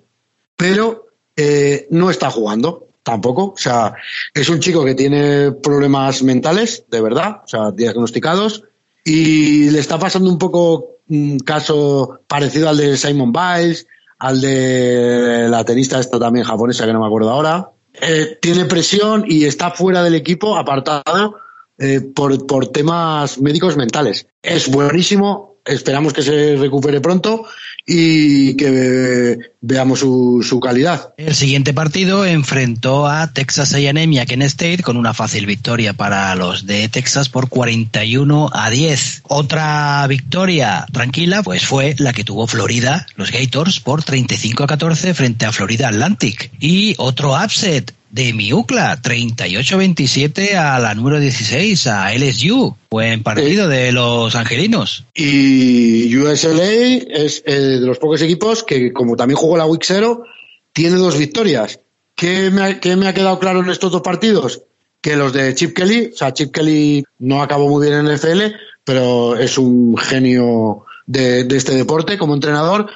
[0.55, 3.53] pero eh, no está jugando tampoco.
[3.53, 3.95] O sea,
[4.33, 8.63] es un chico que tiene problemas mentales, de verdad, o sea, diagnosticados,
[9.03, 13.87] y le está pasando un poco un caso parecido al de Simon Biles,
[14.19, 17.71] al de la tenista esta también japonesa que no me acuerdo ahora.
[17.93, 21.37] Eh, tiene presión y está fuera del equipo, apartado,
[21.77, 24.27] eh, por, por temas médicos mentales.
[24.41, 27.45] Es buenísimo, esperamos que se recupere pronto
[27.85, 31.13] y que veamos su, calidad.
[31.17, 35.93] El siguiente partido enfrentó a Texas A&M y a Kent State con una fácil victoria
[35.93, 39.23] para los de Texas por 41 a 10.
[39.27, 45.13] Otra victoria tranquila pues fue la que tuvo Florida, los Gators, por 35 a 14
[45.13, 46.51] frente a Florida Atlantic.
[46.59, 52.73] Y otro upset de Miucla, 38-27 a la número 16, a LSU.
[52.89, 55.03] Buen partido de los angelinos.
[55.13, 60.23] Y USLA es eh, de los pocos equipos que, como también jugó la Week 0,
[60.71, 61.81] tiene dos victorias.
[62.15, 64.61] ¿Qué me, ha, me ha quedado claro en estos dos partidos?
[65.01, 68.15] Que los de Chip Kelly, o sea, Chip Kelly no acabó muy bien en el
[68.15, 68.55] NFL,
[68.85, 72.89] pero es un genio de, de este deporte como entrenador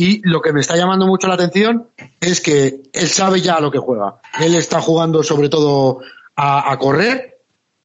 [0.00, 1.88] y lo que me está llamando mucho la atención
[2.22, 4.14] es que él sabe ya lo que juega.
[4.40, 5.98] Él está jugando sobre todo
[6.36, 7.40] a, correr,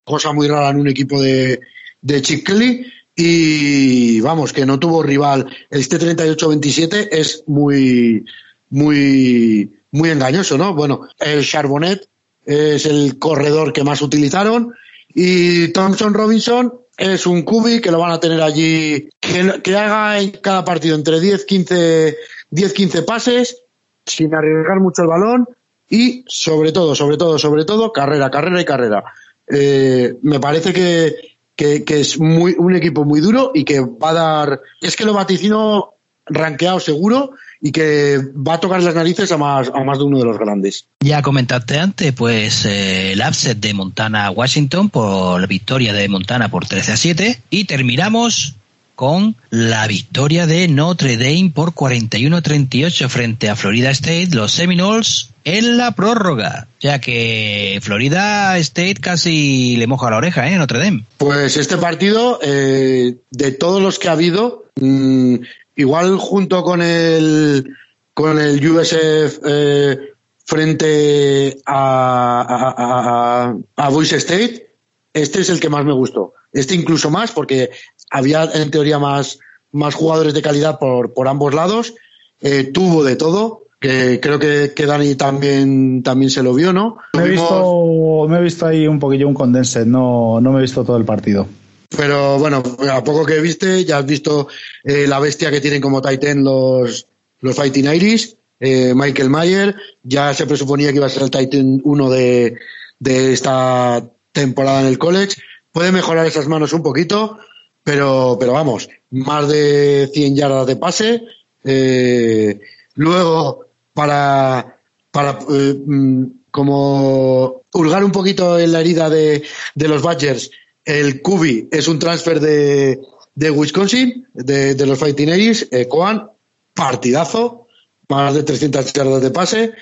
[0.06, 1.60] cosa muy rara en un equipo de,
[2.02, 2.86] de.
[3.18, 5.46] Y vamos, que no tuvo rival.
[5.70, 8.24] Este 38-27 es muy,
[8.70, 10.74] muy, muy engañoso, ¿no?
[10.74, 12.08] Bueno, el Charbonnet
[12.46, 14.74] es el corredor que más utilizaron
[15.14, 20.32] y Thompson Robinson es un cubi que lo van a tener allí, que, haga en
[20.32, 22.18] cada partido entre 10, 15,
[22.52, 23.64] 10, 15 pases,
[24.06, 25.48] sin arriesgar mucho el balón
[25.90, 29.04] y sobre todo, sobre todo, sobre todo, carrera, carrera y carrera.
[29.48, 34.10] Eh, me parece que, que, que, es muy, un equipo muy duro y que va
[34.10, 35.94] a dar, es que lo vaticino
[36.26, 37.34] ranqueado seguro
[37.66, 40.38] y que va a tocar las narices a más, a más de uno de los
[40.38, 40.86] grandes.
[41.00, 46.68] Ya comentaste antes, pues eh, el upset de Montana-Washington por la victoria de Montana por
[46.68, 48.54] 13 a 7 y terminamos
[48.94, 55.78] con la victoria de Notre Dame por 41-38 frente a Florida State, los Seminoles en
[55.78, 60.56] la prórroga, ya que Florida State casi le moja la oreja, ¿eh?
[60.58, 61.06] Notre Dame.
[61.18, 65.38] Pues este partido, eh, de todos los que ha habido, mmm,
[65.76, 67.76] igual junto con el
[68.14, 69.98] con el USF eh,
[70.46, 74.76] frente a, a, a, a Voice State,
[75.14, 76.34] este es el que más me gustó.
[76.54, 77.72] Este incluso más porque
[78.10, 79.40] había en teoría más,
[79.72, 81.96] más jugadores de calidad por, por ambos lados.
[82.42, 83.64] Eh, tuvo de todo.
[83.80, 86.98] Que creo que, que, Dani también, también se lo vio, ¿no?
[87.14, 90.62] Me he, visto, me he visto ahí un poquillo un condensed, no, no me he
[90.62, 91.46] visto todo el partido.
[91.90, 94.48] Pero bueno, a poco que viste, ya has visto
[94.84, 97.08] eh, la bestia que tienen como Titan los,
[97.42, 101.82] los Fighting Iris, eh, Michael Mayer, ya se presuponía que iba a ser el Titan
[101.84, 102.58] 1 de,
[103.00, 105.38] de esta temporada en el college.
[105.72, 107.38] Puede mejorar esas manos un poquito,
[107.84, 111.24] pero, pero vamos, más de 100 yardas de pase.
[111.64, 112.60] Eh,
[112.96, 114.78] luego, para,
[115.12, 119.44] para eh, mm, como hurgar un poquito en la herida de,
[119.74, 120.52] de los Badgers,
[120.86, 123.00] el Kubi es un transfer de,
[123.34, 126.30] de Wisconsin, de, los Fighting Aries, eh, Coan,
[126.74, 127.68] partidazo,
[128.08, 129.74] más de 300 yardas de pase.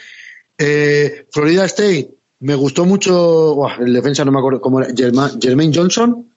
[0.58, 2.10] Eh, Florida State,
[2.40, 4.94] me gustó mucho, el defensa no me acuerdo cómo era,
[5.42, 6.30] Jermaine Johnson,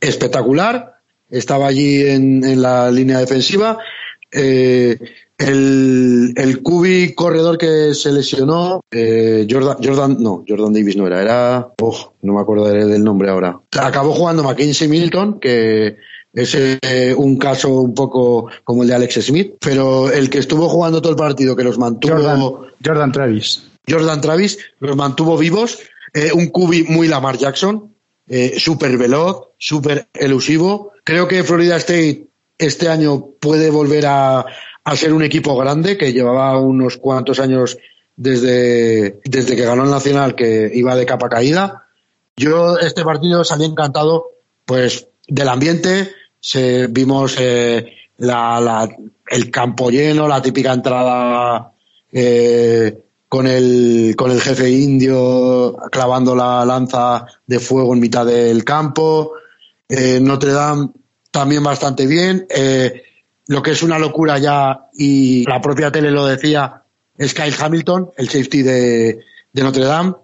[0.00, 0.98] espectacular,
[1.28, 3.78] estaba allí en, en la línea defensiva.
[4.30, 4.98] Eh,
[5.42, 11.20] el, el cubi corredor que se lesionó, eh, Jordan, Jordan, no, Jordan Davis no era,
[11.20, 13.60] era, oh, no me acuerdo del nombre ahora.
[13.80, 15.96] Acabó jugando Mackenzie Milton, que
[16.32, 20.68] es eh, un caso un poco como el de Alex Smith, pero el que estuvo
[20.68, 22.14] jugando todo el partido, que los mantuvo.
[22.14, 22.40] Jordan,
[22.84, 23.62] Jordan Travis.
[23.88, 25.80] Jordan Travis, los mantuvo vivos.
[26.14, 27.94] Eh, un cubi muy Lamar Jackson,
[28.28, 30.92] eh, súper veloz, súper elusivo.
[31.04, 32.26] Creo que Florida State
[32.58, 34.44] este año puede volver a,
[34.84, 37.78] a ser un equipo grande que llevaba unos cuantos años
[38.16, 41.86] desde, desde que ganó el Nacional que iba de capa caída.
[42.36, 44.30] Yo este partido salí encantado
[44.64, 48.88] pues del ambiente, se, vimos eh, la, la,
[49.28, 51.72] el campo lleno, la típica entrada
[52.10, 52.98] eh,
[53.28, 59.32] con, el, con el jefe indio clavando la lanza de fuego en mitad del campo.
[59.88, 60.90] Eh, Notre Dame
[61.30, 62.46] también bastante bien.
[62.48, 63.02] Eh,
[63.46, 66.82] lo que es una locura ya, y la propia tele lo decía,
[67.16, 69.20] es Kyle Hamilton, el safety de,
[69.54, 70.14] Notre Dame.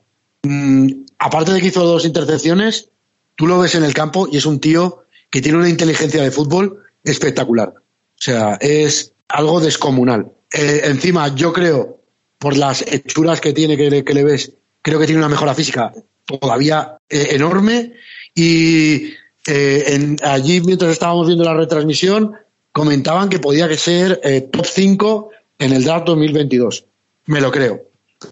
[0.43, 2.90] Mm, aparte de que hizo dos intercepciones,
[3.36, 6.31] tú lo ves en el campo y es un tío que tiene una inteligencia de
[6.31, 7.74] fútbol espectacular.
[7.77, 10.32] O sea, es algo descomunal.
[10.53, 12.01] Eh, encima, yo creo,
[12.39, 15.93] por las hechuras que tiene, que le ves, creo que tiene una mejora física
[16.24, 17.95] todavía eh, enorme.
[18.35, 19.15] Y
[19.47, 22.35] eh, en, allí, mientras estábamos viendo la retransmisión,
[22.73, 26.85] comentaban que podía ser eh, top 5 en el draft 2022.
[27.27, 27.82] Me lo creo.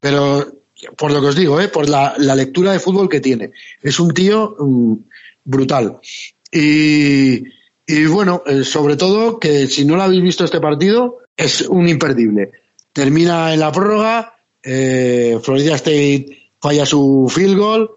[0.01, 0.53] Pero
[0.97, 1.69] por lo que os digo, ¿eh?
[1.69, 3.53] por la, la lectura de fútbol que tiene.
[3.83, 4.95] Es un tío mm,
[5.45, 5.99] brutal.
[6.53, 7.45] Y,
[7.87, 11.89] y bueno, eh, sobre todo que si no lo habéis visto este partido, es un
[11.89, 12.53] imperdible.
[12.93, 17.91] Termina en la prórroga, eh, Florida State falla su field goal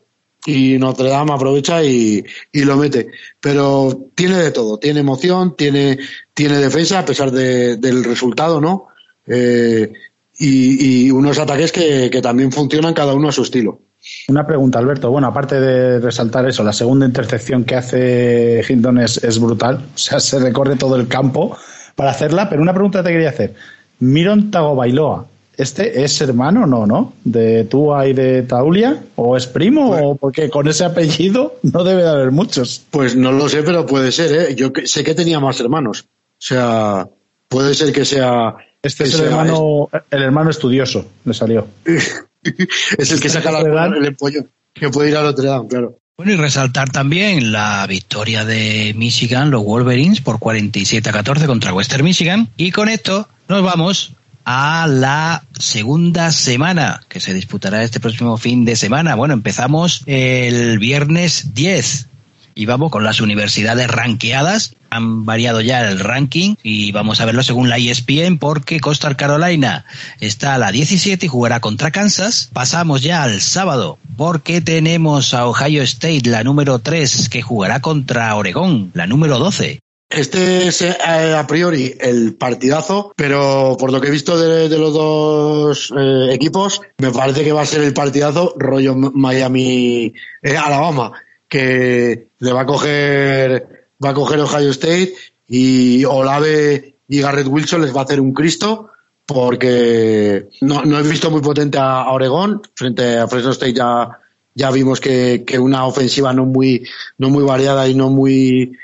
[0.45, 3.09] y Notre Dame aprovecha y, y, lo mete.
[3.39, 5.99] Pero tiene de todo, tiene emoción, tiene,
[6.33, 8.87] tiene defensa a pesar de, del resultado, ¿no?
[9.27, 9.91] Eh,
[10.39, 13.81] y, y, unos ataques que, que también funcionan cada uno a su estilo.
[14.29, 15.11] Una pregunta, Alberto.
[15.11, 19.85] Bueno, aparte de resaltar eso, la segunda intercepción que hace Hinton es, es, brutal.
[19.95, 21.57] O sea, se recorre todo el campo
[21.95, 22.49] para hacerla.
[22.49, 23.55] Pero una pregunta te quería hacer.
[23.99, 25.27] Miron Tagovailoa,
[25.59, 27.13] ¿este es hermano no, no?
[27.23, 29.03] ¿De Tua y de Taulia?
[29.15, 29.91] ¿O es primo?
[29.91, 32.83] ¿O porque con ese apellido no debe de haber muchos?
[32.89, 34.55] Pues no lo sé, pero puede ser, ¿eh?
[34.55, 36.05] Yo sé que tenía más hermanos.
[36.07, 37.07] O sea,
[37.47, 38.55] puede ser que sea...
[38.81, 41.67] Este es el hermano, el hermano estudioso, le salió.
[41.83, 45.99] es el que saca la, el empollo, que puede ir a Notre Dame, claro.
[46.15, 51.73] Bueno, y resaltar también la victoria de Michigan, los Wolverines, por 47 a 14 contra
[51.73, 52.49] Western Michigan.
[52.57, 54.13] Y con esto nos vamos
[54.51, 59.13] a la segunda semana que se disputará este próximo fin de semana.
[59.13, 62.07] Bueno, empezamos el viernes 10
[62.55, 64.73] y vamos con las universidades ranqueadas.
[64.89, 69.85] Han variado ya el ranking y vamos a verlo según la ESPN porque Coastal Carolina
[70.19, 72.49] está a la 17 y jugará contra Kansas.
[72.51, 78.33] Pasamos ya al sábado porque tenemos a Ohio State, la número 3, que jugará contra
[78.33, 79.79] Oregón, la número 12.
[80.09, 80.95] Este es eh,
[81.37, 86.81] a priori el partidazo, pero por lo que he visto de, los dos eh, equipos,
[86.97, 90.11] me parece que va a ser el partidazo rollo Miami
[90.41, 91.13] eh, Alabama
[91.47, 95.13] que le va a coger, va a coger Ohio State
[95.47, 98.89] y Olave y Garrett Wilson les va a hacer un Cristo
[99.25, 104.19] porque no, no he visto muy potente a, a, Oregón frente a Fresno State ya
[104.55, 106.87] ya vimos que, que, una ofensiva no muy
[107.17, 108.77] no muy variada y no muy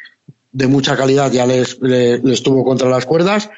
[0.55, 3.49] de mucha calidad ya les, les, tuvo contra las cuerdas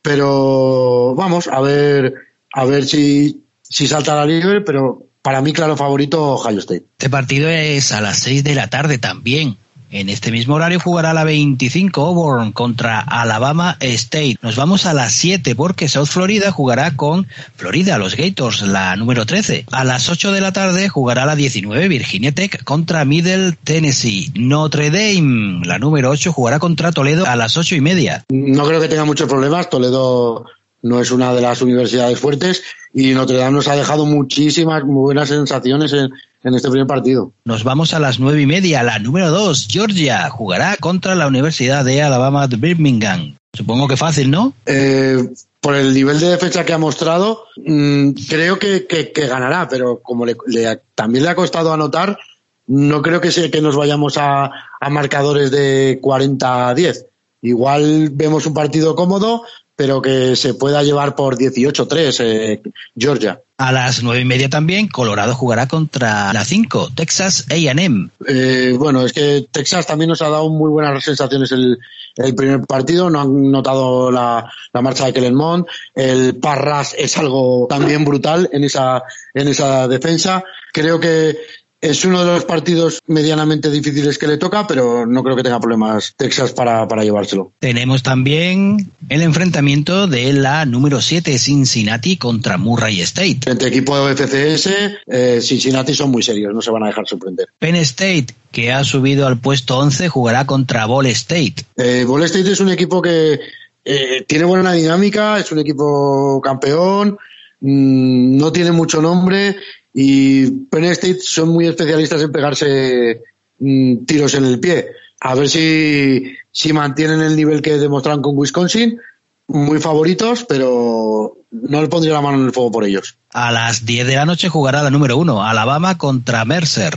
[0.00, 2.14] pero vamos a ver
[2.52, 6.84] a ver si si salta la libre pero para mí, claro, favorito Ohio State.
[6.92, 9.56] Este partido es a las 6 de la tarde también.
[9.90, 14.36] En este mismo horario jugará la 25 Auburn contra Alabama State.
[14.42, 19.26] Nos vamos a las 7 porque South Florida jugará con Florida, los Gators, la número
[19.26, 19.66] 13.
[19.70, 24.32] A las 8 de la tarde jugará la 19 Virginia Tech contra Middle Tennessee.
[24.34, 28.24] Notre Dame, la número 8, jugará contra Toledo a las 8 y media.
[28.28, 29.70] No creo que tenga muchos problemas.
[29.70, 30.46] Toledo
[30.82, 32.62] no es una de las universidades fuertes
[32.92, 36.10] y Notre Dame nos ha dejado muchísimas muy buenas sensaciones en,
[36.44, 37.32] en este primer partido.
[37.44, 38.82] Nos vamos a las nueve y media.
[38.82, 43.36] La número dos, Georgia, jugará contra la Universidad de Alabama de Birmingham.
[43.52, 44.52] Supongo que fácil, ¿no?
[44.66, 45.28] Eh,
[45.60, 50.00] por el nivel de defensa que ha mostrado, mmm, creo que, que, que, ganará, pero
[50.00, 52.18] como le, le, también le ha costado anotar,
[52.66, 54.50] no creo que, sea que nos vayamos a,
[54.80, 57.06] a marcadores de 40 a 10.
[57.42, 59.42] Igual vemos un partido cómodo,
[59.76, 62.62] pero que se pueda llevar por 18-3 eh,
[62.96, 63.40] Georgia.
[63.58, 68.08] A las nueve y media también, Colorado jugará contra la 5, Texas A&M.
[68.26, 71.78] Eh, bueno, es que Texas también nos ha dado muy buenas sensaciones el,
[72.16, 77.66] el primer partido, no han notado la, la marcha de Kellenmont, el Parras es algo
[77.68, 80.42] también brutal en esa, en esa defensa.
[80.72, 81.36] Creo que
[81.80, 85.60] es uno de los partidos medianamente difíciles que le toca, pero no creo que tenga
[85.60, 87.52] problemas Texas para, para llevárselo.
[87.58, 93.40] Tenemos también el enfrentamiento de la número 7 Cincinnati contra Murray State.
[93.46, 94.68] Entre equipo de FCS,
[95.06, 97.46] eh, Cincinnati son muy serios, no se van a dejar sorprender.
[97.58, 101.56] Penn State, que ha subido al puesto 11, jugará contra Ball State.
[101.76, 103.38] Eh, Ball State es un equipo que
[103.84, 107.18] eh, tiene buena dinámica, es un equipo campeón,
[107.60, 109.56] mmm, no tiene mucho nombre
[109.98, 113.22] y Penn State son muy especialistas en pegarse
[113.58, 114.88] mmm, tiros en el pie.
[115.20, 119.00] a ver si, si mantienen el nivel que demostraron con Wisconsin.
[119.48, 123.16] Muy favoritos, pero no le pondría la mano en el fuego por ellos.
[123.32, 126.92] A las 10 de la noche jugará la número 1, Alabama contra Mercer.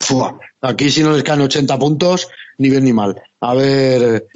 [0.00, 3.22] Fua, aquí si no les caen 80 puntos, ni bien ni mal.
[3.40, 4.26] A ver,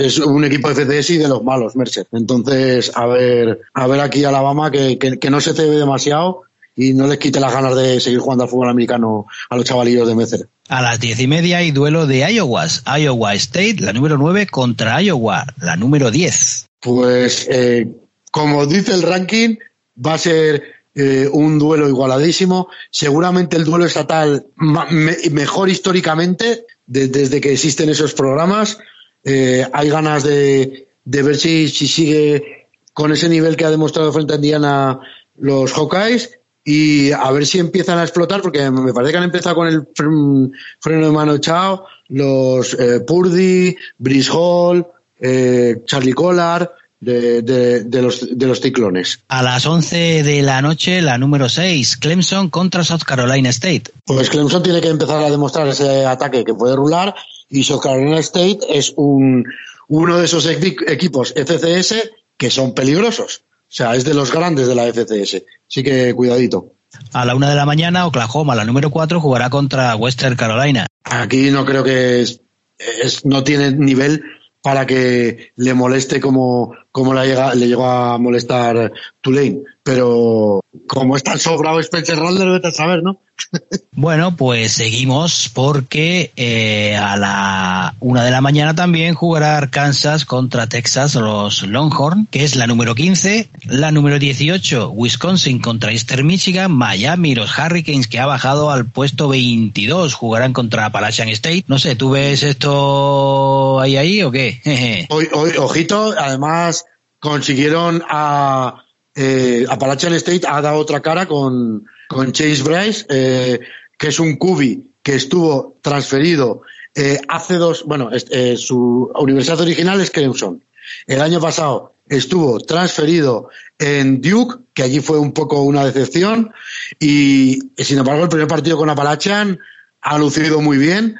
[0.00, 2.06] es un equipo de FCS y de los malos, Mercer.
[2.12, 6.45] Entonces, a ver, a ver aquí Alabama que, que, que no se cebe demasiado
[6.76, 10.06] y no les quite las ganas de seguir jugando al fútbol americano a los chavalillos
[10.06, 10.48] de Mercer.
[10.68, 12.66] A las diez y media hay duelo de Iowa.
[12.98, 16.66] Iowa State, la número 9, contra Iowa, la número 10.
[16.80, 17.88] Pues, eh,
[18.30, 19.56] como dice el ranking,
[20.04, 20.62] va a ser
[20.94, 22.68] eh, un duelo igualadísimo.
[22.90, 28.78] Seguramente el duelo estatal me, mejor históricamente de, desde que existen esos programas.
[29.24, 34.12] Eh, hay ganas de, de ver si, si, sigue con ese nivel que ha demostrado
[34.12, 35.00] frente a Indiana
[35.38, 39.54] los Hawkeyes y a ver si empiezan a explotar, porque me parece que han empezado
[39.54, 44.84] con el freno de mano echado, los eh, Purdy, Brice Hall,
[45.20, 49.20] eh, Charlie Collar, de, de, de, los, de los ciclones.
[49.28, 53.84] A las 11 de la noche, la número 6, Clemson contra South Carolina State.
[54.04, 57.14] Pues Clemson tiene que empezar a demostrar ese ataque que puede rular
[57.48, 59.44] y South Carolina State es un,
[59.86, 63.42] uno de esos equipos FCS que son peligrosos.
[63.68, 65.42] O sea, es de los grandes de la FCS.
[65.68, 66.72] Así que cuidadito.
[67.12, 70.86] A la una de la mañana, Oklahoma, la número 4, jugará contra Western Carolina.
[71.04, 72.40] Aquí no creo que es,
[72.78, 74.22] es, no tiene nivel
[74.62, 79.60] para que le moleste como, como le, llega, le llegó a molestar Tulane.
[79.82, 83.20] Pero como es tan sobrado Spencer Rattler, vete a saber, ¿no?
[83.92, 90.68] bueno, pues seguimos porque eh, a la una de la mañana también jugará Arkansas contra
[90.68, 96.72] Texas, los Longhorn, que es la número 15, la número 18, Wisconsin contra Eastern Michigan,
[96.72, 101.64] Miami, los Hurricanes, que ha bajado al puesto 22, jugarán contra Appalachian State.
[101.68, 105.06] No sé, ¿tú ves esto ahí ahí o qué?
[105.10, 106.86] hoy, hoy, ojito, además
[107.20, 108.85] consiguieron a
[109.16, 111.84] eh, Appalachian State ha dado otra cara con,
[112.32, 113.60] Chase Bryce, eh,
[113.98, 116.62] que es un cubi que estuvo transferido
[116.94, 120.64] eh, hace dos, bueno, eh, su universidad original es Clemson.
[121.06, 123.48] El año pasado estuvo transferido
[123.78, 126.52] en Duke, que allí fue un poco una decepción,
[126.98, 129.58] y sin embargo el primer partido con Appalachian
[130.00, 131.16] ha lucido muy bien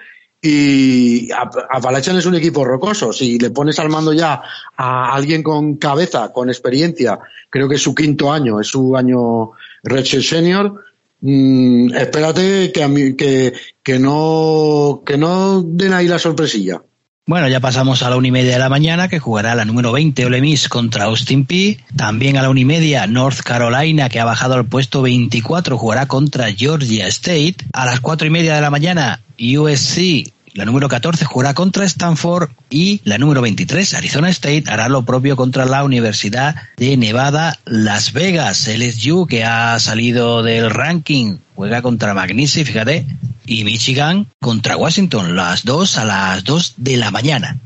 [0.48, 3.12] y Appalachian es un equipo rocoso.
[3.12, 4.40] Si le pones al mando ya
[4.76, 7.18] a alguien con cabeza, con experiencia,
[7.50, 9.52] creo que es su quinto año, es su año
[9.82, 10.84] Redshirt Senior,
[11.20, 16.80] mmm, espérate que, a mí, que, que, no, que no den ahí la sorpresilla.
[17.28, 19.90] Bueno, ya pasamos a la una y media de la mañana, que jugará la número
[19.90, 21.80] 20 Ole Miss contra Austin P.
[21.96, 26.06] También a la una y media North Carolina, que ha bajado al puesto 24, jugará
[26.06, 27.56] contra Georgia State.
[27.72, 32.48] A las cuatro y media de la mañana USC la número 14 jugará contra Stanford
[32.70, 38.14] y la número 23, Arizona State, hará lo propio contra la Universidad de Nevada, Las
[38.14, 38.66] Vegas.
[38.66, 43.06] LSU, que ha salido del ranking, juega contra Magnici, fíjate,
[43.44, 47.58] y Michigan contra Washington, las dos a las dos de la mañana.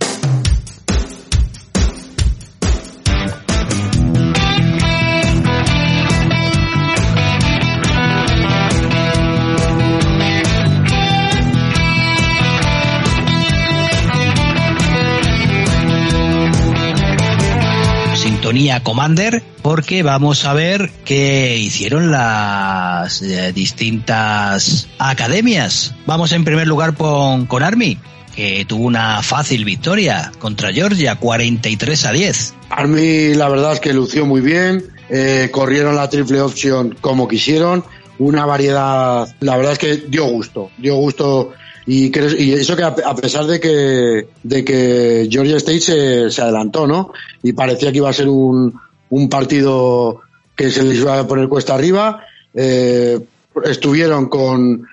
[18.51, 25.95] Sintonía Commander porque vamos a ver qué hicieron las eh, distintas academias.
[26.05, 27.97] Vamos en primer lugar con, con Army,
[28.35, 32.55] que tuvo una fácil victoria contra Georgia, 43 a 10.
[32.71, 37.85] Army la verdad es que lució muy bien, eh, corrieron la triple option como quisieron,
[38.19, 41.53] una variedad, la verdad es que dio gusto, dio gusto
[41.93, 46.87] y, y eso que a, pesar de que, de que Georgia State se, se, adelantó,
[46.87, 47.13] ¿no?
[47.43, 50.21] Y parecía que iba a ser un, un partido
[50.55, 53.19] que se les iba a poner cuesta arriba, eh,
[53.65, 54.87] estuvieron con,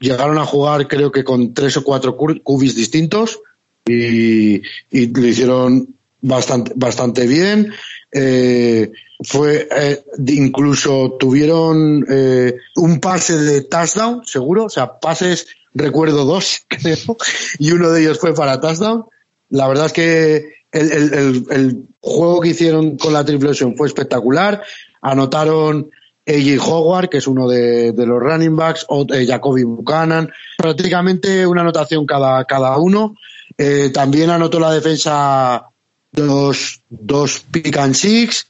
[0.00, 3.40] llegaron a jugar creo que con tres o cuatro cubis distintos
[3.84, 5.86] y, y lo hicieron
[6.22, 7.74] bastante, bastante bien.
[8.10, 8.90] Eh,
[9.22, 16.62] fue eh, incluso tuvieron eh, un pase de touchdown seguro o sea pases recuerdo dos
[16.68, 17.16] creo
[17.58, 19.04] y uno de ellos fue para touchdown.
[19.50, 23.86] La verdad es que el, el, el, juego que hicieron con la triple option fue
[23.86, 24.62] espectacular.
[25.02, 25.90] Anotaron
[26.26, 31.46] AJ Howard, que es uno de, de los running backs, o eh, Jacoby Buchanan, prácticamente
[31.46, 33.16] una anotación cada, cada uno.
[33.58, 35.66] Eh, también anotó la defensa
[36.12, 38.46] dos, dos pick and six,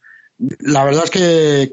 [0.60, 1.10] la verdad es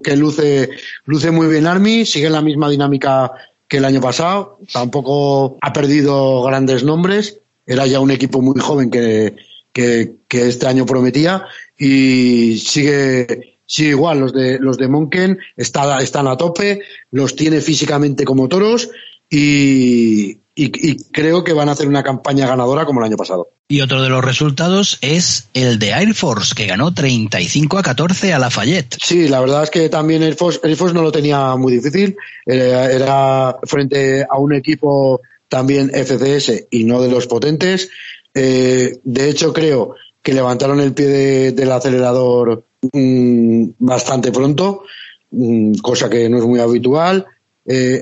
[0.03, 0.69] que, luce,
[1.05, 3.31] luce muy bien Army, sigue la misma dinámica
[3.69, 8.89] que el año pasado, tampoco ha perdido grandes nombres, era ya un equipo muy joven
[8.89, 9.35] que,
[9.71, 11.45] que, que este año prometía
[11.77, 14.19] y sigue, sigue igual.
[14.19, 16.81] Los de, los de Monken está, están a tope,
[17.11, 18.89] los tiene físicamente como toros
[19.29, 23.49] y, y, y creo que van a hacer una campaña ganadora como el año pasado.
[23.71, 28.33] Y otro de los resultados es el de Air Force, que ganó 35 a 14
[28.33, 28.97] a Lafayette.
[28.99, 32.17] Sí, la verdad es que también Air Force, Air Force no lo tenía muy difícil.
[32.47, 37.89] Era, era frente a un equipo también FCS y no de los potentes.
[38.33, 42.63] Eh, de hecho, creo que levantaron el pie de, del acelerador
[42.93, 44.83] mmm, bastante pronto,
[45.31, 47.25] mmm, cosa que no es muy habitual.
[47.65, 48.01] Eh,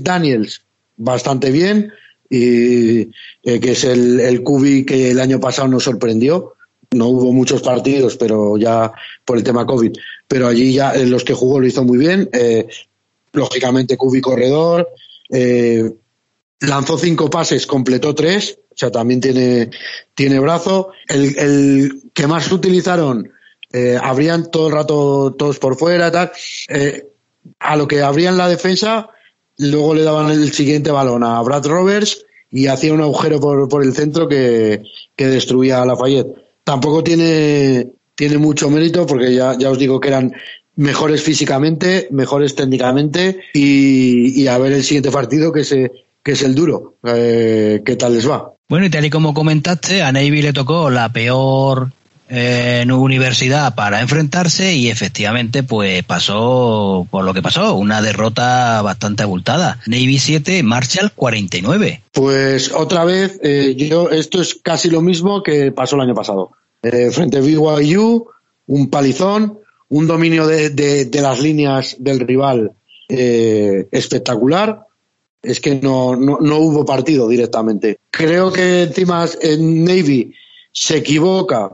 [0.00, 0.62] Daniels,
[0.96, 1.92] bastante bien
[2.28, 3.00] y
[3.42, 6.54] eh, que es el, el Cubi que el año pasado nos sorprendió.
[6.92, 8.92] No hubo muchos partidos, pero ya
[9.24, 9.92] por el tema COVID.
[10.28, 12.28] Pero allí ya en los que jugó lo hizo muy bien.
[12.32, 12.66] Eh,
[13.32, 14.88] lógicamente, Cubi corredor.
[15.30, 15.90] Eh,
[16.60, 18.58] lanzó cinco pases, completó tres.
[18.70, 19.70] O sea, también tiene,
[20.14, 20.92] tiene brazo.
[21.08, 23.32] El, el que más utilizaron,
[23.72, 26.30] eh, abrían todo el rato todos por fuera, tal.
[26.68, 27.06] Eh,
[27.58, 29.10] a lo que abrían la defensa,
[29.58, 33.82] luego le daban el siguiente balón a Brad Roberts y hacía un agujero por, por
[33.82, 34.82] el centro que,
[35.16, 36.28] que, destruía a Lafayette.
[36.64, 40.32] Tampoco tiene, tiene mucho mérito porque ya, ya os digo que eran
[40.76, 45.90] mejores físicamente, mejores técnicamente y, y a ver el siguiente partido que, se,
[46.22, 46.96] que es el duro.
[47.04, 48.52] Eh, ¿Qué tal les va?
[48.68, 51.92] Bueno, y tal y como comentaste, a Navy le tocó la peor
[52.28, 59.22] eh, universidad para enfrentarse y efectivamente pues pasó por lo que pasó, una derrota bastante
[59.22, 59.78] abultada.
[59.86, 62.02] Navy 7, Marshall 49.
[62.12, 66.52] Pues otra vez, eh, yo esto es casi lo mismo que pasó el año pasado.
[66.82, 68.26] Eh, frente a BYU,
[68.66, 69.58] un palizón,
[69.88, 72.72] un dominio de, de, de las líneas del rival
[73.08, 74.80] espectacular.
[75.42, 77.98] Es que no, no, no hubo partido directamente.
[78.10, 80.34] Creo que encima en Navy
[80.72, 81.70] se equivoca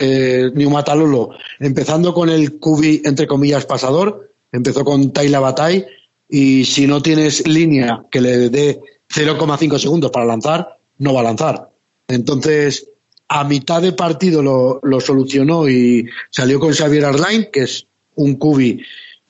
[0.00, 1.30] eh, Niumatalolo,
[1.60, 5.84] empezando con el cubi, entre comillas, pasador, empezó con Taila Batay,
[6.28, 11.24] y si no tienes línea que le dé 0,5 segundos para lanzar, no va a
[11.24, 11.68] lanzar.
[12.08, 12.88] Entonces,
[13.28, 18.80] a mitad de partido lo, solucionó y salió con Xavier Arline, que es un cubi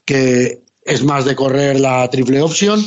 [0.04, 2.84] que es más de correr la triple opción,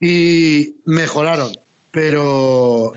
[0.00, 1.52] y mejoraron
[1.90, 2.92] pero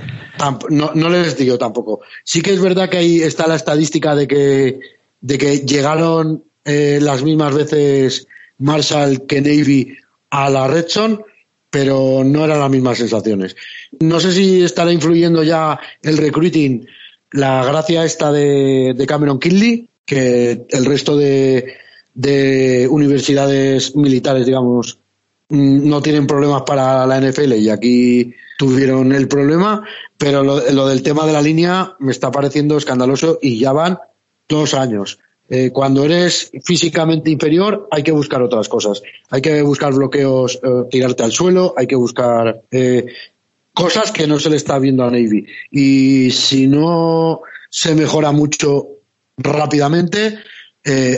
[0.70, 2.02] no, no, les digo tampoco.
[2.24, 4.80] Sí que es verdad que ahí está la estadística de que,
[5.22, 8.28] de que llegaron eh, las mismas veces
[8.60, 9.98] Marshall que Navy
[10.30, 11.24] a la Redson,
[11.70, 13.56] pero no eran las mismas sensaciones.
[13.99, 16.88] No sé si estará influyendo ya el recruiting,
[17.32, 21.78] la gracia esta de, de Cameron Kinley, que el resto de,
[22.14, 24.99] de universidades militares, digamos,
[25.49, 29.85] mm, no tienen problemas para la NFL y aquí tuvieron el problema,
[30.17, 33.99] pero lo, del tema de la línea me está pareciendo escandaloso y ya van
[34.47, 35.19] dos años.
[35.49, 39.01] Eh, cuando eres físicamente inferior hay que buscar otras cosas.
[39.30, 43.07] Hay que buscar bloqueos, eh, tirarte al suelo, hay que buscar eh,
[43.73, 45.45] cosas que no se le está viendo a Navy.
[45.71, 48.88] Y si no se mejora mucho
[49.38, 50.38] rápidamente,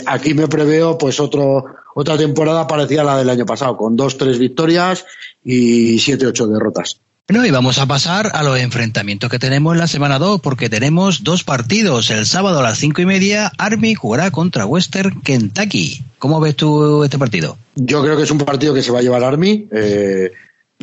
[0.05, 4.17] aquí me preveo pues otro, otra temporada parecida a la del año pasado, con dos,
[4.17, 5.05] tres victorias
[5.43, 7.01] y siete, ocho derrotas.
[7.27, 10.69] Bueno, y vamos a pasar a los enfrentamientos que tenemos en la semana 2, porque
[10.69, 12.11] tenemos dos partidos.
[12.11, 16.03] El sábado a las cinco y media, Army jugará contra Western Kentucky.
[16.19, 17.57] ¿Cómo ves tú este partido?
[17.77, 19.67] Yo creo que es un partido que se va a llevar Army.
[19.71, 20.33] Eh,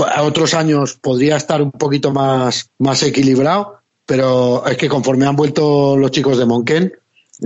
[0.05, 5.36] a otros años podría estar un poquito más, más equilibrado, pero es que conforme han
[5.36, 6.93] vuelto los chicos de Monken,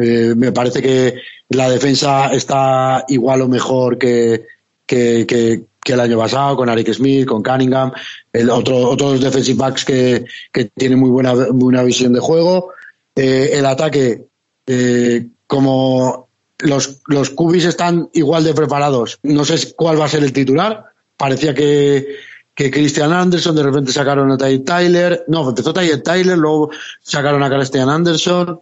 [0.00, 1.16] eh, me parece que
[1.50, 4.46] la defensa está igual o mejor que,
[4.86, 7.92] que que el año pasado con Eric Smith, con Cunningham,
[8.32, 12.72] el otro, otros defensive backs que, que tienen muy buena, visión de juego.
[13.14, 14.26] Eh, el ataque,
[14.66, 20.24] eh, como los, los cubis están igual de preparados, no sé cuál va a ser
[20.24, 20.86] el titular.
[21.16, 22.16] Parecía que,
[22.52, 27.44] que Christian Anderson, de repente sacaron a Ty Tyler, no, empezó Ty Tyler, luego sacaron
[27.44, 28.60] a Christian Anderson.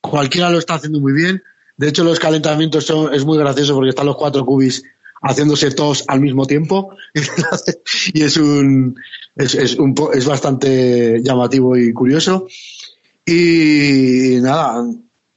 [0.00, 1.42] Cualquiera lo está haciendo muy bien.
[1.76, 4.82] De hecho, los calentamientos son, es muy gracioso porque están los cuatro cubis
[5.22, 6.96] haciéndose todos al mismo tiempo.
[8.14, 8.96] Y es un
[9.36, 12.46] es, es, un es bastante llamativo y curioso.
[13.24, 14.84] Y nada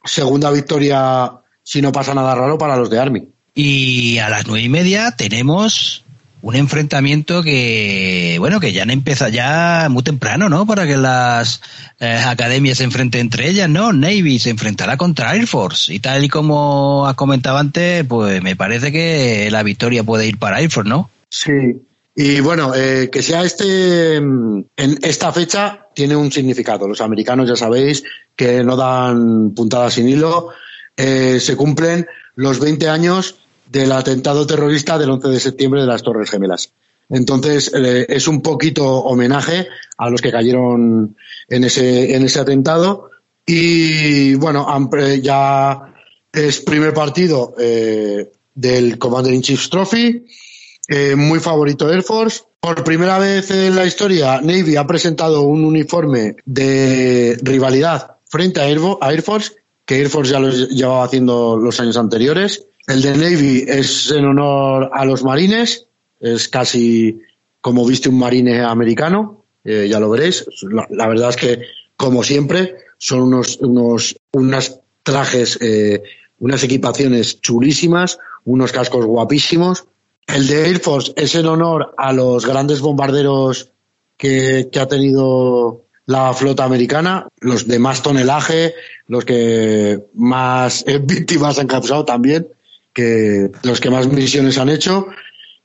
[0.03, 1.32] segunda victoria
[1.64, 3.28] si no pasa nada raro para los de Army.
[3.53, 6.05] Y a las nueve y media tenemos
[6.46, 10.68] un enfrentamiento que, bueno, que ya han empezado ya muy temprano, ¿no?
[10.68, 11.60] Para que las
[12.00, 13.92] eh, academias se enfrenten entre ellas, ¿no?
[13.92, 18.56] Navy se enfrentará contra Air Force y tal y como has comentado antes, pues me
[18.56, 21.10] parece que la victoria puede ir para Air Force, ¿no?
[21.32, 21.82] Sí.
[22.14, 26.88] Y bueno, eh, que sea este, mm, en esta fecha tiene un significado.
[26.88, 28.04] Los americanos ya sabéis
[28.36, 30.50] que no dan puntadas sin hilo.
[30.96, 32.06] Eh, se cumplen
[32.36, 33.40] los 20 años
[33.70, 36.72] del atentado terrorista del 11 de septiembre de las Torres Gemelas.
[37.10, 39.68] Entonces, eh, es un poquito homenaje
[39.98, 41.16] a los que cayeron
[41.48, 43.12] en ese, en ese atentado.
[43.46, 44.68] Y bueno,
[45.22, 45.94] ya
[46.34, 50.26] es primer partido eh, del Commander in Chiefs Trophy,
[50.88, 52.44] eh, muy favorito Air Force.
[52.60, 58.68] Por primera vez en la historia, Navy ha presentado un uniforme de rivalidad frente a
[58.68, 59.54] Air Force,
[59.86, 62.66] que Air Force ya lo llevaba haciendo los años anteriores.
[62.88, 65.88] El de Navy es en honor a los marines,
[66.20, 67.20] es casi
[67.62, 70.45] como viste un marine americano, eh, ya lo veréis.
[70.91, 71.62] La, verdad es que,
[71.98, 76.03] como siempre, son unos, unos unas trajes, eh,
[76.38, 79.86] unas equipaciones chulísimas, unos cascos guapísimos.
[80.28, 83.72] El de Air Force es en honor a los grandes bombarderos
[84.16, 88.76] que, que ha tenido la flota americana, los de más tonelaje,
[89.07, 92.48] los que más víctimas han causado también,
[92.96, 95.08] que los que más misiones han hecho.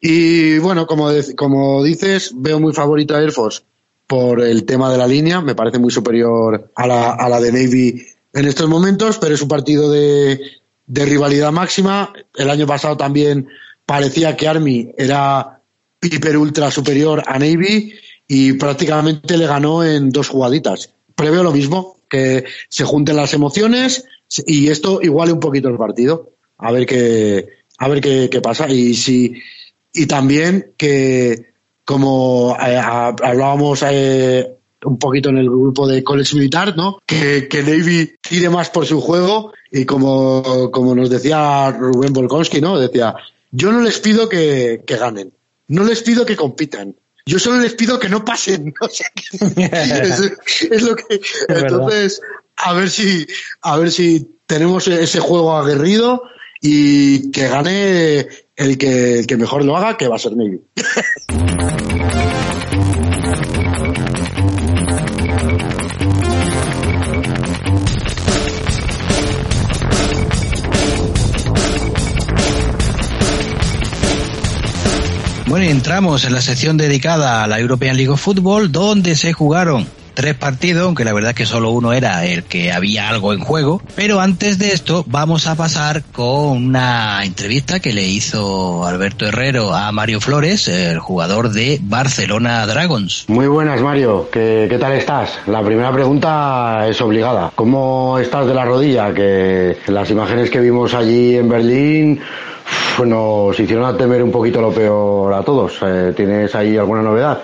[0.01, 3.63] Y bueno, como, como dices, veo muy favorito a Air Force
[4.07, 7.53] por el tema de la línea, me parece muy superior a la, a la de
[7.53, 10.41] Navy en estos momentos, pero es un partido de,
[10.87, 12.13] de rivalidad máxima.
[12.35, 13.47] El año pasado también
[13.87, 15.61] parecía que Army era
[16.03, 17.95] hiper ultra superior a Navy
[18.27, 20.91] y prácticamente le ganó en dos jugaditas.
[21.15, 24.05] Preveo lo mismo, que se junten las emociones
[24.47, 26.30] y esto iguale un poquito el partido.
[26.61, 28.69] A ver qué, a ver qué, qué pasa.
[28.69, 29.35] Y si,
[29.93, 31.53] y también que,
[31.85, 36.99] como eh, hablábamos eh, un poquito en el grupo de College Militar, ¿no?
[37.07, 42.61] Que, que Navy tire más por su juego y como, como nos decía Rubén Volkonsky,
[42.61, 42.79] ¿no?
[42.79, 43.15] Decía,
[43.51, 45.33] yo no les pido que, que ganen,
[45.69, 46.95] no les pido que compitan,
[47.27, 48.75] yo solo les pido que no pasen.
[48.81, 49.07] O sea,
[50.71, 51.21] es, lo que.
[51.49, 52.21] entonces,
[52.57, 53.27] a ver si,
[53.63, 56.23] a ver si tenemos ese juego aguerrido
[56.61, 58.27] y que gane
[58.57, 60.61] el que, el que mejor lo haga, que va a ser Navy.
[75.47, 79.85] Bueno, entramos en la sección dedicada a la European League of Football, donde se jugaron
[80.13, 83.83] tres partidos, aunque la verdad que solo uno era el que había algo en juego.
[83.95, 89.75] Pero antes de esto, vamos a pasar con una entrevista que le hizo Alberto Herrero
[89.75, 93.25] a Mario Flores, el jugador de Barcelona Dragons.
[93.29, 94.29] Muy buenas, Mario.
[94.31, 95.39] ¿Qué, tal estás?
[95.47, 97.53] La primera pregunta es obligada.
[97.55, 99.13] ¿Cómo estás de la rodilla?
[99.13, 102.21] Que las imágenes que vimos allí en Berlín
[103.05, 105.79] nos hicieron a temer un poquito lo peor a todos.
[105.83, 107.41] Eh, ¿Tienes ahí alguna novedad?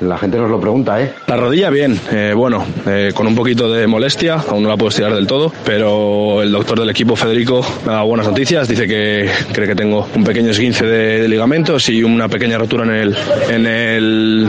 [0.00, 1.12] La gente nos lo pregunta, ¿eh?
[1.26, 4.88] La rodilla bien, eh, bueno, eh, con un poquito de molestia, aún no la puedo
[4.88, 9.28] estirar del todo, pero el doctor del equipo, Federico, me dado buenas noticias, dice que
[9.52, 13.16] cree que tengo un pequeño esguince de, ligamentos y una pequeña rotura en el,
[13.50, 14.48] en el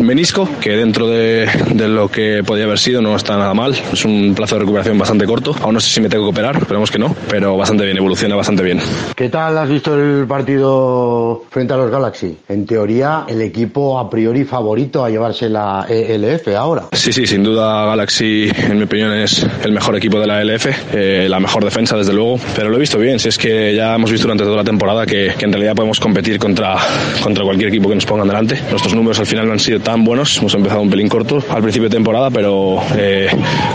[0.00, 4.04] menisco, que dentro de, de, lo que podía haber sido no está nada mal, es
[4.04, 6.92] un plazo de recuperación bastante corto, aún no sé si me tengo que operar, esperemos
[6.92, 8.78] que no, pero bastante bien, evoluciona bastante bien.
[9.16, 12.38] ¿Qué tal has visto el partido frente a los Galaxy?
[12.48, 16.88] En teoría, el equipo a priori favorito a llevarse la ELF ahora.
[16.92, 20.66] Sí, sí, sin duda Galaxy, en mi opinión, es el mejor equipo de la ELF,
[20.92, 22.38] eh, la mejor defensa, desde luego.
[22.54, 25.06] Pero lo he visto bien, si es que ya hemos visto durante toda la temporada
[25.06, 26.76] que, en realidad podemos competir contra,
[27.22, 28.60] contra cualquier equipo que nos pongan delante.
[28.70, 31.62] Nuestros números al final no han sido tan buenos, hemos empezado un pelín corto al
[31.62, 33.28] principio de temporada, pero eh,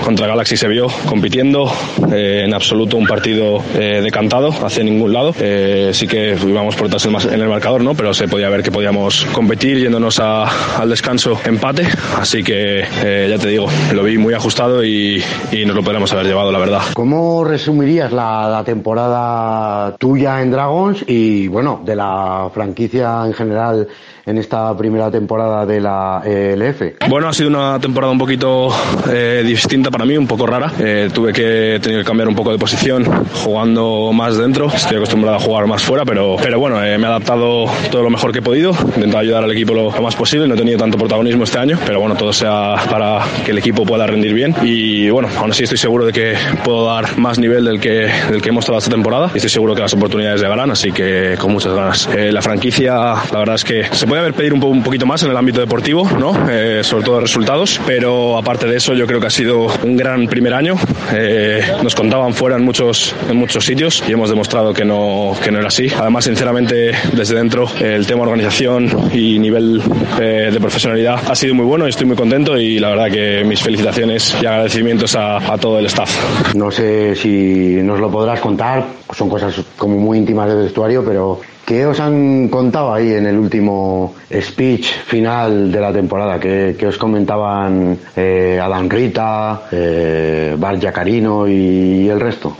[0.05, 1.71] contra Galaxy se vio compitiendo,
[2.11, 5.33] eh, en absoluto un partido decantado hacia ningún lado.
[5.33, 7.95] sí que íbamos por detrás en el marcador, ¿no?
[7.95, 11.87] pero se podía ver que podíamos competir yéndonos al descanso descanso empate,
[12.19, 15.23] así que eh, ya te digo, lo vi muy ajustado y,
[15.53, 16.81] y, nos lo podríamos haber llevado, la verdad.
[16.95, 23.87] ¿Cómo resumirías la, la, temporada tuya en Dragons y, bueno, de la franquicia en general
[24.27, 26.81] en esta primera temporada de la ELF?
[27.09, 28.69] Bueno, ha sido una temporada un poquito
[29.09, 30.71] eh, distinta para mí, un poco rara.
[30.79, 33.05] Eh, tuve que tener que cambiar un poco de posición
[33.43, 34.67] jugando más dentro.
[34.67, 38.09] Estoy acostumbrado a jugar más fuera, pero, pero bueno, eh, me he adaptado todo lo
[38.09, 38.71] mejor que he podido.
[38.71, 40.47] He intentado ayudar al equipo lo, lo más posible.
[40.47, 43.85] No he tenido tanto protagonismo este año, pero bueno, todo sea para que el equipo
[43.85, 47.65] pueda rendir bien y bueno, aún así estoy seguro de que puedo dar más nivel
[47.65, 50.71] del que, del que hemos mostrado esta temporada y estoy seguro que las oportunidades llegarán,
[50.71, 52.09] así que con muchas ganas.
[52.15, 52.93] Eh, la franquicia,
[53.31, 55.59] la verdad es que se puede haber pedido un, un poquito más en el ámbito
[55.59, 56.49] deportivo, ¿no?
[56.49, 60.27] Eh, sobre todo resultados, pero aparte de eso yo creo que ha sido un gran
[60.27, 60.75] primer año.
[61.13, 65.51] Eh, nos contaban fuera en muchos, en muchos sitios y hemos demostrado que no, que
[65.51, 65.87] no era así.
[65.97, 69.81] Además, sinceramente, desde dentro, el tema organización y nivel
[70.19, 73.43] eh, de profesionalidad ha sido muy bueno y estoy muy contento y la verdad que
[73.45, 76.53] mis felicitaciones y agradecimientos a, a todo el staff.
[76.55, 81.39] No sé si nos lo podrás contar, son cosas como muy íntimas del vestuario, pero
[81.67, 86.39] ¿Qué os han contado ahí en el último speech final de la temporada?
[86.39, 92.55] ¿Qué, qué os comentaban eh, Adán Rita, eh, Bar Yacarino y el resto?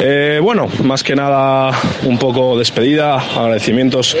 [0.00, 1.72] Eh, bueno, más que nada
[2.04, 4.16] un poco despedida, agradecimientos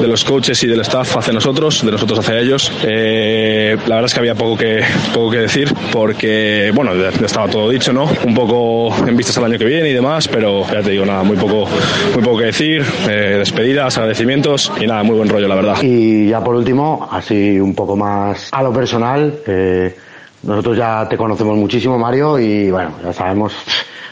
[0.00, 2.70] de los coaches y del staff hacia nosotros, de nosotros hacia ellos.
[2.82, 4.82] Eh, la verdad es que había poco que,
[5.14, 6.92] poco que decir porque, bueno,
[7.24, 8.10] estaba todo dicho, ¿no?
[8.26, 11.22] Un poco en vistas al año que viene y demás, pero ya te digo, nada,
[11.22, 11.66] muy poco,
[12.14, 12.84] muy poco que decir.
[13.08, 15.76] Eh, despedidas, agradecimientos y nada, muy buen rollo, la verdad.
[15.82, 19.94] Y ya por último, así un poco más a lo personal, eh,
[20.42, 23.54] nosotros ya te conocemos muchísimo, Mario, y bueno, ya sabemos,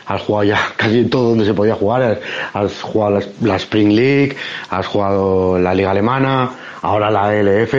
[0.07, 2.21] has jugado ya casi todo donde se podía jugar,
[2.53, 4.37] has jugado la, Spring League,
[4.69, 6.51] has jugado la Liga Alemana,
[6.83, 7.75] ahora la ELF.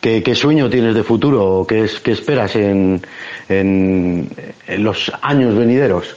[0.00, 1.66] ¿Qué, qué sueño tienes de futuro?
[1.68, 3.02] ¿Qué, qué esperas en,
[3.48, 4.28] en,
[4.66, 6.16] en los años venideros?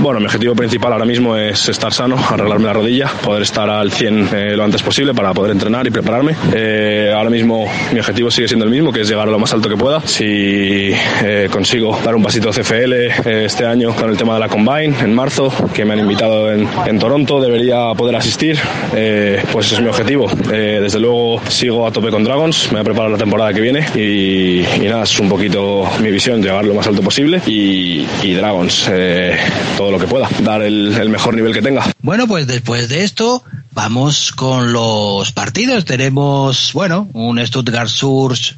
[0.00, 3.92] Bueno, mi objetivo principal ahora mismo es estar sano, arreglarme la rodilla, poder estar al
[3.92, 6.34] 100 eh, lo antes posible para poder entrenar y prepararme.
[6.54, 9.52] Eh, ahora mismo mi objetivo sigue siendo el mismo, que es llegar a lo más
[9.52, 10.00] alto que pueda.
[10.00, 10.90] Si
[11.22, 14.94] eh, consigo dar un pasito CFL eh, este año con el tema de la Combine
[15.00, 18.58] en marzo, que me han invitado en, en Toronto, debería poder asistir.
[18.94, 20.30] Eh, pues ese es mi objetivo.
[20.50, 23.60] Eh, desde luego sigo a tope con Dragons, me voy a preparar la temporada que
[23.60, 28.04] viene y, y nada, es un poquito mi visión, llegar lo más alto posible y,
[28.34, 29.38] Dragons, eh,
[29.76, 31.84] todo lo que pueda, dar el, mejor nivel que tenga.
[32.02, 33.42] Bueno, pues después de esto,
[33.72, 35.84] vamos con los partidos.
[35.84, 38.54] Tenemos, bueno, un Stuttgart Surge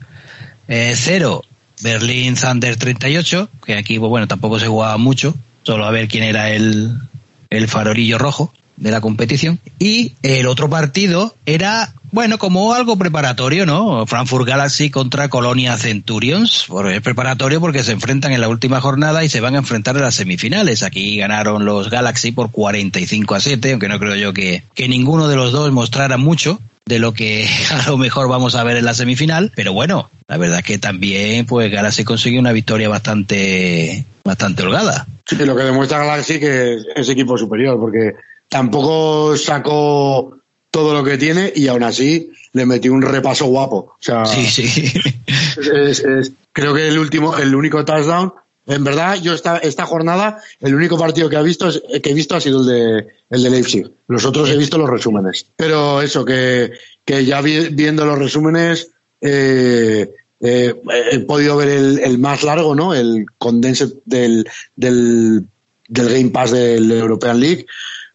[0.69, 1.45] eh, 0,
[1.83, 6.25] Berlín Thunder 38, que aquí, pues, bueno, tampoco se jugaba mucho, solo a ver quién
[6.25, 6.97] era el,
[7.51, 8.53] el farolillo rojo
[8.83, 9.61] de la competición.
[9.79, 14.07] Y el otro partido era, bueno, como algo preparatorio, ¿no?
[14.07, 16.67] Frankfurt Galaxy contra Colonia Centurions.
[16.69, 19.97] Bueno, es preparatorio porque se enfrentan en la última jornada y se van a enfrentar
[19.97, 20.83] en las semifinales.
[20.83, 25.29] Aquí ganaron los Galaxy por 45 a 7, aunque no creo yo que, que ninguno
[25.29, 28.85] de los dos mostrara mucho de lo que a lo mejor vamos a ver en
[28.85, 34.65] la semifinal, pero bueno, la verdad que también pues Galaxy consiguió una victoria bastante bastante
[34.65, 35.07] holgada.
[35.25, 38.15] Sí, lo que demuestra Galaxy que es equipo superior, porque
[38.53, 40.39] tampoco sacó
[40.71, 43.77] todo lo que tiene y aún así le metió un repaso guapo.
[43.77, 44.93] O sea, Sí, sí.
[45.57, 48.33] es- es- creo que el último, el único touchdown.
[48.67, 52.15] En verdad, yo esta, esta jornada, el único partido que he visto es- que he
[52.15, 53.91] visto ha sido el de, el de Leipzig.
[54.07, 55.47] Los otros he visto los resúmenes.
[55.57, 56.73] Pero eso, que,
[57.07, 60.11] que ya vi- viendo los resúmenes, eh,
[60.41, 60.75] eh,
[61.11, 62.93] he podido ver el, el más largo, ¿no?
[62.95, 64.47] El condensed del,
[64.77, 65.45] del,
[65.89, 67.67] del Game Pass del European League.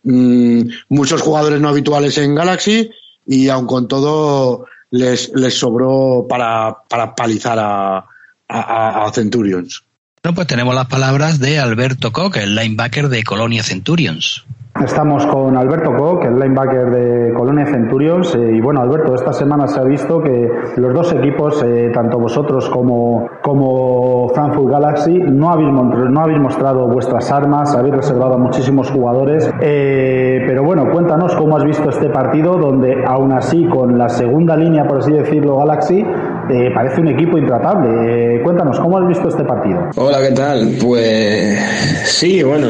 [0.10, 2.90] Mm, muchos jugadores no habituales en Galaxy
[3.26, 8.06] y aun con todo les, les sobró para, para palizar a,
[8.48, 9.84] a, a Centurions.
[10.24, 14.46] Bueno, pues tenemos las palabras de Alberto Koch, el linebacker de Colonia Centurions.
[14.84, 18.36] Estamos con Alberto Koch, el linebacker de Colonia Centurions.
[18.36, 22.20] eh, y bueno, Alberto, esta semana se ha visto que los dos equipos, eh, tanto
[22.20, 28.38] vosotros como, como Frankfurt Galaxy, no habéis, no habéis mostrado vuestras armas, habéis reservado a
[28.38, 29.52] muchísimos jugadores.
[29.62, 34.56] Eh, pero bueno, cuéntanos cómo has visto este partido, donde aún así, con la segunda
[34.56, 36.06] línea, por así decirlo, Galaxy,
[36.50, 38.36] eh, parece un equipo intratable.
[38.38, 39.80] Eh, cuéntanos, ¿cómo has visto este partido?
[39.98, 40.70] Hola, ¿qué tal?
[40.80, 41.60] Pues
[42.06, 42.68] sí, bueno,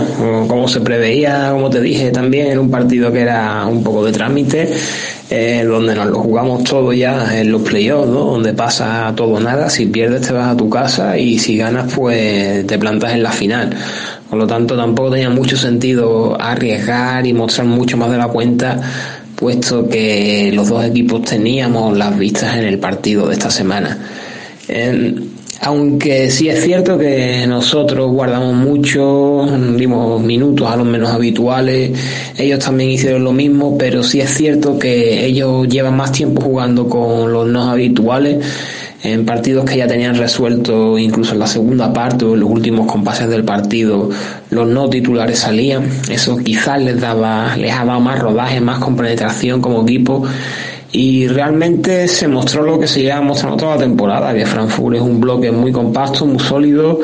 [0.47, 4.11] como se preveía, como te dije también, en un partido que era un poco de
[4.11, 4.73] trámite,
[5.29, 8.19] eh, donde nos lo jugamos todo ya en los playoffs, ¿no?
[8.25, 12.65] Donde pasa todo nada, si pierdes te vas a tu casa y si ganas pues
[12.65, 13.75] te plantas en la final.
[14.29, 18.79] Por lo tanto, tampoco tenía mucho sentido arriesgar y mostrar mucho más de la cuenta
[19.35, 23.97] puesto que los dos equipos teníamos las vistas en el partido de esta semana.
[25.61, 31.97] Aunque sí es cierto que nosotros guardamos mucho, dimos minutos a los menos habituales,
[32.37, 36.87] ellos también hicieron lo mismo, pero sí es cierto que ellos llevan más tiempo jugando
[36.87, 38.45] con los no habituales
[39.03, 42.91] en partidos que ya tenían resuelto incluso en la segunda parte o en los últimos
[42.91, 44.09] compases del partido.
[44.49, 49.61] Los no titulares salían eso quizás les daba les ha dado más rodaje más compenetración
[49.61, 50.23] como equipo
[50.97, 55.01] y realmente se mostró lo que se lleva mostrando toda la temporada, que Frankfurt es
[55.03, 56.99] un bloque muy compacto, muy sólido,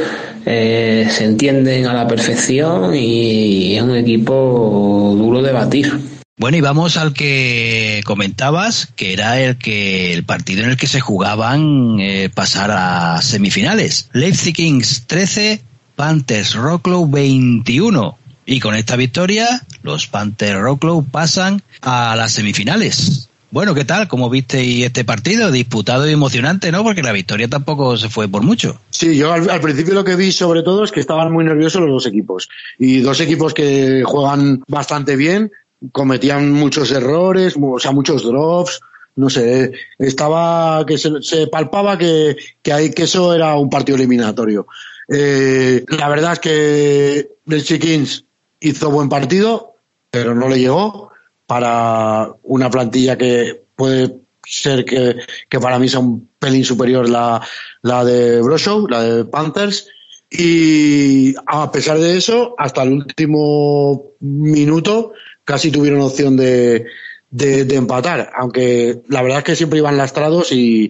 [0.48, 5.94] eh, se entienden a la perfección y es un equipo duro de batir.
[6.40, 10.88] Bueno, y vamos al que comentabas, que era el que el partido en el que
[10.88, 14.10] se jugaban eh, pasar a semifinales.
[14.14, 15.61] Leipzig Kings 13,
[15.95, 18.18] Panthers Rocklow 21.
[18.48, 23.30] Y con esta victoria, los Panthers Rocklow pasan a las semifinales.
[23.54, 24.08] Bueno, ¿qué tal?
[24.08, 25.52] ¿Cómo visteis este partido?
[25.52, 26.82] Disputado y emocionante, ¿no?
[26.82, 28.82] Porque la victoria tampoco se fue por mucho.
[28.90, 31.92] Sí, yo al, principio lo que vi sobre todo es que estaban muy nerviosos los
[31.92, 32.50] dos equipos.
[32.80, 35.52] Y dos equipos que juegan bastante bien,
[35.92, 38.80] cometían muchos errores, o sea, muchos drops.
[39.18, 44.66] No sé, estaba que se, palpaba que, que, que eso era un partido eliminatorio.
[45.08, 48.26] Eh, la verdad es que el Chickens
[48.62, 49.76] hizo buen partido,
[50.10, 51.12] pero no le llegó
[51.54, 54.12] para una plantilla que puede
[54.44, 57.46] ser que, para mí sea un pelín superior la,
[57.84, 59.88] la de Broshow, la de Panthers.
[60.32, 65.14] Y a pesar de eso, hasta el último minuto
[65.46, 66.88] casi tuvieron opción de,
[67.30, 70.90] de, empatar, aunque la verdad es que siempre iban lastrados y,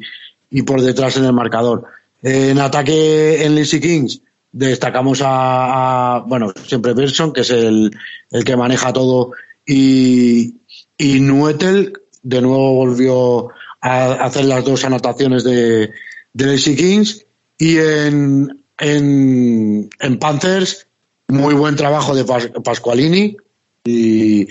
[0.50, 1.88] y por detrás en el marcador.
[2.22, 7.92] En ataque en Lizzie Kings destacamos a, a, bueno, siempre Berson, que es el,
[8.32, 9.34] el que maneja todo
[9.66, 10.56] y,
[10.98, 13.50] y Nuetel de nuevo volvió
[13.82, 15.92] a hacer las dos anotaciones de,
[16.34, 17.26] de Kings
[17.58, 20.88] y en, en, en, Panthers
[21.28, 22.26] muy buen trabajo de
[22.64, 23.36] Pasqualini
[23.84, 24.48] y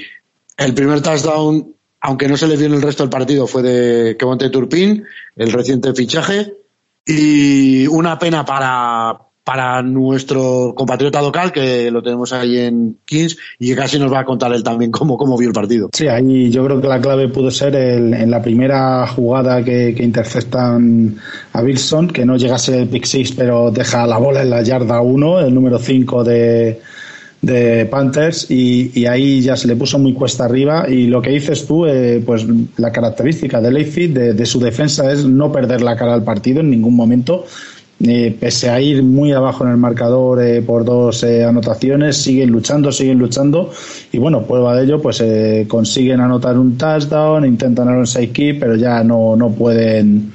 [0.56, 4.16] el primer touchdown aunque no se le dio en el resto del partido fue de
[4.18, 5.04] Kevonte Turpin
[5.36, 6.52] el reciente fichaje
[7.06, 13.68] y una pena para para nuestro compatriota local, que lo tenemos ahí en Kings, y
[13.68, 15.90] que casi nos va a contar él también cómo, cómo vio el partido.
[15.92, 19.90] Sí, ahí yo creo que la clave pudo ser el, en la primera jugada que,
[20.02, 21.16] interceptan
[21.52, 25.00] a Wilson, que no llegase el pick six, pero deja la bola en la yarda
[25.00, 26.80] 1, el número 5 de,
[27.42, 31.66] de Panthers y, ahí ya se le puso muy cuesta arriba y lo que dices
[31.66, 32.46] tú, eh, pues
[32.76, 36.70] la característica de Leipzig, de, su defensa es no perder la cara al partido en
[36.70, 37.44] ningún momento
[38.04, 42.50] eh, pese a ir muy abajo en el marcador eh, por dos eh, anotaciones, siguen
[42.50, 43.70] luchando, siguen luchando
[44.10, 45.22] y bueno, prueba de ello, pues
[45.68, 50.32] consiguen anotar un touchdown, intentan anotar un side pero ya no, no pueden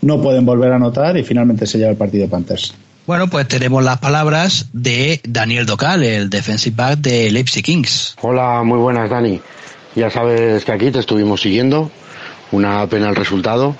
[0.00, 2.74] no pueden volver a anotar y finalmente se lleva el partido de Panthers.
[3.06, 8.14] Bueno, pues tenemos las palabras de Daniel Docal, el defensive back de Leipzig Kings.
[8.20, 9.40] Hola, muy buenas, Dani.
[9.96, 11.90] Ya sabes que aquí te estuvimos siguiendo.
[12.52, 13.74] Una pena el resultado,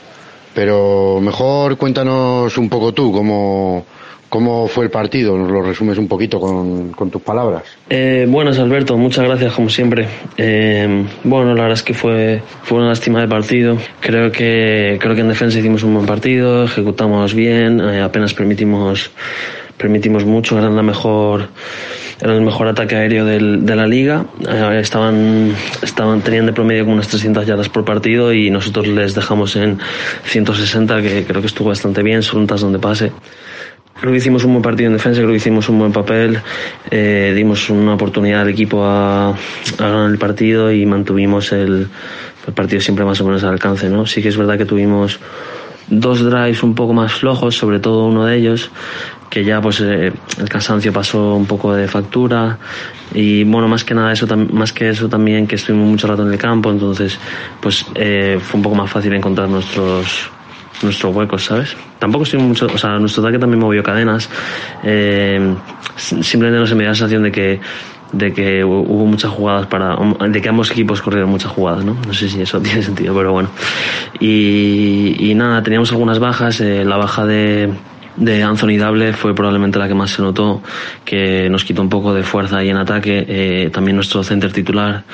[0.55, 3.85] pero mejor cuéntanos un poco tú cómo,
[4.29, 7.63] cómo fue el partido, nos lo resumes un poquito con, tus palabras.
[7.89, 10.07] Eh, buenas Alberto, muchas gracias como siempre.
[10.37, 13.79] Eh, bueno, la verdad es que fue, fue una lástima de partido.
[14.01, 19.11] Creo que, creo que en defensa hicimos un buen partido, ejecutamos bien, eh, apenas permitimos,
[19.79, 21.49] permitimos mucho, era la mejor
[22.21, 24.27] era el mejor ataque aéreo del, de la liga.
[24.49, 25.53] Eh, estaban,
[25.83, 29.79] estaban, tenían de promedio como unas 300 yardas por partido y nosotros les dejamos en
[30.25, 33.13] 160, que creo que estuvo bastante bien, son donde pase.
[34.01, 36.41] Creo que hicimos un buen partido en defensa, creo que hicimos un buen papel,
[36.91, 39.35] eh, dimos una oportunidad al equipo a, a,
[39.79, 41.89] ganar el partido y mantuvimos el,
[42.47, 43.89] el partido siempre más o menos al alcance.
[43.89, 44.07] ¿no?
[44.07, 45.19] Sí que es verdad que tuvimos
[45.91, 48.71] dos drives un poco más flojos, sobre todo uno de ellos,
[49.31, 52.59] que ya pues eh, el cansancio pasó un poco de factura.
[53.15, 56.33] Y bueno más que nada eso más que eso también que estuvimos mucho rato en
[56.33, 57.19] el campo entonces
[57.59, 60.31] pues eh, fue un poco más fácil encontrar nuestros
[60.83, 64.29] nuestros huecos sabes tampoco estuvimos mucho o sea nuestro ataque también movió cadenas.
[64.85, 65.55] Eh,
[65.97, 67.61] simplemente no se me da la sensación de que
[68.13, 69.97] de que hubo muchas jugadas para
[70.29, 73.33] de que ambos equipos corrieron muchas jugadas no no sé si eso tiene sentido pero
[73.33, 73.51] bueno
[74.19, 77.71] y, y nada teníamos algunas bajas la baja de
[78.19, 80.63] de Anthony Dable fue probablemente la que más se notó,
[81.05, 83.25] que nos quitó un poco de fuerza ahí en ataque.
[83.29, 85.05] Eh, también nuestro center titular,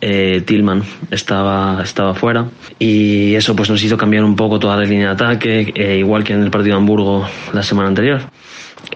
[0.00, 2.46] eh, Tillman, estaba, estaba fuera.
[2.78, 6.24] Y eso pues nos hizo cambiar un poco toda la línea de ataque, eh, igual
[6.24, 8.22] que en el partido de Hamburgo la semana anterior.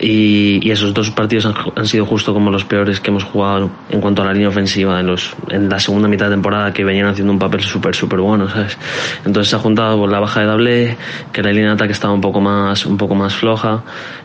[0.00, 1.46] Y, esos dos partidos
[1.76, 4.98] han, sido justo como los peores que hemos jugado en cuanto a la línea ofensiva
[5.00, 8.20] en, los, en la segunda mitad de temporada que venían haciendo un papel súper, súper
[8.20, 8.78] bueno, ¿sabes?
[9.26, 10.96] Entonces se ha juntado con la baja de Dable,
[11.30, 13.82] que la línea de ataque estaba un poco más, un poco más floja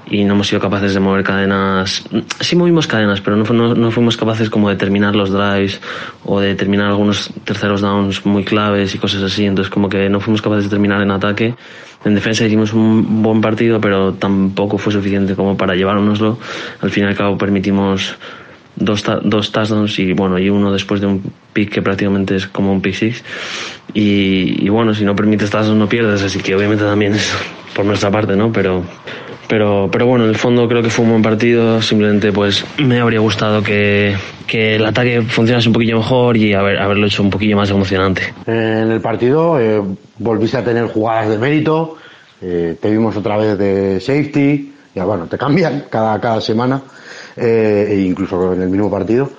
[0.10, 2.04] y no hemos sido capaces de mover cadenas.
[2.40, 5.82] Sí movimos cadenas, pero no, no, fuimos capaces como de terminar los drives
[6.26, 9.46] o de terminar algunos terceros downs muy claves y cosas así.
[9.46, 11.56] Entonces como que no fuimos capaces de terminar en ataque
[12.06, 16.38] en defensa hicimos un buen partido, pero tampoco fue suficiente como para llevárnoslo.
[16.82, 18.16] Al fin y al cabo permitimos
[18.76, 21.24] dos, dos touchdowns y bueno y uno después de un
[21.54, 23.24] pick que prácticamente es como un pick six.
[23.94, 27.34] Y, bueno, si no permites tazos no pierdes, así que obviamente también es
[27.74, 28.52] por nuestra parte, ¿no?
[28.52, 28.84] Pero,
[29.48, 31.82] pero, pero bueno, en el fondo creo que fue un buen partido.
[31.82, 34.16] Simplemente pues me habría gustado que,
[34.46, 38.34] que el ataque funcionase un poquillo mejor y haber, haberlo hecho un poquillo más emocionante.
[38.46, 39.82] En el partido eh,
[40.20, 41.98] volviste a tener jugadas de mérito,
[42.42, 46.82] eh, te vimos otra vez de safety, ya bueno, te cambian cada, cada semana,
[47.36, 49.32] eh, e incluso en el mismo partido.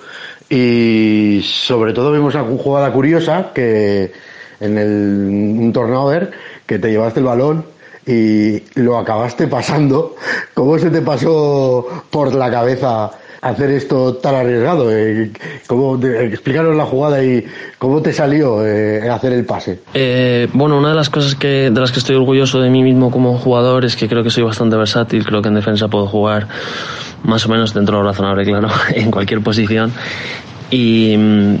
[0.49, 4.11] Y sobre todo vimos una jugada curiosa que
[4.59, 6.31] en el, un turnover
[6.65, 7.78] que te llevaste el balón
[8.09, 10.15] y lo acabaste pasando.
[10.55, 13.11] ¿Cómo se te pasó por la cabeza
[13.41, 14.91] hacer esto tan arriesgado?
[14.91, 15.31] Eh,
[15.67, 17.45] ¿Cómo, explícanos la jugada y
[17.77, 19.79] cómo te salió eh, hacer el pase.
[19.93, 23.11] Eh, bueno, una de las cosas que, de las que estoy orgulloso de mí mismo
[23.11, 26.47] como jugador es que creo que soy bastante versátil, creo que en defensa puedo jugar
[27.23, 29.91] más o menos dentro de lo razonable, claro, en cualquier posición.
[30.71, 31.15] Y,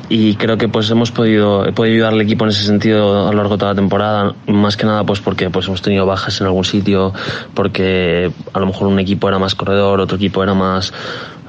[0.09, 3.31] y, creo que pues hemos podido he podido ayudar al equipo en ese sentido a
[3.31, 4.35] lo largo de toda la temporada.
[4.45, 7.11] Más que nada pues porque pues hemos tenido bajas en algún sitio
[7.55, 10.93] porque a lo mejor un equipo era más corredor otro equipo era más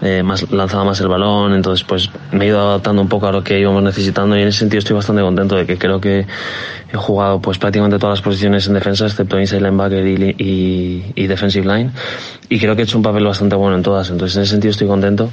[0.02, 3.32] eh, más lanzaba más el balón, entonces pues me he ido adaptando un poco a
[3.32, 6.26] lo que íbamos necesitando y en ese sentido estoy bastante contento de que creo que
[6.92, 11.66] he jugado pues prácticamente todas las posiciones en defensa excepto inside linebacker y, y, defensive
[11.66, 11.90] line
[12.48, 14.70] y creo que he hecho un papel bastante bueno en todas, entonces en ese sentido
[14.70, 15.30] estoy contento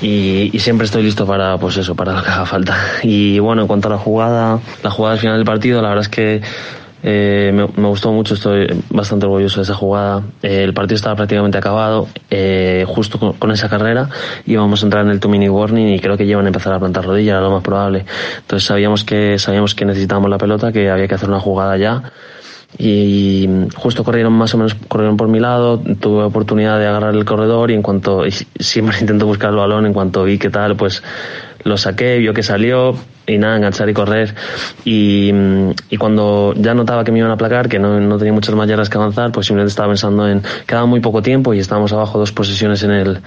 [0.00, 2.76] y, y siempre estoy listo para pues eso, para lo que haga falta.
[3.04, 6.02] Y bueno, en cuanto a la jugada, la jugada al final del partido, la verdad
[6.02, 6.42] es que
[7.02, 10.22] eh, me, me, gustó mucho, estoy bastante orgulloso de esa jugada.
[10.42, 14.08] Eh, el partido estaba prácticamente acabado, eh, justo con, esa carrera
[14.46, 16.78] íbamos a entrar en el two mini warning y creo que llevan a empezar a
[16.78, 18.04] plantar rodillas, era lo más probable.
[18.38, 22.02] Entonces sabíamos que sabíamos que necesitábamos la pelota, que había que hacer una jugada ya
[22.78, 27.24] y justo corrieron más o menos corrieron por mi lado tuve oportunidad de agarrar el
[27.24, 30.76] corredor y en cuanto y siempre intento buscar el balón en cuanto vi que tal
[30.76, 31.02] pues
[31.64, 34.34] lo saqué vio que salió y nada, enganchar y correr.
[34.84, 35.30] Y,
[35.90, 38.68] y, cuando ya notaba que me iban a aplacar, que no, no tenía muchas más
[38.68, 42.18] yardas que avanzar, pues simplemente estaba pensando en, quedaba muy poco tiempo y estábamos abajo
[42.18, 43.20] dos posiciones en el,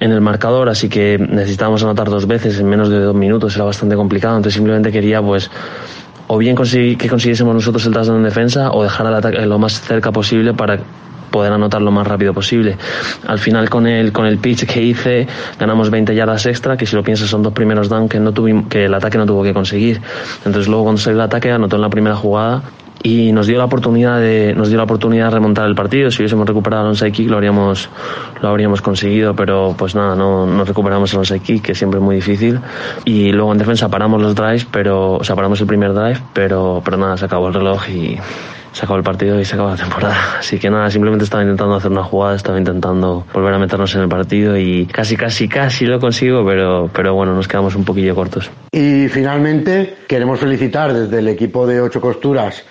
[0.00, 3.64] en el marcador, así que necesitábamos anotar dos veces en menos de dos minutos, era
[3.64, 5.50] bastante complicado, entonces simplemente quería pues
[6.28, 9.80] o bien que consiguiésemos nosotros el touchdown en defensa o dejar al ataque lo más
[9.80, 10.80] cerca posible para
[11.36, 12.78] poder anotar lo más rápido posible.
[13.26, 15.26] Al final con el, con el pitch que hice
[15.60, 18.68] ganamos 20 yardas extra, que si lo piensas son dos primeros downs que, no tuvimos,
[18.68, 20.00] que el ataque no tuvo que conseguir.
[20.46, 22.62] Entonces luego cuando salió el ataque anotó en la primera jugada
[23.02, 26.22] y nos dio la oportunidad de nos dio la oportunidad de remontar el partido si
[26.22, 27.90] hubiésemos recuperado el onside kick lo habríamos
[28.40, 32.04] lo habríamos conseguido pero pues nada no, no recuperamos el onside kick que siempre es
[32.04, 32.58] muy difícil
[33.04, 36.80] y luego en defensa paramos los drives pero o sea paramos el primer drive pero
[36.82, 38.18] pero nada se acabó el reloj y
[38.76, 40.36] se acabó el partido y se acabó la temporada.
[40.38, 44.02] Así que nada, simplemente estaba intentando hacer una jugada, estaba intentando volver a meternos en
[44.02, 48.14] el partido y casi, casi, casi lo consigo, pero, pero bueno, nos quedamos un poquillo
[48.14, 48.50] cortos.
[48.72, 52.64] Y finalmente queremos felicitar desde el equipo de Ocho Costuras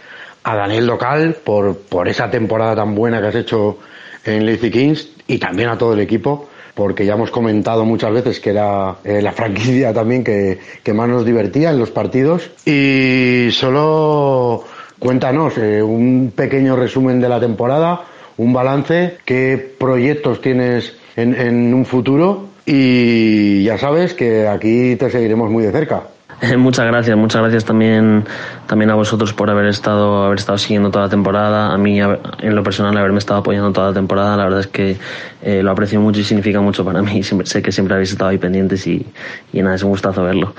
[0.44, 3.80] a Daniel Local por, por esa temporada tan buena que has hecho
[4.26, 8.40] en Lazy Kings y también a todo el equipo porque ya hemos comentado muchas veces
[8.40, 12.52] que era eh, la franquicia también que, que, más nos divertía en los partidos.
[12.66, 14.66] Y solo
[15.06, 18.02] Cuéntanos eh, un pequeño resumen de la temporada,
[18.38, 25.52] un balance, qué proyectos tienes en, un futuro y ya sabes que aquí te seguiremos
[25.52, 26.02] muy de cerca.
[26.58, 28.26] Muchas gracias, muchas gracias también,
[28.66, 31.72] también a vosotros por haber estado, haber estado siguiendo toda la temporada.
[31.72, 34.98] A mí, en lo personal, haberme estado apoyando toda la temporada, la verdad es que
[35.44, 37.22] eh, lo aprecio mucho y significa mucho para mí.
[37.44, 39.06] sé que siempre habéis estado ahí pendientes y,
[39.54, 40.56] y nada, es un gustazo verlo.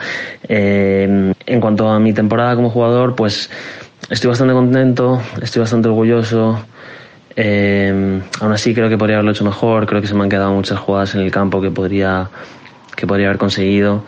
[0.48, 3.51] Eh, en cuanto a mi temporada como jugador, pues
[4.10, 6.60] estoy bastante contento, estoy bastante orgulloso.
[7.34, 10.52] Eh, aún así creo que podría haberlo hecho mejor, creo que se me han quedado
[10.52, 12.30] muchas jugadas en el campo que podría,
[12.96, 14.04] que podría haber conseguido.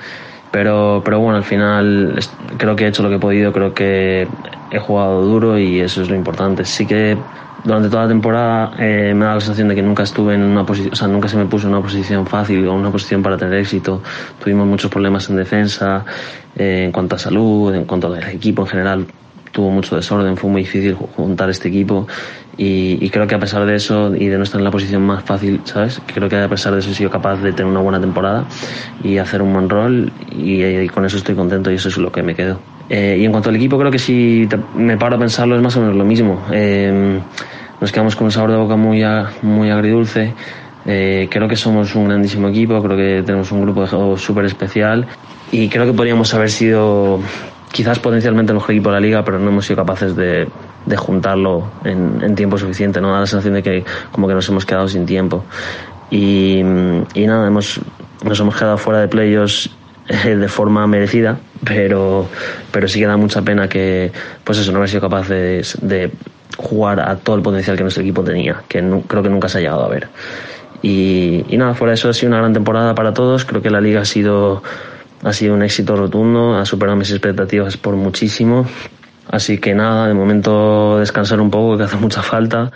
[0.51, 2.19] Pero, pero bueno, al final
[2.57, 4.27] creo que he hecho lo que he podido, creo que
[4.71, 6.65] he jugado duro y eso es lo importante.
[6.65, 7.19] Sí que
[7.65, 10.65] durante toda la temporada eh, me da la sensación de que nunca estuve en una
[10.65, 13.37] posición, o sea, nunca se me puso en una posición fácil o una posición para
[13.37, 14.03] tener éxito.
[14.43, 16.03] Tuvimos muchos problemas en defensa,
[16.57, 19.07] eh, en cuanto a salud, en cuanto al equipo en general
[19.59, 22.07] tuvo mucho desorden, fue muy difícil juntar este equipo
[22.57, 25.25] y, creo que a pesar de eso y de no estar en la posición más
[25.25, 26.01] fácil, ¿sabes?
[26.07, 28.45] Creo que a pesar de eso he sido capaz de tener una buena temporada
[29.03, 32.23] y hacer un buen rol y, con eso estoy contento y eso es lo que
[32.23, 32.61] me quedo.
[32.89, 35.77] Eh, y en cuanto al equipo, creo que si me paro a pensarlo es más
[35.77, 36.47] o menos lo mismo.
[36.53, 37.19] Eh,
[37.81, 39.03] nos quedamos con un sabor de boca muy,
[39.43, 40.35] muy agridulce.
[40.87, 44.45] Eh, creo que somos un grandísimo equipo, creo que tenemos un grupo de juego súper
[44.45, 45.05] especial
[45.51, 47.21] y creo que podríamos haber sido
[47.73, 50.49] quizás potencialmente el mejor equipo de la liga, pero no hemos sido capaces de,
[50.87, 53.01] de juntarlo en, en, tiempo suficiente.
[53.01, 53.13] ¿no?
[53.13, 55.45] Da la sensación de que como que nos hemos quedado sin tiempo.
[56.11, 57.81] Y, y nada, hemos,
[58.25, 59.71] nos hemos quedado fuera de playoffs
[60.09, 62.27] eh, de forma merecida, pero,
[62.73, 64.11] pero sí que da mucha pena que,
[64.43, 66.11] pues eso, no haber sido capaz de,
[66.57, 69.61] jugar a todo el potencial que nuestro equipo tenía, que creo que nunca se ha
[69.61, 70.09] llegado a ver.
[70.81, 73.71] Y, y nada, fuera de eso ha sido una gran temporada para todos, creo que
[73.71, 74.63] la liga ha sido
[75.23, 78.67] ha sido un éxito rotundo, ha superado mis expectativas por muchísimo.
[79.31, 82.71] Así que nada, de momento descansar un poco, que hace mucha falta.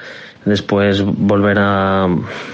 [0.44, 2.08] Después volver a,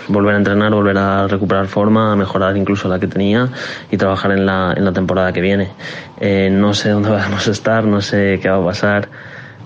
[0.09, 3.48] volver a entrenar, volver a recuperar forma, a mejorar incluso la que tenía
[3.90, 5.70] y trabajar en la, en la temporada que viene.
[6.20, 9.09] Eh, no sé dónde vamos a estar, no sé qué va a pasar.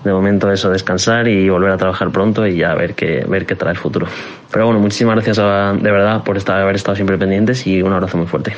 [0.03, 3.55] De momento eso, descansar y volver a trabajar pronto y ya ver qué, ver qué
[3.55, 4.07] trae el futuro.
[4.51, 8.17] Pero bueno, muchísimas gracias de verdad por estar, haber estado siempre pendientes y un abrazo
[8.17, 8.53] muy fuerte.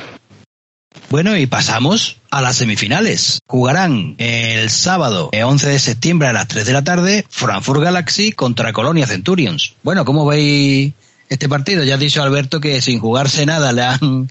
[1.08, 3.38] Bueno, y pasamos a las semifinales.
[3.46, 8.72] Jugarán el sábado 11 de septiembre a las 3 de la tarde Frankfurt Galaxy contra
[8.72, 9.74] Colonia Centurions.
[9.84, 10.92] Bueno, ¿cómo veis
[11.28, 11.84] este partido?
[11.84, 14.30] Ya ha dicho Alberto que sin jugarse nada le han,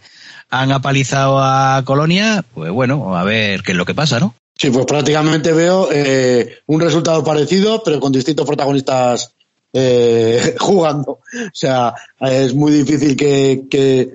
[0.50, 2.44] han apalizado a Colonia.
[2.54, 4.36] Pues bueno, a ver qué es lo que pasa, ¿no?
[4.58, 9.34] Sí, pues prácticamente veo eh, un resultado parecido, pero con distintos protagonistas
[9.72, 11.12] eh, jugando.
[11.12, 14.12] O sea, es muy difícil que, que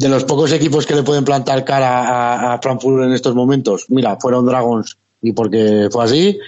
[0.00, 4.16] de los pocos equipos que le pueden plantar cara a, Frankfurt en estos momentos, mira,
[4.16, 6.38] fueron Dragons y porque fue así,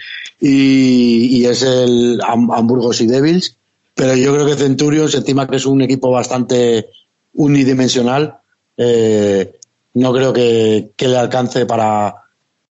[0.40, 3.54] y, es el Hamburgos y Devils,
[3.94, 6.88] pero yo creo que Centurion se estima que es un equipo bastante
[7.34, 8.38] unidimensional,
[8.78, 9.52] eh,
[9.94, 12.14] no creo que, le alcance para,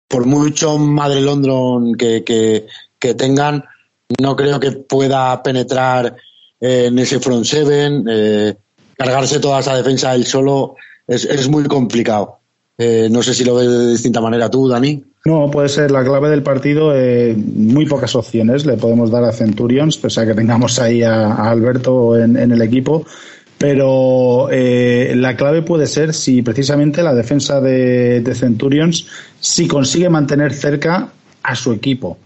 [0.07, 2.23] por mucho Madre London que,
[3.01, 3.65] que, tengan,
[4.23, 6.15] no creo que pueda penetrar
[6.61, 8.55] en ese front seven, eh,
[8.99, 10.75] cargarse toda esa defensa él solo
[11.07, 12.41] es, es muy complicado.
[12.77, 15.03] Eh, no sé si lo ves de distinta manera tú, Dani.
[15.25, 16.93] No, puede ser la clave del partido.
[16.95, 21.33] Eh, muy pocas opciones le podemos dar a Centurions, pese a que tengamos ahí a,
[21.51, 23.05] Alberto en, el equipo.
[23.57, 29.07] Pero eh, la clave puede ser si precisamente la defensa de, de Centurions
[29.41, 31.09] si consigue mantener cerca
[31.43, 32.19] a su equipo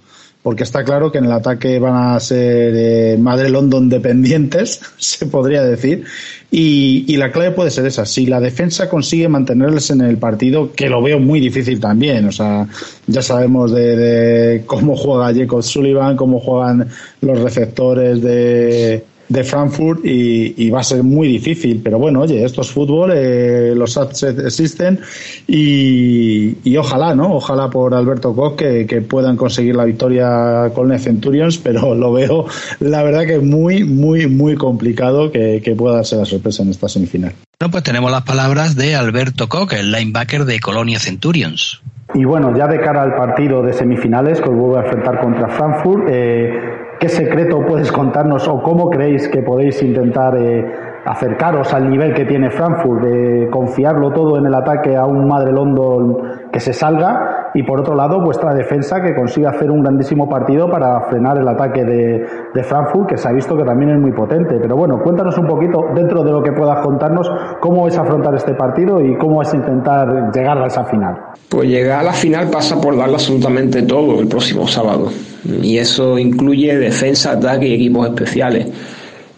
[0.42, 5.26] porque está claro que en el ataque van a ser eh, Madre London dependientes, se
[5.26, 6.04] podría decir,
[6.50, 8.04] y, la clave puede ser esa.
[8.04, 12.32] Si la defensa consigue mantenerles en el partido, que lo veo muy difícil también, o
[12.32, 12.66] sea,
[13.06, 16.88] ya sabemos de cómo juega Jacob Sullivan, cómo juegan
[17.20, 21.80] los receptores de, de Frankfurt y, va a ser muy difícil.
[21.82, 25.00] Pero bueno, oye, esto es fútbol, eh, los upsets existen
[25.46, 27.34] y, ojalá, ¿no?
[27.34, 32.46] Ojalá por Alberto Koch que, puedan conseguir la victoria con el Centurions, pero lo veo,
[32.80, 37.32] la verdad que muy, muy, muy complicado que, pueda darse la sorpresa en esta semifinal.
[37.58, 41.80] Bueno, pues tenemos las palabras de Alberto Koch, el linebacker de Colonia Centurions.
[42.14, 45.48] Y bueno, ya de cara al partido de semifinales que os vuelvo a enfrentar contra
[45.48, 50.64] Frankfurt, eh, ¿Qué secreto puedes contarnos o cómo creéis que podéis intentar eh,
[51.04, 55.50] acercaros al nivel que tiene Frankfurt, de confiarlo todo en el ataque a un Madre
[55.50, 60.28] London que se salga y por otro lado vuestra defensa que consiga hacer un grandísimo
[60.28, 64.12] partido para frenar el ataque de, Frankfurt que se ha visto que también es muy
[64.12, 64.58] potente.
[64.60, 67.30] Pero bueno, cuéntanos un poquito dentro de lo que puedas contarnos
[67.60, 71.16] cómo es afrontar este partido y cómo es intentar llegar a esa final.
[71.48, 75.08] Pues llegar a la final pasa por darle absolutamente todo el próximo sábado
[75.44, 78.68] y eso incluye defensa, ataque y equipos especiales.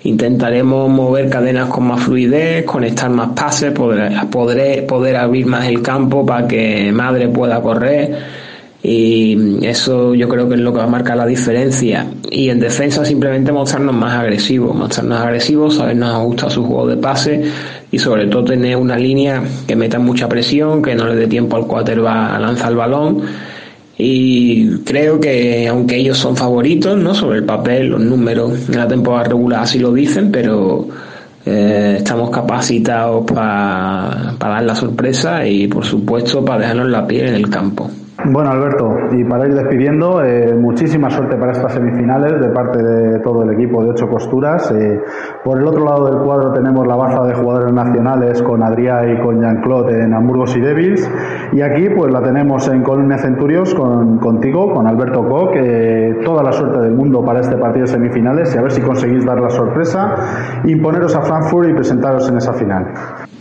[0.04, 5.80] Intentaremos mover cadenas con más fluidez, conectar más pases, poder, poder, poder abrir más el
[5.80, 8.44] campo para que Madre pueda correr
[8.86, 12.06] y eso yo creo que es lo que va a marcar la diferencia.
[12.30, 17.50] Y en defensa simplemente mostrarnos más agresivos, mostrarnos agresivos, sabernos ajustar su juego de pase
[17.90, 21.56] y sobre todo tener una línea que meta mucha presión, que no le dé tiempo
[21.56, 23.22] al quarterback a lanzar el balón
[23.96, 27.14] y creo que aunque ellos son favoritos, ¿no?
[27.14, 30.88] Sobre el papel, los números en la temporada regular así lo dicen, pero
[31.46, 37.34] eh, estamos capacitados para dar la sorpresa y por supuesto para dejarnos la piel en
[37.34, 37.90] el campo.
[38.26, 43.18] Bueno, Alberto, y para ir despidiendo, eh, muchísima suerte para estas semifinales de parte de
[43.18, 44.70] todo el equipo de ocho costuras.
[44.70, 44.98] Eh,
[45.44, 49.20] por el otro lado del cuadro tenemos la baza de jugadores nacionales con Adrià y
[49.20, 51.06] con Jean-Claude en Hamburgos y Devils.
[51.52, 55.54] Y aquí pues la tenemos en Colonia Centurios con, contigo, con Alberto Koch.
[56.24, 59.26] toda la suerte del mundo para este partido de semifinales y a ver si conseguís
[59.26, 62.86] dar la sorpresa, imponeros a Frankfurt y presentaros en esa final.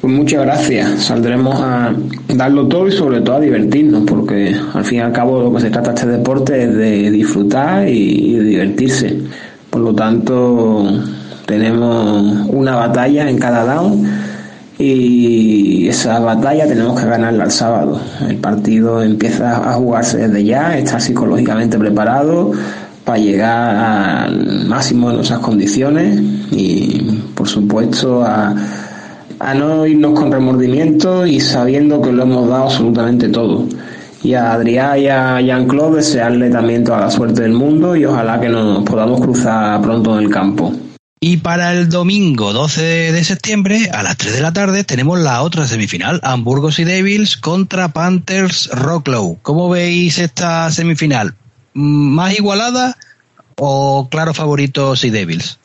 [0.03, 1.05] Pues muchas gracias.
[1.05, 1.93] Saldremos a
[2.35, 5.61] darlo todo y sobre todo a divertirnos, porque al fin y al cabo lo que
[5.61, 9.19] se trata este deporte es de disfrutar y, de divertirse.
[9.69, 10.85] Por lo tanto,
[11.45, 14.07] tenemos una batalla en cada down
[14.77, 17.99] y esa batalla tenemos que ganarla el sábado.
[18.27, 22.51] El partido empieza a jugarse desde ya, está psicológicamente preparado
[23.05, 26.19] para llegar al máximo de nuestras condiciones
[26.51, 28.55] y por supuesto a
[29.43, 33.65] a no irnos con remordimiento y sabiendo que lo hemos dado absolutamente todo.
[34.23, 38.39] Y a Adrián y a Jean-Claude desearle también toda la suerte del mundo y ojalá
[38.39, 40.73] que nos podamos cruzar pronto en el campo.
[41.25, 45.41] Y para el domingo 12 de septiembre, a las 3 de la tarde, tenemos la
[45.41, 49.39] otra semifinal, Hamburgos y Devils contra Panthers Rocklow.
[49.41, 51.33] ¿Cómo veis esta semifinal?
[51.73, 52.97] ¿Más igualada
[53.57, 55.59] o claro favoritos y Devils?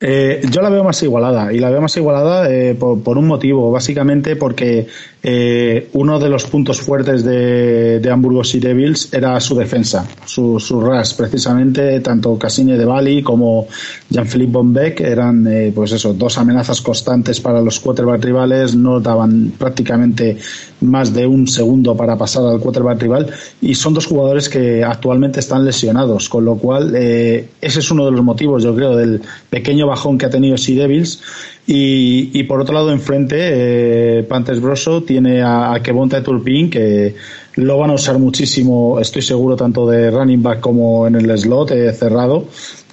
[0.00, 3.26] Eh, yo la veo más igualada y la veo más igualada eh, por, por, un
[3.26, 4.86] motivo, básicamente porque
[5.22, 10.60] eh, uno de los puntos fuertes de, de Hamburgo Sea Devils era su defensa, su,
[10.60, 13.66] su RAS, precisamente tanto Cassine de Bali como
[14.08, 19.52] Jean-Philippe Bombeck eran eh, pues eso, dos amenazas constantes para los quarterback rivales, no daban
[19.58, 20.36] prácticamente
[20.80, 23.26] más de un segundo para pasar al quarterback rival.
[23.60, 28.04] Y son dos jugadores que actualmente están lesionados, con lo cual eh, ese es uno
[28.04, 29.20] de los motivos, yo creo, del
[29.50, 31.20] pequeño bajón que ha tenido Sea Devils
[31.70, 37.14] y, y, por otro lado, enfrente, eh, Panthers Brosso tiene a, a Kevonta Turpin, que
[37.56, 41.72] lo van a usar muchísimo, estoy seguro, tanto de running back como en el slot
[41.72, 42.46] eh, cerrado,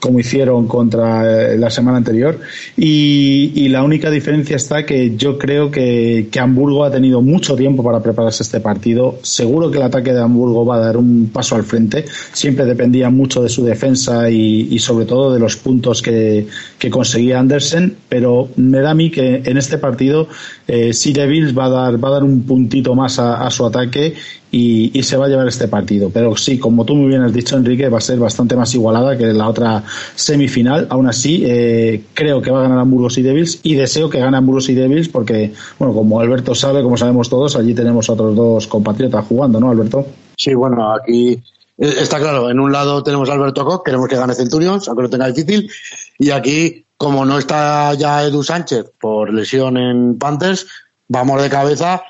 [0.06, 2.40] como hicieron contra eh, la semana anterior.
[2.78, 7.84] Y, la única diferencia está que yo creo que, que, Hamburgo ha tenido mucho tiempo
[7.84, 9.18] para prepararse este partido.
[9.24, 12.06] Seguro que el ataque de Hamburgo va a dar un paso al frente.
[12.32, 16.46] Siempre dependía mucho de su defensa y, sobre todo de los puntos que,
[16.78, 17.98] que, conseguía Andersen.
[18.08, 20.28] Pero me da a mí que en este partido
[20.68, 24.14] eh, Sea Devils va a dar, va a dar un puntito más a su ataque
[24.58, 26.10] y, se va a llevar este partido.
[26.10, 29.18] Pero sí, como tú muy bien has dicho, Enrique, va a ser bastante más igualada
[29.18, 29.84] que la otra
[30.16, 30.88] semifinal.
[30.90, 34.38] Aún así, eh, creo que va a ganar Hamburgos y Devils y deseo que gane
[34.38, 38.34] Hamburgos y Devils porque, bueno, como Alberto sabe, como sabemos todos, allí tenemos a otros
[38.34, 40.08] dos compatriotas jugando, ¿no, Alberto?
[40.38, 41.38] Sí, bueno, aquí
[41.78, 42.50] está claro.
[42.50, 45.70] En un lado tenemos a Alberto Koch, queremos que gane Centurions, aunque lo tenga difícil.
[46.18, 50.66] Y aquí, como no está ya Edu Sánchez por lesión en Panthers,
[51.10, 52.02] vamos de cabeza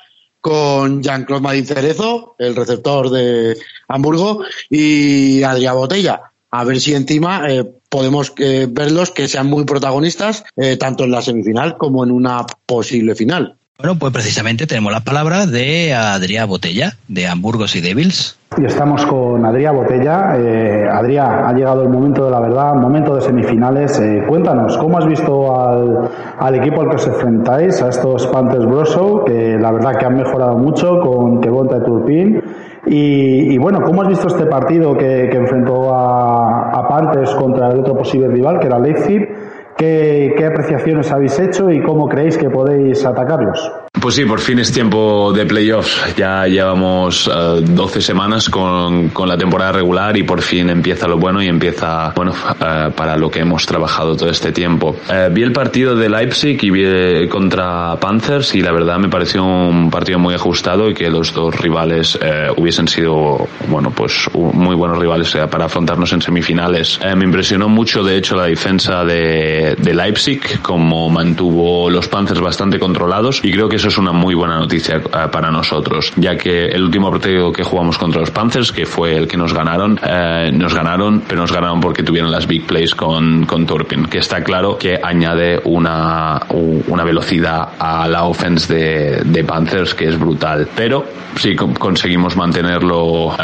[0.46, 3.56] con Jean-Claude Marín Cerezo, el receptor de
[3.88, 6.20] Hamburgo, y Adrián Botella.
[6.52, 11.10] A ver si encima eh, podemos eh, verlos que sean muy protagonistas, eh, tanto en
[11.10, 13.56] la semifinal como en una posible final.
[13.76, 18.36] Bueno, pues precisamente tenemos las palabras de Adrián Botella, de Hamburgos y Devils.
[18.58, 20.34] Y estamos con Adrián Botella.
[20.34, 24.00] Eh, Adrián, ha llegado el momento de la verdad, momento de semifinales.
[24.00, 29.24] Eh, cuéntanos, ¿cómo has visto al, equipo al que os enfrentáis, a estos Panthers Brosso,
[29.26, 32.42] que la verdad que han mejorado mucho con Kevonta Turpin?
[32.86, 37.80] Y, y, bueno, ¿cómo has visto este partido que, enfrentó a, a, Panthers contra el
[37.80, 39.28] otro posible rival, que era Leipzig?
[39.76, 43.85] ¿Qué, ¿Qué, apreciaciones habéis hecho y cómo creéis que podéis atacarlos?
[44.00, 46.14] Pues sí, por fin es tiempo de playoffs.
[46.16, 51.16] Ya llevamos uh, 12 semanas con, con, la temporada regular y por fin empieza lo
[51.16, 54.96] bueno y empieza, bueno, uh, para lo que hemos trabajado todo este tiempo.
[55.08, 59.44] Uh, vi el partido de Leipzig y vi contra Panthers y la verdad me pareció
[59.44, 62.18] un partido muy ajustado y que los dos rivales
[62.56, 67.00] hubiesen sido, bueno, pues muy buenos rivales para afrontarnos en semifinales.
[67.16, 72.78] me impresionó mucho, de hecho, la defensa de, de Leipzig, como mantuvo los Panthers bastante
[72.78, 76.66] controlados y creo que eso es una muy buena noticia uh, para nosotros, ya que
[76.66, 80.50] el último partido que jugamos contra los Panthers, que fue el que nos ganaron, uh,
[80.52, 84.42] nos ganaron, pero nos ganaron porque tuvieron las big plays con, con Turpin, que está
[84.42, 90.68] claro que añade una, una velocidad a la offense de, de Panthers que es brutal.
[90.74, 91.04] Pero
[91.36, 93.34] si conseguimos mantenerlo uh,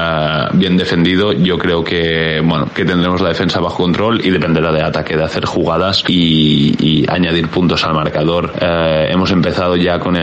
[0.54, 4.82] bien defendido, yo creo que, bueno, que tendremos la defensa bajo control y dependerá de
[4.82, 8.52] ataque, de hacer jugadas y, y añadir puntos al marcador.
[8.60, 10.21] hemos empezado ya con el,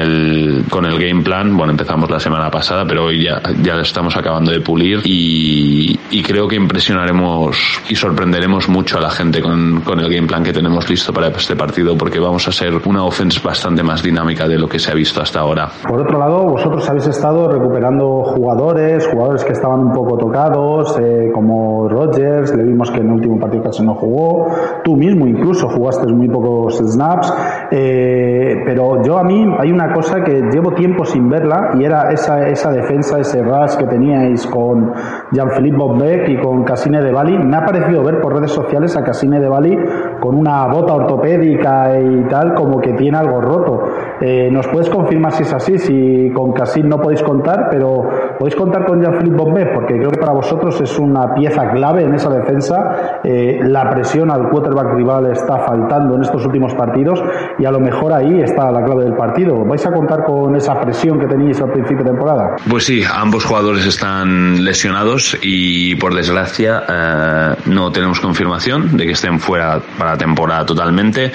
[0.69, 1.55] con el game plan.
[1.55, 6.23] Bueno, empezamos la semana pasada, pero hoy ya, ya estamos acabando de pulir y, y
[6.23, 10.53] creo que impresionaremos y sorprenderemos mucho a la gente con, con, el game plan que
[10.53, 14.57] tenemos listo para este partido porque vamos a ser una offense bastante más dinámica de
[14.57, 15.69] lo que se ha visto hasta ahora.
[15.87, 21.29] Por otro lado, vosotros habéis estado recuperando jugadores, jugadores que estaban un poco tocados, eh,
[21.33, 24.47] como Rogers, le vimos que en el último partido casi no jugó,
[24.83, 27.33] tú mismo incluso jugaste muy pocos snaps,
[27.71, 32.11] eh, pero yo a mí hay una cosa que llevo tiempo sin verla y era
[32.11, 34.93] esa, esa defensa, ese rush que teníais con
[35.31, 37.37] Jean-Philippe Bobbeck y con Casine de Bali.
[37.37, 39.77] Me ha parecido ver por redes sociales a Casine de Bali
[40.19, 43.83] con una bota ortopédica y tal, como que tiene algo roto.
[44.21, 45.77] Eh, ¿Nos puedes confirmar si es así?
[45.77, 50.19] Si con Casine no podéis contar, pero podéis contar con Jean-Philippe Bobbeck, porque creo que
[50.19, 53.21] para vosotros es una pieza clave en esa defensa.
[53.23, 57.23] Eh, la presión al quarterback rival está faltando en estos últimos partidos
[57.57, 59.63] y a lo mejor ahí está la clave del partido.
[59.65, 62.55] ¿Vais a contar con esa presión que teníais al principio de temporada?
[62.69, 69.11] Pues sí, ambos jugadores están lesionados y por desgracia eh, no tenemos confirmación de que
[69.13, 71.31] estén fuera para la temporada totalmente,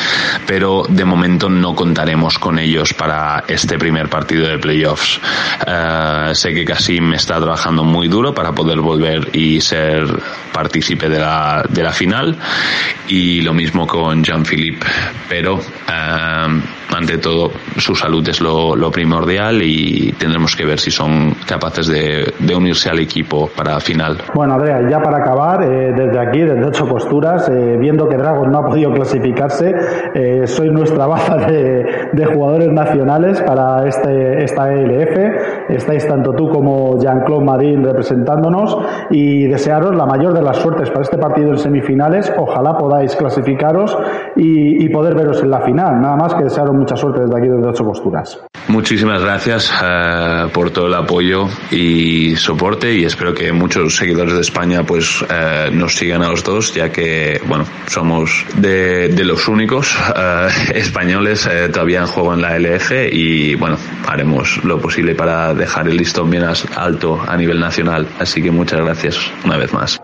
[0.46, 5.20] pero de momento no contaremos con ellos ellos para este primer partido de playoffs.
[5.66, 10.04] Eh, sé que Kasim está trabajando muy duro para poder volver y ser
[10.52, 12.36] partícipe de la, de la final
[13.08, 14.86] y lo mismo con Jean-Philippe,
[15.28, 16.60] pero eh,
[16.94, 21.88] ante todo su salud es lo, lo, primordial y tendremos que ver si son capaces
[21.88, 24.18] de, de, unirse al equipo para la final.
[24.32, 28.50] Bueno, Andrea, ya para acabar, eh, desde aquí, desde ocho posturas, eh, viendo que Dragon
[28.50, 29.74] no ha podido clasificarse,
[30.14, 35.16] eh, soy nuestra baza de, de, jugadores nacionales para este, esta ELF.
[35.68, 38.76] Estáis tanto tú como Jean-Claude Marín representándonos
[39.10, 42.32] y desearos la mayor de las suertes para este partido en semifinales.
[42.36, 43.96] Ojalá podáis clasificaros
[44.36, 46.00] y, y poder veros en la final.
[46.00, 48.40] Nada más que desearos mucha suerte desde aquí, desde ocho posturas.
[48.68, 54.40] Muchísimas gracias uh, por todo el apoyo y soporte y espero que muchos seguidores de
[54.40, 59.48] España pues uh, nos sigan a los dos ya que bueno somos de, de los
[59.48, 63.76] únicos uh, españoles todavía en juego en la LF y bueno
[64.06, 66.44] haremos lo posible para dejar el listón bien
[66.76, 70.00] alto a nivel nacional así que muchas gracias una vez más.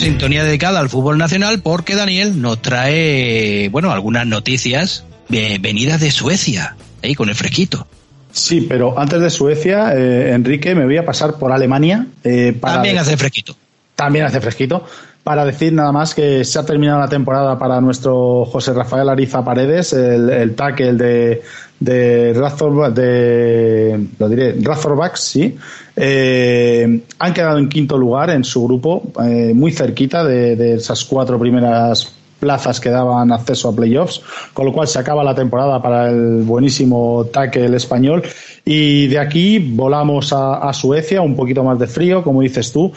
[0.00, 6.76] sintonía dedicada al fútbol nacional porque Daniel nos trae, bueno, algunas noticias venidas de Suecia,
[7.02, 7.86] ahí con el fresquito.
[8.32, 12.06] Sí, pero antes de Suecia, eh, Enrique, me voy a pasar por Alemania.
[12.22, 13.56] Eh, para también hace fresquito.
[13.94, 14.84] También hace fresquito.
[15.22, 19.44] Para decir nada más que se ha terminado la temporada para nuestro José Rafael Ariza
[19.44, 21.42] Paredes, el, el tackle de,
[21.78, 25.56] de Razor, de, lo diré, Razorbacks, sí.
[25.94, 29.12] Eh, han quedado en quinto lugar en su grupo,
[29.54, 34.20] muy cerquita de, de, esas cuatro primeras plazas que daban acceso a playoffs,
[34.52, 38.22] con lo cual se acaba la temporada para el buenísimo tackle español.
[38.64, 42.92] Y de aquí volamos a, a Suecia, un poquito más de frío, como dices tú,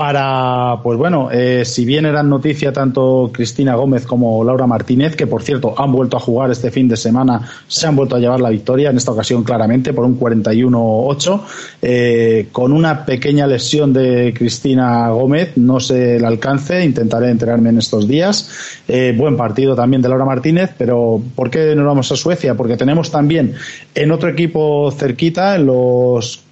[0.00, 5.26] para, pues bueno, eh, si bien eran noticia tanto Cristina Gómez como Laura Martínez, que
[5.26, 8.40] por cierto han vuelto a jugar este fin de semana, se han vuelto a llevar
[8.40, 11.42] la victoria, en esta ocasión claramente por un 41-8,
[11.82, 17.76] eh, con una pequeña lesión de Cristina Gómez, no sé el alcance, intentaré enterarme en
[17.76, 18.80] estos días.
[18.88, 22.54] Eh, buen partido también de Laura Martínez, pero ¿por qué nos vamos a Suecia?
[22.54, 23.52] Porque tenemos también
[23.94, 26.42] en otro equipo cerquita, en los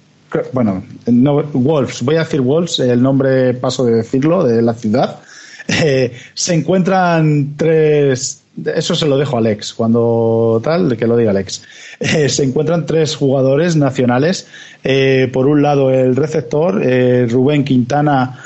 [0.53, 5.19] bueno, no, Wolves, voy a decir Wolves, el nombre paso de decirlo, de la ciudad,
[5.67, 8.41] eh, se encuentran tres,
[8.75, 11.63] eso se lo dejo a Alex, cuando tal, que lo diga Alex,
[11.99, 14.47] eh, se encuentran tres jugadores nacionales,
[14.83, 18.39] eh, por un lado el receptor, eh, Rubén Quintana,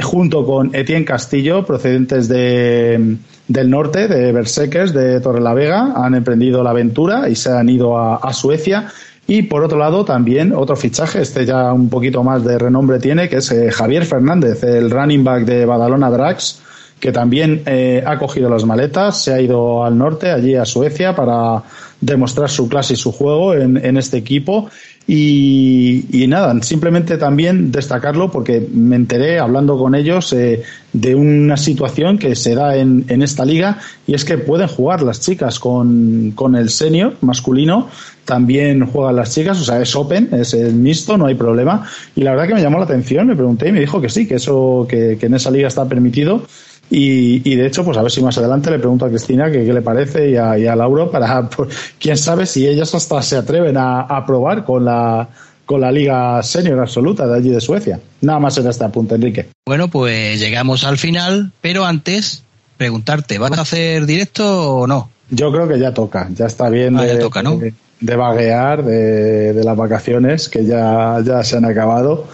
[0.00, 3.16] junto con Etienne Castillo, procedentes de,
[3.48, 8.32] del norte, de Bersekers, de Torrelavega, han emprendido la aventura y se han ido a
[8.32, 8.90] Suecia
[9.30, 13.28] y por otro lado, también otro fichaje, este ya un poquito más de renombre tiene,
[13.28, 16.60] que es eh, Javier Fernández, el running back de Badalona Drax,
[16.98, 21.14] que también eh, ha cogido las maletas, se ha ido al norte, allí a Suecia,
[21.14, 21.62] para
[22.00, 24.68] demostrar su clase y su juego en, en este equipo.
[25.12, 30.62] Y, nada, simplemente también destacarlo porque me enteré hablando con ellos eh,
[30.92, 35.02] de una situación que se da en, en, esta liga y es que pueden jugar
[35.02, 37.88] las chicas con, con el senior masculino,
[38.24, 41.84] también juegan las chicas, o sea, es open, es el mixto, no hay problema.
[42.14, 44.28] Y la verdad que me llamó la atención, me pregunté y me dijo que sí,
[44.28, 46.44] que eso, que en esa liga está permitido.
[46.90, 49.62] Y, y, de hecho, pues a ver si más adelante le pregunto a Cristina qué
[49.62, 53.36] le parece y a, y a Lauro para, pues, quién sabe si ellas hasta se
[53.36, 55.28] atreven a, a, probar con la,
[55.64, 58.00] con la Liga Senior Absoluta de allí de Suecia.
[58.22, 59.46] Nada más en este apunte, Enrique.
[59.64, 62.42] Bueno, pues llegamos al final, pero antes
[62.76, 65.10] preguntarte, ¿vas a hacer directo o no?
[65.30, 67.56] Yo creo que ya toca, ya está bien ah, de, ya toca, ¿no?
[67.56, 72.26] de, de, vaguear, de, de, las vacaciones que ya, ya se han acabado.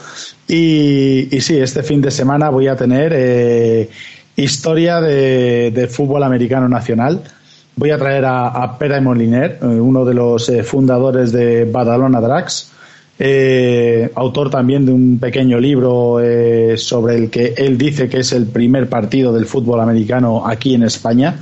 [0.48, 3.12] Y, y sí, este fin de semana voy a tener...
[3.14, 3.90] Eh,
[4.36, 7.22] historia de, fútbol americano nacional.
[7.74, 12.72] Voy a traer a, a Pere Moliner, uno de los eh, fundadores de Badalona Drax,
[13.18, 18.32] eh, autor también de un pequeño libro eh, sobre el que él dice que es
[18.32, 21.38] el primer partido del fútbol americano aquí en España.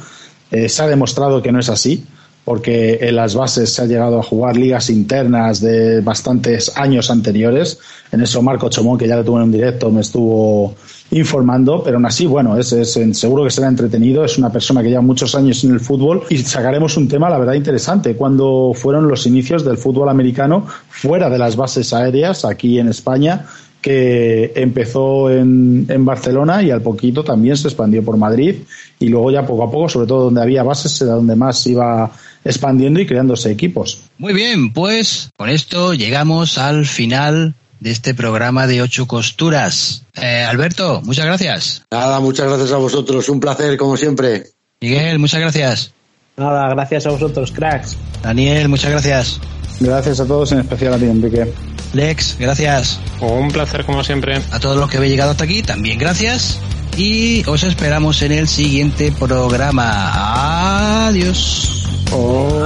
[0.51, 2.05] Eh, se ha demostrado que no es así,
[2.45, 7.79] porque en las bases se ha llegado a jugar ligas internas de bastantes años anteriores.
[8.13, 10.75] En eso Marco Chomón, que ya lo tuve en un directo, me estuvo
[11.11, 14.89] informando, pero aún así, bueno, es, es, seguro que será entretenido, es una persona que
[14.89, 19.09] lleva muchos años en el fútbol y sacaremos un tema, la verdad, interesante, cuando fueron
[19.09, 23.47] los inicios del fútbol americano fuera de las bases aéreas aquí en España,
[23.81, 28.57] que empezó en, en Barcelona y al poquito también se expandió por Madrid
[28.99, 32.11] y luego ya poco a poco, sobre todo donde había bases, era donde más iba
[32.45, 34.03] expandiendo y creándose equipos.
[34.19, 40.05] Muy bien, pues con esto llegamos al final de este programa de ocho costuras.
[40.15, 41.83] Eh, Alberto, muchas gracias.
[41.91, 43.29] Nada, muchas gracias a vosotros.
[43.29, 44.45] Un placer, como siempre.
[44.81, 45.93] Miguel, muchas gracias.
[46.37, 47.97] Nada, gracias a vosotros, cracks.
[48.23, 49.41] Daniel, muchas gracias.
[49.81, 51.53] Gracias a todos, en especial a ti, Enrique.
[51.93, 53.01] Lex, gracias.
[53.21, 54.41] Un placer como siempre.
[54.51, 56.59] A todos los que habéis llegado hasta aquí, también gracias.
[56.97, 61.07] Y os esperamos en el siguiente programa.
[61.09, 61.84] Adiós.
[62.13, 62.65] Oh.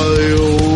[0.00, 0.69] Adiós.